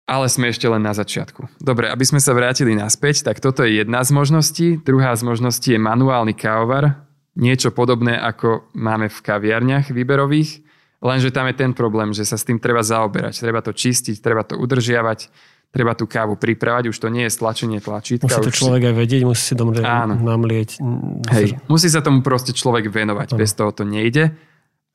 Ale 0.07 0.31
sme 0.31 0.55
ešte 0.55 0.71
len 0.71 0.87
na 0.87 0.95
začiatku. 0.95 1.59
Dobre, 1.59 1.91
aby 1.91 2.07
sme 2.07 2.23
sa 2.23 2.31
vrátili 2.31 2.79
naspäť, 2.79 3.27
tak 3.27 3.43
toto 3.43 3.67
je 3.67 3.83
jedna 3.83 4.07
z 4.07 4.15
možností. 4.15 4.79
Druhá 4.79 5.11
z 5.19 5.27
možností 5.27 5.75
je 5.75 5.83
manuálny 5.83 6.31
kávovar. 6.31 7.03
Niečo 7.35 7.75
podobné, 7.75 8.15
ako 8.15 8.71
máme 8.79 9.11
v 9.11 9.19
kaviarniach 9.19 9.91
výberových, 9.91 10.67
Lenže 11.07 11.29
tam 11.29 11.45
je 11.53 11.57
ten 11.61 11.77
problém, 11.77 12.17
že 12.17 12.25
sa 12.25 12.41
s 12.41 12.47
tým 12.47 12.57
treba 12.57 12.81
zaoberať. 12.81 13.37
Treba 13.37 13.61
to 13.61 13.77
čistiť, 13.77 14.17
treba 14.19 14.43
to 14.49 14.57
udržiavať, 14.57 15.29
treba 15.71 15.93
tú 15.93 16.05
kávu 16.05 16.37
pripravať. 16.37 16.89
Už 16.89 16.97
to 16.97 17.09
nie 17.09 17.29
je 17.29 17.33
stlačenie 17.33 17.79
tlačítka. 17.79 18.27
Musí 18.27 18.41
to 18.43 18.53
človek 18.53 18.91
aj 18.91 18.95
vedieť, 18.97 19.23
musí 19.25 19.43
si 19.43 19.55
dobre 19.55 19.85
Áno. 19.85 20.17
namlieť. 20.17 20.81
Hej, 21.33 21.61
musí 21.69 21.87
sa 21.87 22.01
tomu 22.01 22.25
proste 22.25 22.57
človek 22.57 22.89
venovať. 22.89 23.35
Áno. 23.35 23.39
Bez 23.39 23.53
toho 23.53 23.71
to 23.73 23.85
nejde. 23.85 24.33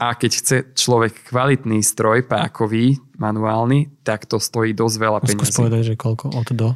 A 0.01 0.17
keď 0.17 0.31
chce 0.33 0.57
človek 0.73 1.29
kvalitný 1.29 1.85
stroj 1.85 2.25
pákový, 2.25 2.97
manuálny, 3.21 4.01
tak 4.01 4.25
to 4.25 4.41
stojí 4.41 4.73
dosť 4.73 4.95
veľa 4.97 5.19
Skús 5.21 5.29
peniazí. 5.29 5.57
povedať, 5.61 5.83
že 5.83 5.95
koľko 5.95 6.25
od 6.33 6.49
do. 6.57 6.69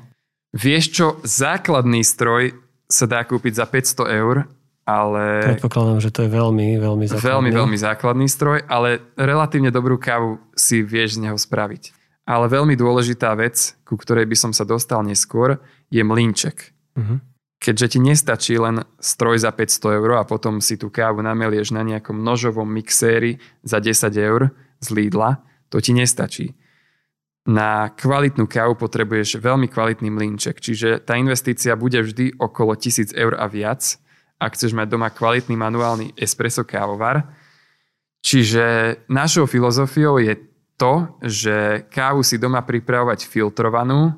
Vieš 0.54 0.86
čo, 0.94 1.06
základný 1.26 2.06
stroj 2.06 2.54
sa 2.86 3.10
dá 3.10 3.26
kúpiť 3.26 3.58
za 3.58 3.66
500 3.66 4.06
eur, 4.14 4.46
ale 4.86 5.42
Predpokladám, 5.58 5.98
že 5.98 6.14
to 6.14 6.22
je 6.22 6.30
veľmi, 6.30 6.78
veľmi 6.78 7.06
základný. 7.10 7.26
veľmi, 7.26 7.50
veľmi 7.50 7.78
základný 7.82 8.28
stroj, 8.30 8.62
ale 8.70 9.02
relatívne 9.18 9.74
dobrú 9.74 9.98
kávu 9.98 10.38
si 10.54 10.86
vieš 10.86 11.18
z 11.18 11.26
neho 11.26 11.38
spraviť. 11.42 12.05
Ale 12.26 12.50
veľmi 12.50 12.74
dôležitá 12.74 13.38
vec, 13.38 13.78
ku 13.86 13.98
ktorej 13.98 14.26
by 14.26 14.38
som 14.38 14.52
sa 14.52 14.66
dostal 14.66 15.06
neskôr, 15.06 15.62
je 15.94 16.02
mlínček. 16.02 16.74
Mhm. 16.98 17.16
Keďže 17.56 17.98
ti 17.98 18.00
nestačí 18.04 18.54
len 18.62 18.84
stroj 19.00 19.42
za 19.42 19.50
500 19.50 19.98
eur 19.98 20.22
a 20.22 20.28
potom 20.28 20.62
si 20.62 20.78
tú 20.78 20.94
kávu 20.94 21.24
namelieš 21.26 21.74
na 21.74 21.82
nejakom 21.82 22.20
nožovom 22.20 22.68
mixéri 22.68 23.42
za 23.66 23.82
10 23.82 24.12
eur 24.22 24.54
z 24.84 24.88
Lidla, 24.94 25.42
to 25.72 25.82
ti 25.82 25.96
nestačí. 25.96 26.54
Na 27.46 27.90
kvalitnú 27.94 28.46
kávu 28.50 28.74
potrebuješ 28.78 29.38
veľmi 29.38 29.70
kvalitný 29.70 30.10
mlínček, 30.10 30.62
čiže 30.62 31.02
tá 31.06 31.18
investícia 31.18 31.78
bude 31.78 32.02
vždy 32.02 32.38
okolo 32.42 32.74
1000 32.74 33.14
eur 33.14 33.34
a 33.38 33.46
viac, 33.50 33.98
ak 34.42 34.54
chceš 34.58 34.74
mať 34.74 34.90
doma 34.90 35.10
kvalitný 35.10 35.56
manuálny 35.58 36.18
espresso 36.18 36.66
kávovar. 36.66 37.34
Čiže 38.26 38.98
našou 39.10 39.46
filozofiou 39.46 40.18
je 40.18 40.34
to, 40.76 41.16
že 41.24 41.88
kávu 41.88 42.24
si 42.24 42.36
doma 42.36 42.62
pripravovať 42.64 43.28
filtrovanú, 43.28 44.16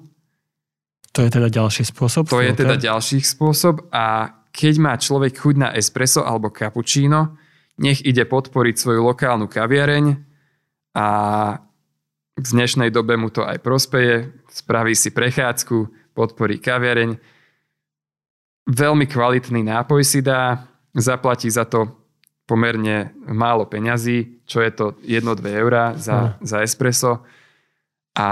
To 1.14 1.26
je 1.26 1.34
teda 1.34 1.50
ďalší 1.50 1.82
spôsob. 1.86 2.30
to 2.30 2.42
je 2.42 2.54
filter. 2.54 2.62
teda 2.62 2.76
ďalší 2.78 3.26
spôsob 3.26 3.90
a 3.90 4.30
keď 4.54 4.74
má 4.78 4.94
človek 4.98 5.34
chuť 5.38 5.56
na 5.58 5.70
espresso 5.74 6.22
alebo 6.22 6.54
cappuccino, 6.54 7.38
nech 7.78 8.02
ide 8.06 8.26
podporiť 8.26 8.76
svoju 8.78 9.02
lokálnu 9.06 9.50
kaviareň 9.50 10.06
a 10.98 11.08
v 12.38 12.46
dnešnej 12.46 12.94
dobe 12.94 13.18
mu 13.18 13.34
to 13.34 13.42
aj 13.46 13.58
prospeje, 13.62 14.30
spraví 14.50 14.94
si 14.94 15.10
prechádzku, 15.10 16.14
podporí 16.14 16.62
kaviareň. 16.62 17.18
Veľmi 18.70 19.06
kvalitný 19.10 19.66
nápoj 19.66 20.02
si 20.06 20.22
dá, 20.22 20.70
zaplatí 20.94 21.50
za 21.50 21.66
to 21.66 21.97
pomerne 22.48 23.12
málo 23.28 23.68
peňazí, 23.68 24.48
čo 24.48 24.64
je 24.64 24.72
to 24.72 24.86
1-2 25.04 25.44
eurá 25.60 25.94
za, 26.00 26.40
za 26.40 26.64
espresso. 26.64 27.22
A 28.18 28.30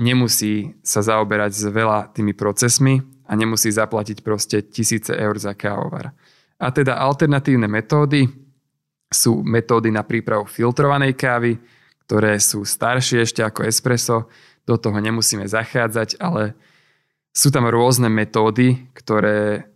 nemusí 0.00 0.74
sa 0.82 1.04
zaoberať 1.04 1.52
s 1.54 1.64
veľa 1.68 2.10
tými 2.10 2.34
procesmi 2.34 2.98
a 3.30 3.36
nemusí 3.38 3.70
zaplatiť 3.70 4.26
proste 4.26 4.64
tisíce 4.64 5.14
eur 5.14 5.38
za 5.38 5.54
kávovar. 5.54 6.10
A 6.58 6.72
teda 6.74 6.98
alternatívne 6.98 7.70
metódy 7.70 8.26
sú 9.06 9.44
metódy 9.46 9.94
na 9.94 10.02
prípravu 10.02 10.50
filtrovanej 10.50 11.14
kávy, 11.14 11.52
ktoré 12.08 12.42
sú 12.42 12.66
staršie 12.66 13.22
ešte 13.22 13.44
ako 13.44 13.70
espresso, 13.70 14.26
do 14.66 14.74
toho 14.78 14.98
nemusíme 14.98 15.46
zachádzať, 15.46 16.18
ale 16.18 16.54
sú 17.30 17.54
tam 17.54 17.66
rôzne 17.70 18.10
metódy, 18.10 18.90
ktoré 18.94 19.66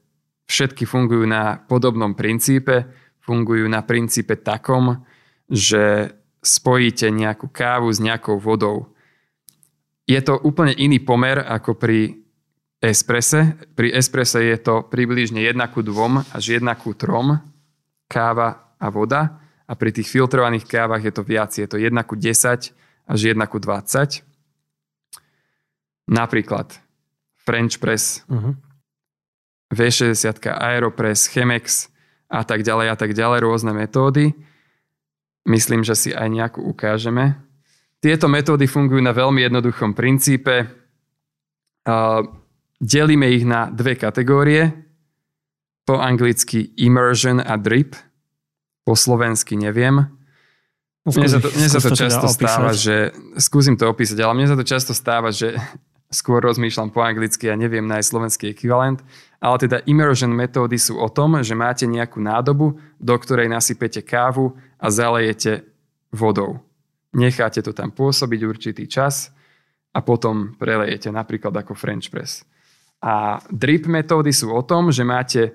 všetky 0.47 0.85
fungujú 0.85 1.25
na 1.25 1.63
podobnom 1.67 2.13
princípe, 2.15 2.85
fungujú 3.25 3.65
na 3.67 3.81
princípe 3.81 4.37
takom, 4.37 5.01
že 5.49 6.13
spojíte 6.45 7.09
nejakú 7.09 7.49
kávu 7.49 7.89
s 7.89 7.99
nejakou 7.99 8.37
vodou. 8.37 8.93
Je 10.05 10.21
to 10.21 10.37
úplne 10.45 10.77
iný 10.77 11.01
pomer 11.01 11.41
ako 11.41 11.81
pri 11.81 12.21
esprese. 12.85 13.57
Pri 13.73 13.89
esprese 13.97 14.45
je 14.45 14.61
to 14.61 14.85
približne 14.85 15.41
1 15.41 15.57
ku 15.73 15.81
2 15.81 16.37
až 16.37 16.45
1 16.61 16.69
ku 16.77 16.93
3 16.93 17.41
káva 18.05 18.77
a 18.77 18.93
voda 18.93 19.41
a 19.65 19.73
pri 19.73 19.97
tých 19.97 20.13
filtrovaných 20.13 20.69
kávach 20.69 21.01
je 21.01 21.13
to 21.13 21.25
viac. 21.25 21.57
Je 21.57 21.65
to 21.65 21.81
1 21.81 21.97
ku 22.05 22.21
10 22.21 22.77
až 23.09 23.21
1 23.25 23.41
ku 23.49 23.57
20. 23.57 24.21
Napríklad 26.05 26.77
French 27.41 27.81
press, 27.81 28.21
Mhm. 28.29 28.61
V60, 29.73 30.53
Aeropress, 30.61 31.27
Chemex 31.33 31.89
a 32.35 32.43
tak 32.43 32.67
ďalej 32.67 32.87
a 32.91 32.97
tak 32.99 33.15
ďalej, 33.15 33.39
rôzne 33.47 33.71
metódy. 33.71 34.35
Myslím, 35.47 35.87
že 35.87 35.95
si 35.95 36.11
aj 36.11 36.27
nejakú 36.27 36.61
ukážeme. 36.67 37.39
Tieto 38.03 38.27
metódy 38.27 38.67
fungujú 38.67 39.01
na 39.01 39.15
veľmi 39.15 39.45
jednoduchom 39.45 39.95
princípe. 39.95 40.69
Delíme 42.81 43.27
ich 43.33 43.47
na 43.47 43.71
dve 43.71 43.95
kategórie. 43.95 44.73
Po 45.85 46.01
anglicky 46.01 46.73
immersion 46.81 47.45
a 47.45 47.61
drip. 47.61 47.97
Po 48.85 48.97
slovensky 48.97 49.57
neviem. 49.57 50.05
Mne 51.05 51.29
sa 51.29 51.41
to, 51.41 51.53
mne 51.53 51.69
sa 51.69 51.81
to 51.85 51.93
teda 51.93 52.01
často 52.09 52.25
opísať. 52.25 52.37
stáva, 52.41 52.71
že... 52.73 52.97
Skúsim 53.37 53.77
to 53.77 53.85
opísať, 53.93 54.17
ale 54.25 54.33
mne 54.33 54.49
sa 54.49 54.57
to 54.57 54.65
často 54.65 54.97
stáva, 54.97 55.29
že 55.29 55.61
skôr 56.15 56.39
rozmýšľam 56.39 56.95
po 56.95 57.03
anglicky 57.03 57.51
a 57.51 57.59
neviem 57.59 57.83
nájsť 57.85 58.09
slovenský 58.09 58.45
ekvivalent. 58.55 59.03
Ale 59.43 59.57
teda 59.59 59.83
immersion 59.91 60.31
metódy 60.31 60.79
sú 60.79 60.97
o 60.97 61.11
tom, 61.11 61.43
že 61.43 61.59
máte 61.59 61.85
nejakú 61.85 62.23
nádobu, 62.23 62.79
do 62.97 63.15
ktorej 63.19 63.51
nasypete 63.51 64.01
kávu 64.07 64.55
a 64.79 64.87
zalejete 64.89 65.67
vodou. 66.15 66.63
Necháte 67.13 67.61
to 67.61 67.75
tam 67.75 67.91
pôsobiť 67.91 68.41
určitý 68.47 68.87
čas 68.87 69.35
a 69.93 69.99
potom 70.01 70.55
prelejete 70.55 71.11
napríklad 71.11 71.53
ako 71.53 71.75
French 71.75 72.09
press. 72.09 72.47
A 73.05 73.43
drip 73.53 73.85
metódy 73.85 74.33
sú 74.33 74.49
o 74.55 74.63
tom, 74.65 74.89
že 74.89 75.05
máte 75.05 75.53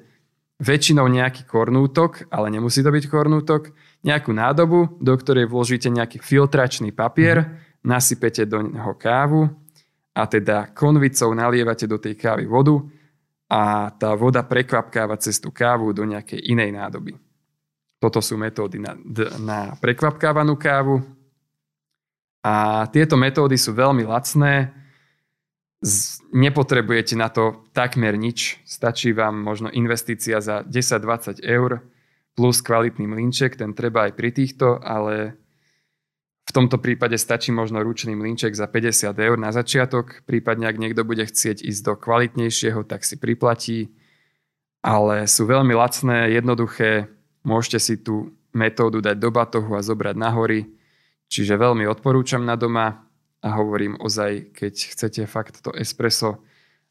väčšinou 0.60 1.08
nejaký 1.08 1.48
kornútok, 1.48 2.28
ale 2.30 2.52
nemusí 2.52 2.84
to 2.84 2.92
byť 2.92 3.06
kornútok, 3.08 3.72
nejakú 4.04 4.32
nádobu, 4.32 5.00
do 5.00 5.14
ktorej 5.16 5.48
vložíte 5.48 5.88
nejaký 5.88 6.20
filtračný 6.20 6.92
papier, 6.92 7.60
nasypete 7.84 8.44
do 8.44 8.64
neho 8.64 8.94
kávu 8.96 9.50
a 10.20 10.28
teda 10.28 10.76
konvicou 10.76 11.32
nalievate 11.32 11.88
do 11.88 11.96
tej 11.96 12.20
kávy 12.20 12.44
vodu 12.44 12.76
a 13.48 13.88
tá 13.96 14.12
voda 14.20 14.44
prekvapkáva 14.44 15.16
cez 15.16 15.40
tú 15.40 15.50
kávu 15.56 15.96
do 15.96 16.04
nejakej 16.04 16.44
inej 16.52 16.76
nádoby. 16.76 17.16
Toto 18.04 18.20
sú 18.20 18.36
metódy 18.36 18.84
na, 18.84 19.00
na 19.40 19.60
prekvapkávanú 19.80 20.60
kávu. 20.60 21.00
A 22.44 22.88
tieto 22.92 23.20
metódy 23.20 23.60
sú 23.60 23.76
veľmi 23.76 24.08
lacné. 24.08 24.72
Z, 25.80 26.24
nepotrebujete 26.36 27.16
na 27.16 27.32
to 27.32 27.68
takmer 27.72 28.16
nič. 28.16 28.60
Stačí 28.64 29.16
vám 29.16 29.40
možno 29.40 29.72
investícia 29.72 30.40
za 30.40 30.64
10-20 30.64 31.44
eur 31.44 31.84
plus 32.36 32.64
kvalitný 32.64 33.04
mlinček, 33.04 33.60
ten 33.60 33.76
treba 33.76 34.08
aj 34.08 34.16
pri 34.16 34.32
týchto, 34.32 34.80
ale 34.80 35.39
v 36.50 36.52
tomto 36.52 36.82
prípade 36.82 37.14
stačí 37.22 37.54
možno 37.54 37.86
ručný 37.86 38.18
mlinček 38.18 38.58
za 38.58 38.66
50 38.66 39.14
eur 39.14 39.38
na 39.38 39.54
začiatok, 39.54 40.26
prípadne 40.26 40.66
ak 40.66 40.82
niekto 40.82 41.06
bude 41.06 41.22
chcieť 41.22 41.62
ísť 41.62 41.82
do 41.86 41.94
kvalitnejšieho, 41.94 42.82
tak 42.90 43.06
si 43.06 43.22
priplatí. 43.22 43.94
Ale 44.82 45.30
sú 45.30 45.46
veľmi 45.46 45.78
lacné, 45.78 46.34
jednoduché, 46.34 47.06
môžete 47.46 47.78
si 47.78 47.96
tú 48.02 48.34
metódu 48.50 48.98
dať 48.98 49.22
do 49.22 49.30
batohu 49.30 49.78
a 49.78 49.86
zobrať 49.86 50.16
na 50.18 50.34
hory. 50.34 50.66
Čiže 51.30 51.54
veľmi 51.54 51.86
odporúčam 51.86 52.42
na 52.42 52.58
doma 52.58 53.06
a 53.46 53.50
hovorím 53.54 54.02
ozaj, 54.02 54.50
keď 54.50 54.74
chcete 54.74 55.22
fakt 55.30 55.62
to 55.62 55.70
espresso 55.78 56.42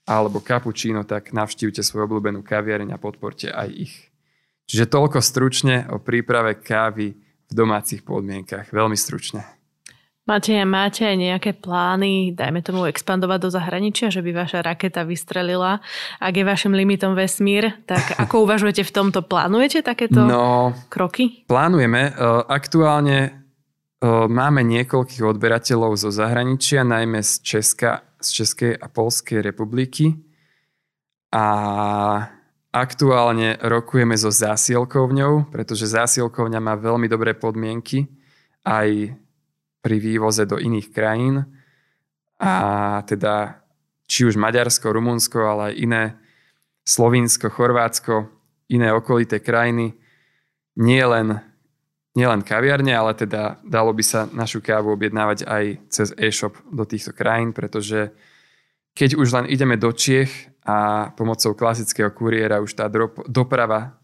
alebo 0.07 0.39
cappuccino, 0.39 1.03
tak 1.03 1.35
navštívte 1.35 1.83
svoju 1.83 2.07
obľúbenú 2.07 2.47
kaviareň 2.47 2.95
a 2.95 3.03
podporte 3.03 3.51
aj 3.51 3.69
ich. 3.75 3.95
Čiže 4.71 4.87
toľko 4.87 5.19
stručne 5.19 5.91
o 5.91 5.99
príprave 5.99 6.63
kávy 6.63 7.28
v 7.49 7.55
domácich 7.55 8.05
podmienkach. 8.05 8.69
Veľmi 8.71 8.95
stručne. 8.95 9.45
Máte, 10.29 10.53
máte 10.69 11.09
aj 11.09 11.17
nejaké 11.17 11.51
plány, 11.57 12.37
dajme 12.37 12.61
tomu, 12.61 12.85
expandovať 12.85 13.39
do 13.41 13.49
zahraničia, 13.49 14.13
že 14.13 14.21
by 14.21 14.37
vaša 14.37 14.61
raketa 14.61 15.01
vystrelila? 15.09 15.81
Ak 16.21 16.37
je 16.37 16.45
vašim 16.45 16.77
limitom 16.77 17.17
vesmír, 17.17 17.73
tak 17.89 18.13
ako 18.29 18.45
uvažujete 18.45 18.85
v 18.85 18.93
tomto? 18.93 19.25
Plánujete 19.25 19.81
takéto 19.81 20.29
No, 20.29 20.77
kroky? 20.93 21.49
plánujeme. 21.49 22.13
E, 22.13 22.45
Aktuálne 22.45 23.19
e, 23.25 23.31
máme 24.29 24.61
niekoľkých 24.69 25.25
odberateľov 25.25 25.97
zo 25.97 26.13
zahraničia, 26.13 26.85
najmä 26.85 27.25
z, 27.25 27.33
Česka, 27.41 28.05
z 28.21 28.29
Českej 28.45 28.73
a 28.77 28.85
Polskej 28.93 29.41
republiky. 29.41 30.13
A 31.33 31.45
aktuálne 32.79 33.59
rokujeme 33.59 34.15
so 34.15 34.31
zásielkovňou, 34.31 35.51
pretože 35.51 35.91
zásielkovňa 35.91 36.61
má 36.63 36.75
veľmi 36.79 37.11
dobré 37.11 37.35
podmienky 37.35 38.07
aj 38.67 39.15
pri 39.83 39.97
vývoze 39.99 40.47
do 40.47 40.59
iných 40.59 40.89
krajín. 40.91 41.47
A 42.39 42.53
teda 43.07 43.63
či 44.09 44.25
už 44.25 44.41
Maďarsko, 44.41 44.95
Rumunsko, 44.95 45.39
ale 45.45 45.63
aj 45.71 45.75
iné, 45.77 46.05
Slovinsko, 46.87 47.53
Chorvátsko, 47.53 48.33
iné 48.73 48.89
okolité 48.95 49.45
krajiny, 49.45 49.93
nie 50.81 51.05
len 51.05 51.45
nielen 52.17 52.43
kaviarne, 52.43 52.91
ale 52.91 53.15
teda 53.15 53.61
dalo 53.63 53.95
by 53.95 54.03
sa 54.03 54.27
našu 54.33 54.59
kávu 54.59 54.91
objednávať 54.97 55.47
aj 55.47 55.65
cez 55.93 56.09
e-shop 56.19 56.57
do 56.67 56.83
týchto 56.83 57.15
krajín, 57.15 57.55
pretože 57.55 58.11
keď 58.97 59.15
už 59.15 59.29
len 59.31 59.47
ideme 59.47 59.79
do 59.79 59.95
Čiech 59.95 60.51
a 60.69 61.09
pomocou 61.17 61.57
klasického 61.57 62.13
kuriéra 62.13 62.61
už 62.61 62.77
tá 62.77 62.93
doprava, 63.25 63.97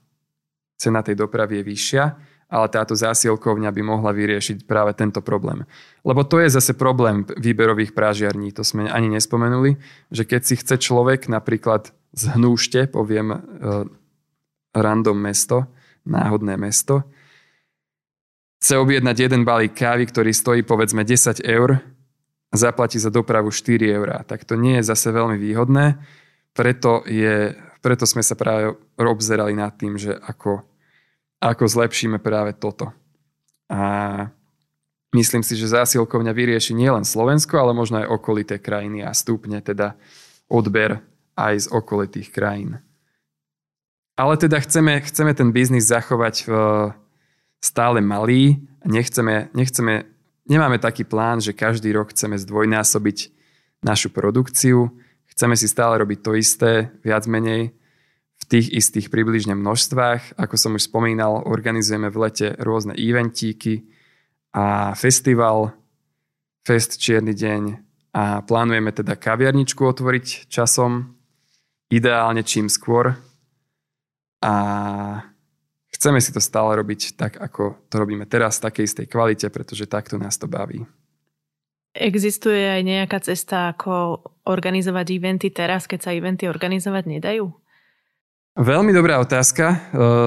cena 0.80 1.04
tej 1.04 1.20
dopravy 1.20 1.60
je 1.60 1.68
vyššia, 1.68 2.04
ale 2.48 2.66
táto 2.72 2.96
zásielkovňa 2.96 3.68
by 3.68 3.82
mohla 3.84 4.16
vyriešiť 4.16 4.64
práve 4.64 4.96
tento 4.96 5.20
problém. 5.20 5.68
Lebo 6.00 6.24
to 6.24 6.40
je 6.40 6.48
zase 6.48 6.72
problém 6.72 7.28
výberových 7.36 7.92
prážiarní, 7.92 8.56
to 8.56 8.64
sme 8.64 8.88
ani 8.88 9.12
nespomenuli, 9.12 9.76
že 10.08 10.24
keď 10.24 10.40
si 10.40 10.54
chce 10.56 10.80
človek 10.80 11.28
napríklad 11.28 11.92
z 12.16 12.22
Hnúšte, 12.32 12.88
poviem 12.88 13.34
uh, 13.34 13.84
random 14.72 15.18
mesto, 15.20 15.68
náhodné 16.08 16.56
mesto, 16.56 17.04
chce 18.62 18.80
objednať 18.80 19.16
jeden 19.28 19.42
balík 19.44 19.76
kávy, 19.76 20.08
ktorý 20.08 20.32
stojí 20.32 20.60
povedzme 20.64 21.04
10 21.04 21.44
eur 21.44 21.76
a 22.48 22.56
zaplatí 22.56 22.96
za 22.96 23.12
dopravu 23.12 23.52
4 23.52 23.84
eurá. 23.92 24.24
Tak 24.24 24.48
to 24.48 24.56
nie 24.56 24.80
je 24.80 24.88
zase 24.88 25.12
veľmi 25.12 25.36
výhodné, 25.36 26.00
preto, 26.54 27.02
je, 27.04 27.52
preto 27.82 28.06
sme 28.06 28.22
sa 28.22 28.38
práve 28.38 28.72
obzerali 28.96 29.52
nad 29.52 29.74
tým, 29.74 29.98
že 29.98 30.14
ako 30.14 30.62
ako 31.44 31.68
zlepšíme 31.68 32.16
práve 32.24 32.56
toto. 32.56 32.88
A 33.68 33.80
myslím 35.12 35.44
si, 35.44 35.60
že 35.60 35.76
zásilkovňa 35.76 36.32
vyrieši 36.32 36.72
nielen 36.72 37.04
Slovensko, 37.04 37.60
ale 37.60 37.76
možno 37.76 38.00
aj 38.00 38.08
okolité 38.08 38.56
krajiny 38.56 39.04
a 39.04 39.12
stúpne 39.12 39.60
teda 39.60 39.92
odber 40.48 41.04
aj 41.36 41.68
z 41.68 41.70
okolitých 41.72 42.32
krajín. 42.32 42.80
Ale 44.16 44.38
teda 44.40 44.62
chceme, 44.62 45.02
chceme 45.04 45.36
ten 45.36 45.50
biznis 45.50 45.90
zachovať 45.90 46.46
v, 46.46 46.50
stále 47.58 47.98
malý. 47.98 48.62
Nechceme, 48.86 49.50
nechceme, 49.52 50.06
nemáme 50.46 50.78
taký 50.78 51.02
plán, 51.02 51.42
že 51.42 51.50
každý 51.50 51.90
rok 51.92 52.14
chceme 52.14 52.38
zdvojnásobiť 52.38 53.34
našu 53.82 54.14
produkciu. 54.14 54.94
Chceme 55.34 55.58
si 55.58 55.66
stále 55.66 55.98
robiť 55.98 56.18
to 56.22 56.38
isté, 56.38 56.94
viac 57.02 57.26
menej 57.26 57.74
v 58.38 58.44
tých 58.46 58.70
istých 58.70 59.10
približne 59.10 59.58
množstvách. 59.58 60.38
Ako 60.38 60.54
som 60.54 60.78
už 60.78 60.86
spomínal, 60.86 61.42
organizujeme 61.42 62.06
v 62.06 62.20
lete 62.22 62.48
rôzne 62.62 62.94
eventíky 62.94 63.82
a 64.54 64.94
festival, 64.94 65.74
fest 66.62 67.02
Čierny 67.02 67.34
deň 67.34 67.62
a 68.14 68.46
plánujeme 68.46 68.94
teda 68.94 69.18
kaviarničku 69.18 69.82
otvoriť 69.82 70.46
časom, 70.46 71.18
ideálne 71.90 72.46
čím 72.46 72.70
skôr 72.70 73.18
a 74.38 74.54
chceme 75.90 76.22
si 76.22 76.30
to 76.30 76.38
stále 76.38 76.78
robiť 76.78 77.18
tak, 77.18 77.42
ako 77.42 77.90
to 77.90 77.94
robíme 77.98 78.22
teraz, 78.30 78.62
v 78.62 78.70
takej 78.70 78.84
istej 78.86 79.06
kvalite, 79.10 79.46
pretože 79.50 79.90
takto 79.90 80.14
nás 80.14 80.38
to 80.38 80.46
baví. 80.46 80.86
Existuje 81.94 82.74
aj 82.74 82.82
nejaká 82.82 83.22
cesta, 83.22 83.70
ako 83.70 84.18
organizovať 84.50 85.06
eventy 85.14 85.54
teraz, 85.54 85.86
keď 85.86 86.00
sa 86.02 86.10
eventy 86.10 86.50
organizovať 86.50 87.04
nedajú? 87.06 87.54
Veľmi 88.54 88.90
dobrá 88.90 89.22
otázka. 89.22 89.64
E, 89.70 89.76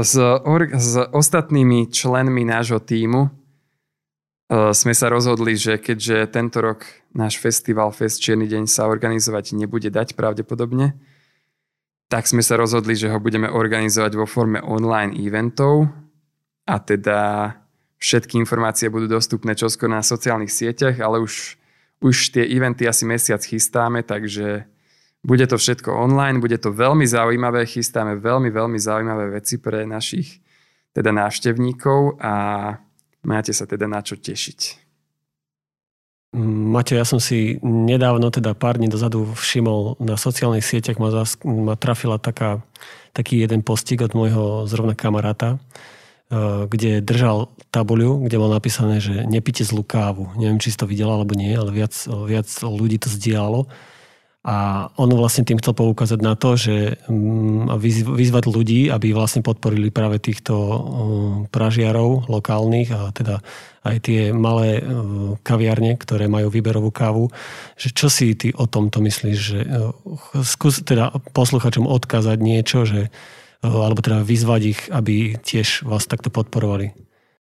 s, 0.03 0.15
or- 0.19 0.71
s 0.71 0.95
ostatnými 1.11 1.91
členmi 1.91 2.47
nášho 2.47 2.79
týmu 2.79 3.27
e, 3.27 3.29
sme 4.71 4.93
sa 4.95 5.11
rozhodli, 5.11 5.59
že 5.59 5.79
keďže 5.79 6.31
tento 6.31 6.63
rok 6.63 6.87
náš 7.11 7.39
festival 7.39 7.91
Fest 7.91 8.23
Čierny 8.23 8.47
deň 8.47 8.67
sa 8.67 8.87
organizovať 8.87 9.55
nebude 9.55 9.91
dať 9.91 10.15
pravdepodobne, 10.15 10.95
tak 12.07 12.31
sme 12.31 12.39
sa 12.39 12.55
rozhodli, 12.55 12.95
že 12.95 13.11
ho 13.11 13.19
budeme 13.19 13.51
organizovať 13.51 14.15
vo 14.15 14.23
forme 14.23 14.63
online 14.63 15.19
eventov 15.19 15.91
a 16.63 16.79
teda 16.79 17.51
všetky 17.99 18.39
informácie 18.39 18.87
budú 18.87 19.11
dostupné 19.11 19.57
čoskoro 19.57 19.91
na 19.91 20.05
sociálnych 20.05 20.53
sieťach, 20.53 20.95
ale 21.01 21.19
už, 21.19 21.56
už 22.01 22.37
tie 22.37 22.45
eventy 22.45 22.85
asi 22.85 23.05
mesiac 23.05 23.41
chystáme, 23.41 24.05
takže 24.05 24.69
bude 25.25 25.45
to 25.49 25.57
všetko 25.57 25.89
online, 25.91 26.39
bude 26.39 26.57
to 26.61 26.69
veľmi 26.71 27.03
zaujímavé, 27.03 27.65
chystáme 27.65 28.21
veľmi, 28.21 28.53
veľmi 28.53 28.79
zaujímavé 28.79 29.33
veci 29.41 29.57
pre 29.57 29.83
našich 29.83 30.39
teda 30.93 31.13
návštevníkov 31.13 32.21
a 32.21 32.33
máte 33.25 33.53
sa 33.53 33.65
teda 33.65 33.89
na 33.89 34.01
čo 34.01 34.17
tešiť. 34.17 34.87
Maťo, 36.37 36.93
ja 36.99 37.07
som 37.07 37.23
si 37.23 37.57
nedávno, 37.63 38.27
teda 38.29 38.51
pár 38.51 38.77
dní 38.77 38.91
dozadu 38.91 39.31
všimol 39.31 39.97
na 40.03 40.19
sociálnych 40.19 40.65
sieťach, 40.65 40.99
ma, 40.99 41.09
zas, 41.09 41.39
ma 41.41 41.79
trafila 41.79 42.19
taká, 42.19 42.61
taký 43.15 43.41
jeden 43.41 43.63
postik 43.63 44.03
od 44.03 44.11
môjho 44.11 44.67
zrovna 44.67 44.91
kamaráta, 44.91 45.55
kde 46.67 46.99
držal 46.99 47.55
tabuľu, 47.71 48.27
kde 48.27 48.35
bolo 48.35 48.51
napísané, 48.51 48.99
že 48.99 49.23
nepite 49.23 49.63
zlú 49.63 49.87
kávu. 49.87 50.35
Neviem, 50.35 50.59
či 50.59 50.75
si 50.75 50.79
to 50.79 50.83
videla 50.83 51.15
alebo 51.15 51.31
nie, 51.31 51.55
ale 51.55 51.71
viac, 51.71 51.95
viac 52.27 52.47
ľudí 52.63 52.99
to 52.99 53.07
zdieľalo. 53.07 53.67
A 54.47 54.87
on 54.95 55.11
vlastne 55.11 55.43
tým 55.43 55.59
chcel 55.59 55.75
poukázať 55.75 56.23
na 56.23 56.39
to, 56.39 56.55
že 56.55 57.03
mm, 57.11 57.67
vyzvať 58.15 58.43
ľudí, 58.47 58.87
aby 58.87 59.11
vlastne 59.11 59.43
podporili 59.43 59.91
práve 59.91 60.23
týchto 60.23 60.55
pražiarov 61.51 62.31
lokálnych 62.31 62.87
a 62.95 63.11
teda 63.11 63.43
aj 63.83 63.97
tie 64.07 64.31
malé 64.31 64.79
kaviarne, 65.43 65.99
ktoré 65.99 66.31
majú 66.31 66.47
výberovú 66.47 66.95
kávu. 66.95 67.27
Že 67.75 67.89
čo 67.91 68.07
si 68.07 68.39
ty 68.39 68.55
o 68.55 68.71
tomto 68.71 69.03
myslíš? 69.03 69.37
Že 69.39 69.59
skús 70.47 70.79
teda 70.79 71.11
posluchačom 71.35 71.83
odkázať 71.83 72.37
niečo, 72.39 72.87
že, 72.87 73.11
alebo 73.61 73.99
teda 74.01 74.21
vyzvať 74.21 74.61
ich, 74.63 74.81
aby 74.93 75.37
tiež 75.41 75.85
vás 75.85 76.05
takto 76.05 76.29
podporovali. 76.29 76.93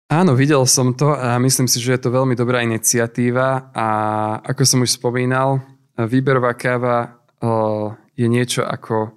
Áno, 0.09 0.33
videl 0.33 0.65
som 0.65 0.97
to 0.97 1.13
a 1.13 1.37
myslím 1.37 1.69
si, 1.69 1.85
že 1.85 1.99
je 1.99 2.09
to 2.09 2.15
veľmi 2.17 2.33
dobrá 2.33 2.65
iniciatíva 2.65 3.77
a 3.77 3.89
ako 4.41 4.63
som 4.65 4.81
už 4.81 4.97
spomínal, 4.97 5.61
výberová 6.01 6.57
káva 6.57 7.21
je 8.17 8.27
niečo 8.27 8.65
ako 8.65 9.13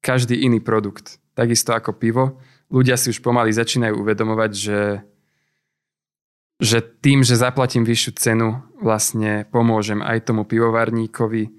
každý 0.00 0.48
iný 0.48 0.64
produkt. 0.64 1.20
Takisto 1.36 1.76
ako 1.76 1.92
pivo. 1.96 2.24
Ľudia 2.72 2.96
si 2.96 3.12
už 3.12 3.20
pomaly 3.20 3.52
začínajú 3.52 4.00
uvedomovať, 4.00 4.50
že, 4.56 4.80
že 6.56 6.78
tým, 6.80 7.20
že 7.20 7.36
zaplatím 7.36 7.84
vyššiu 7.84 8.12
cenu, 8.16 8.64
vlastne 8.80 9.44
pomôžem 9.52 10.00
aj 10.00 10.30
tomu 10.30 10.48
pivovarníkovi, 10.48 11.52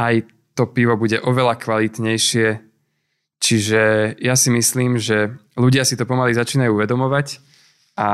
aj 0.00 0.14
to 0.58 0.66
pivo 0.66 0.98
bude 0.98 1.20
oveľa 1.22 1.56
kvalitnejšie. 1.62 2.69
Čiže 3.40 4.14
ja 4.20 4.36
si 4.36 4.52
myslím, 4.52 5.00
že 5.00 5.32
ľudia 5.56 5.88
si 5.88 5.96
to 5.96 6.04
pomaly 6.04 6.36
začínajú 6.36 6.76
uvedomovať 6.76 7.40
a 7.96 8.10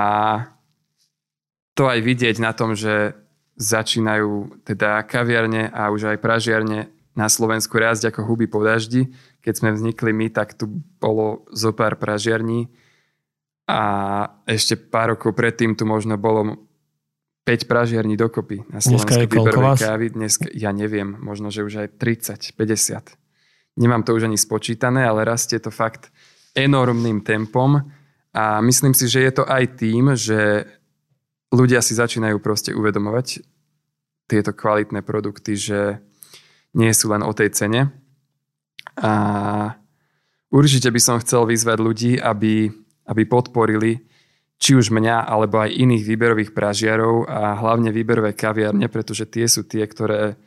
to 1.75 1.91
aj 1.91 1.99
vidieť 2.01 2.39
na 2.39 2.55
tom, 2.55 2.79
že 2.79 3.19
začínajú 3.59 4.63
teda 4.63 5.03
kaviarne 5.05 5.69
a 5.75 5.91
už 5.91 6.15
aj 6.15 6.19
pražiarne 6.23 6.89
na 7.17 7.27
Slovensku 7.27 7.75
rásť 7.75 8.15
ako 8.15 8.23
huby 8.23 8.47
po 8.47 8.63
daždi. 8.63 9.11
Keď 9.43 9.55
sme 9.57 9.71
vznikli 9.75 10.13
my, 10.15 10.31
tak 10.31 10.55
tu 10.55 10.69
bolo 11.01 11.49
zo 11.51 11.75
pár 11.75 11.99
pražiarní 11.99 12.71
a 13.67 13.81
ešte 14.47 14.79
pár 14.79 15.19
rokov 15.19 15.35
predtým 15.35 15.75
tu 15.75 15.89
možno 15.89 16.15
bolo 16.15 16.71
5 17.49 17.67
pražiarní 17.67 18.15
dokopy 18.15 18.63
na 18.71 18.79
Slovensku 18.79 19.27
výberovej 19.27 19.83
kávy. 19.83 20.07
Dnes, 20.15 20.39
ja 20.55 20.71
neviem, 20.71 21.19
možno, 21.19 21.51
že 21.51 21.67
už 21.67 21.83
aj 21.83 21.89
30, 21.99 22.55
50. 22.55 23.26
Nemám 23.77 24.03
to 24.03 24.17
už 24.17 24.25
ani 24.25 24.41
spočítané, 24.41 25.05
ale 25.05 25.29
rastie 25.29 25.61
to 25.61 25.69
fakt 25.69 26.09
enormným 26.57 27.21
tempom 27.21 27.85
a 28.37 28.61
myslím 28.61 28.93
si, 28.93 29.09
že 29.09 29.25
je 29.25 29.33
to 29.33 29.45
aj 29.49 29.81
tým, 29.81 30.13
že 30.17 30.65
ľudia 31.53 31.81
si 31.81 31.97
začínajú 31.97 32.37
proste 32.41 32.77
uvedomovať 32.77 33.45
tieto 34.29 34.53
kvalitné 34.53 35.01
produkty, 35.01 35.57
že 35.57 35.81
nie 36.77 36.93
sú 36.93 37.09
len 37.13 37.25
o 37.25 37.33
tej 37.33 37.53
cene. 37.57 37.89
A 39.01 39.13
určite 40.53 40.93
by 40.93 41.01
som 41.01 41.21
chcel 41.21 41.49
vyzvať 41.49 41.79
ľudí, 41.81 42.13
aby, 42.21 42.69
aby 43.09 43.23
podporili 43.25 44.05
či 44.57 44.73
už 44.73 44.89
mňa, 44.89 45.29
alebo 45.29 45.61
aj 45.61 45.77
iných 45.77 46.05
výberových 46.05 46.51
pražiarov 46.57 47.29
a 47.29 47.57
hlavne 47.61 47.93
výberové 47.93 48.33
kaviarne, 48.33 48.89
pretože 48.89 49.29
tie 49.29 49.45
sú 49.45 49.69
tie, 49.69 49.85
ktoré 49.85 50.41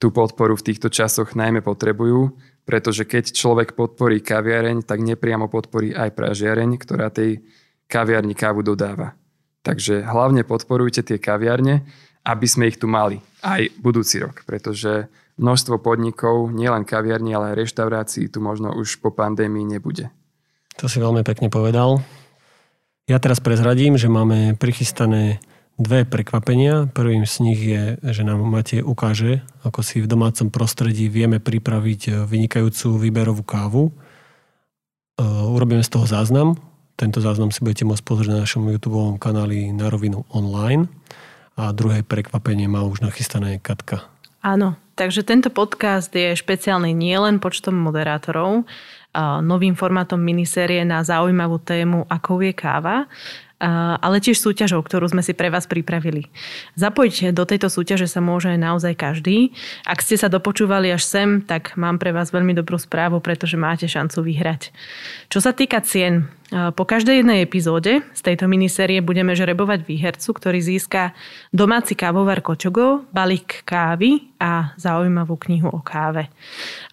tú 0.00 0.08
podporu 0.08 0.56
v 0.56 0.64
týchto 0.72 0.88
časoch 0.88 1.36
najmä 1.36 1.60
potrebujú, 1.60 2.32
pretože 2.70 3.02
keď 3.02 3.34
človek 3.34 3.74
podporí 3.74 4.22
kaviareň, 4.22 4.86
tak 4.86 5.02
nepriamo 5.02 5.50
podporí 5.50 5.90
aj 5.90 6.14
pražiareň, 6.14 6.78
ktorá 6.78 7.10
tej 7.10 7.42
kaviarni 7.90 8.38
kávu 8.38 8.62
dodáva. 8.62 9.18
Takže 9.66 10.06
hlavne 10.06 10.46
podporujte 10.46 11.02
tie 11.02 11.18
kaviarne, 11.18 11.82
aby 12.22 12.46
sme 12.46 12.70
ich 12.70 12.78
tu 12.78 12.86
mali 12.86 13.18
aj 13.42 13.74
budúci 13.82 14.22
rok, 14.22 14.46
pretože 14.46 15.10
množstvo 15.42 15.82
podnikov, 15.82 16.54
nielen 16.54 16.86
kaviarní, 16.86 17.34
ale 17.34 17.50
aj 17.50 17.66
reštaurácií 17.66 18.30
tu 18.30 18.38
možno 18.38 18.70
už 18.70 19.02
po 19.02 19.10
pandémii 19.10 19.66
nebude. 19.66 20.06
To 20.78 20.86
si 20.86 21.02
veľmi 21.02 21.26
pekne 21.26 21.50
povedal. 21.50 21.98
Ja 23.10 23.18
teraz 23.18 23.42
prezradím, 23.42 23.98
že 23.98 24.06
máme 24.06 24.54
prichystané 24.54 25.42
dve 25.80 26.04
prekvapenia. 26.04 26.92
Prvým 26.92 27.24
z 27.24 27.34
nich 27.40 27.60
je, 27.64 27.96
že 28.04 28.22
nám 28.22 28.44
Matej 28.44 28.84
ukáže, 28.84 29.40
ako 29.64 29.80
si 29.80 30.04
v 30.04 30.10
domácom 30.12 30.52
prostredí 30.52 31.08
vieme 31.08 31.40
pripraviť 31.40 32.28
vynikajúcu 32.28 33.00
výberovú 33.00 33.40
kávu. 33.40 33.88
E, 33.88 33.92
urobíme 35.24 35.80
z 35.80 35.90
toho 35.90 36.04
záznam 36.04 36.60
tento 37.00 37.24
záznam 37.24 37.48
si 37.48 37.64
budete 37.64 37.88
môcť 37.88 38.04
pozrieť 38.04 38.28
na 38.28 38.44
našom 38.44 38.68
YouTube 38.68 39.16
kanáli 39.16 39.72
na 39.72 39.88
rovinu 39.88 40.28
online. 40.28 40.84
A 41.56 41.72
druhé 41.72 42.04
prekvapenie 42.04 42.68
má 42.68 42.84
už 42.84 43.00
nachystané 43.00 43.56
Katka. 43.56 44.04
Áno, 44.44 44.76
takže 45.00 45.24
tento 45.24 45.48
podcast 45.48 46.12
je 46.12 46.36
špeciálny 46.36 46.92
nielen 46.92 47.40
počtom 47.40 47.72
moderátorov, 47.72 48.68
novým 49.40 49.72
formátom 49.72 50.20
minisérie 50.20 50.84
na 50.84 51.00
zaujímavú 51.00 51.56
tému 51.56 52.04
Akou 52.04 52.44
je 52.44 52.52
káva, 52.52 53.08
ale 53.60 54.24
tiež 54.24 54.40
súťažou, 54.40 54.80
ktorú 54.80 55.12
sme 55.12 55.20
si 55.20 55.36
pre 55.36 55.52
vás 55.52 55.68
pripravili. 55.68 56.32
Zapojiť 56.80 57.36
do 57.36 57.44
tejto 57.44 57.68
súťaže 57.68 58.08
sa 58.08 58.24
môže 58.24 58.56
naozaj 58.56 58.96
každý. 58.96 59.52
Ak 59.84 60.00
ste 60.00 60.16
sa 60.16 60.32
dopočúvali 60.32 60.88
až 60.88 61.04
sem, 61.04 61.44
tak 61.44 61.76
mám 61.76 62.00
pre 62.00 62.10
vás 62.16 62.32
veľmi 62.32 62.56
dobrú 62.56 62.80
správu, 62.80 63.20
pretože 63.20 63.60
máte 63.60 63.84
šancu 63.84 64.24
vyhrať. 64.24 64.72
Čo 65.28 65.44
sa 65.44 65.52
týka 65.52 65.84
cien, 65.84 66.32
po 66.50 66.82
každej 66.82 67.22
jednej 67.22 67.46
epizóde 67.46 68.02
z 68.10 68.20
tejto 68.26 68.50
minisérie 68.50 68.98
budeme 68.98 69.38
žrebovať 69.38 69.86
výhercu, 69.86 70.34
ktorý 70.34 70.58
získa 70.58 71.14
domáci 71.54 71.94
kávovar 71.94 72.42
Kočogo, 72.42 73.06
balík 73.14 73.62
kávy 73.62 74.34
a 74.42 74.74
zaujímavú 74.74 75.38
knihu 75.46 75.70
o 75.70 75.78
káve. 75.78 76.26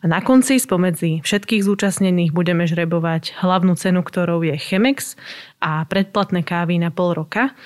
A 0.02 0.06
na 0.06 0.22
konci 0.22 0.62
spomedzi 0.62 1.26
všetkých 1.26 1.66
zúčastnených 1.66 2.38
budeme 2.38 2.70
žrebovať 2.70 3.42
hlavnú 3.42 3.74
cenu, 3.74 4.06
ktorou 4.06 4.46
je 4.46 4.54
Chemex 4.62 5.18
a 5.58 5.90
predplatné 5.90 6.46
kávy 6.46 6.78
na 6.78 6.94
pol 6.94 7.18
roka. 7.18 7.58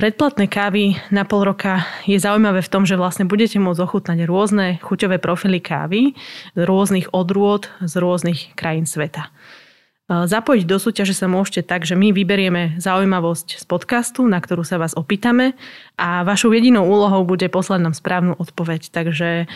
Predplatné 0.00 0.48
kávy 0.48 0.96
na 1.12 1.28
pol 1.28 1.44
roka 1.44 1.84
je 2.08 2.16
zaujímavé 2.16 2.64
v 2.64 2.72
tom, 2.72 2.88
že 2.88 2.96
vlastne 2.96 3.28
budete 3.28 3.60
môcť 3.60 3.84
ochutnať 3.84 4.24
rôzne 4.24 4.80
chuťové 4.80 5.20
profily 5.20 5.60
kávy 5.60 6.16
z 6.56 6.62
rôznych 6.64 7.12
odrôd 7.12 7.68
z 7.84 8.00
rôznych 8.00 8.56
krajín 8.56 8.88
sveta. 8.88 9.28
Zapojiť 10.10 10.66
do 10.66 10.82
súťaže 10.82 11.14
sa 11.14 11.30
môžete 11.30 11.62
tak, 11.62 11.86
že 11.86 11.94
my 11.94 12.10
vyberieme 12.10 12.82
zaujímavosť 12.82 13.62
z 13.62 13.64
podcastu, 13.70 14.26
na 14.26 14.42
ktorú 14.42 14.66
sa 14.66 14.74
vás 14.74 14.90
opýtame 14.98 15.54
a 15.94 16.26
vašou 16.26 16.50
jedinou 16.50 16.82
úlohou 16.82 17.22
bude 17.22 17.46
poslať 17.46 17.78
nám 17.78 17.94
správnu 17.94 18.34
odpoveď. 18.34 18.90
Takže 18.90 19.46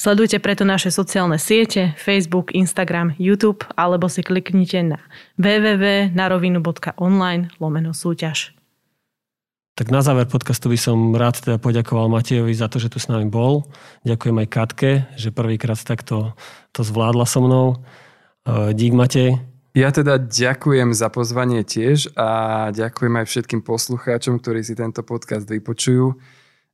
sledujte 0.00 0.40
preto 0.40 0.64
naše 0.64 0.88
sociálne 0.88 1.36
siete, 1.36 1.92
Facebook, 2.00 2.56
Instagram, 2.56 3.20
YouTube 3.20 3.68
alebo 3.76 4.08
si 4.08 4.24
kliknite 4.24 4.80
na 4.80 4.96
www.narovinu.online 5.36 7.52
lomeno 7.60 7.92
súťaž. 7.92 8.56
Tak 9.76 9.92
na 9.92 10.00
záver 10.00 10.24
podcastu 10.24 10.72
by 10.72 10.80
som 10.80 11.12
rád 11.12 11.44
teda 11.44 11.60
poďakoval 11.60 12.08
Matejovi 12.08 12.56
za 12.56 12.72
to, 12.72 12.80
že 12.80 12.88
tu 12.88 12.96
s 12.96 13.12
nami 13.12 13.28
bol. 13.28 13.68
Ďakujem 14.08 14.40
aj 14.40 14.48
Katke, 14.48 15.04
že 15.20 15.36
prvýkrát 15.36 15.76
takto 15.84 16.32
to 16.72 16.80
zvládla 16.80 17.28
so 17.28 17.44
mnou. 17.44 17.84
Dík 18.72 18.96
Matej. 18.96 19.57
Ja 19.78 19.94
teda 19.94 20.18
ďakujem 20.18 20.90
za 20.90 21.06
pozvanie 21.06 21.62
tiež 21.62 22.10
a 22.18 22.66
ďakujem 22.74 23.14
aj 23.14 23.26
všetkým 23.30 23.62
poslucháčom, 23.62 24.42
ktorí 24.42 24.66
si 24.66 24.74
tento 24.74 25.06
podcast 25.06 25.46
vypočujú. 25.46 26.18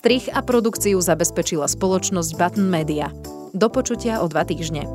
Strich 0.07 0.31
a 0.31 0.39
produkciu 0.39 1.03
zabezpečila 1.03 1.67
spoločnosť 1.67 2.39
Button 2.39 2.71
Media. 2.71 3.11
Do 3.51 3.67
počutia 3.67 4.23
o 4.23 4.31
dva 4.31 4.47
týždne. 4.47 4.87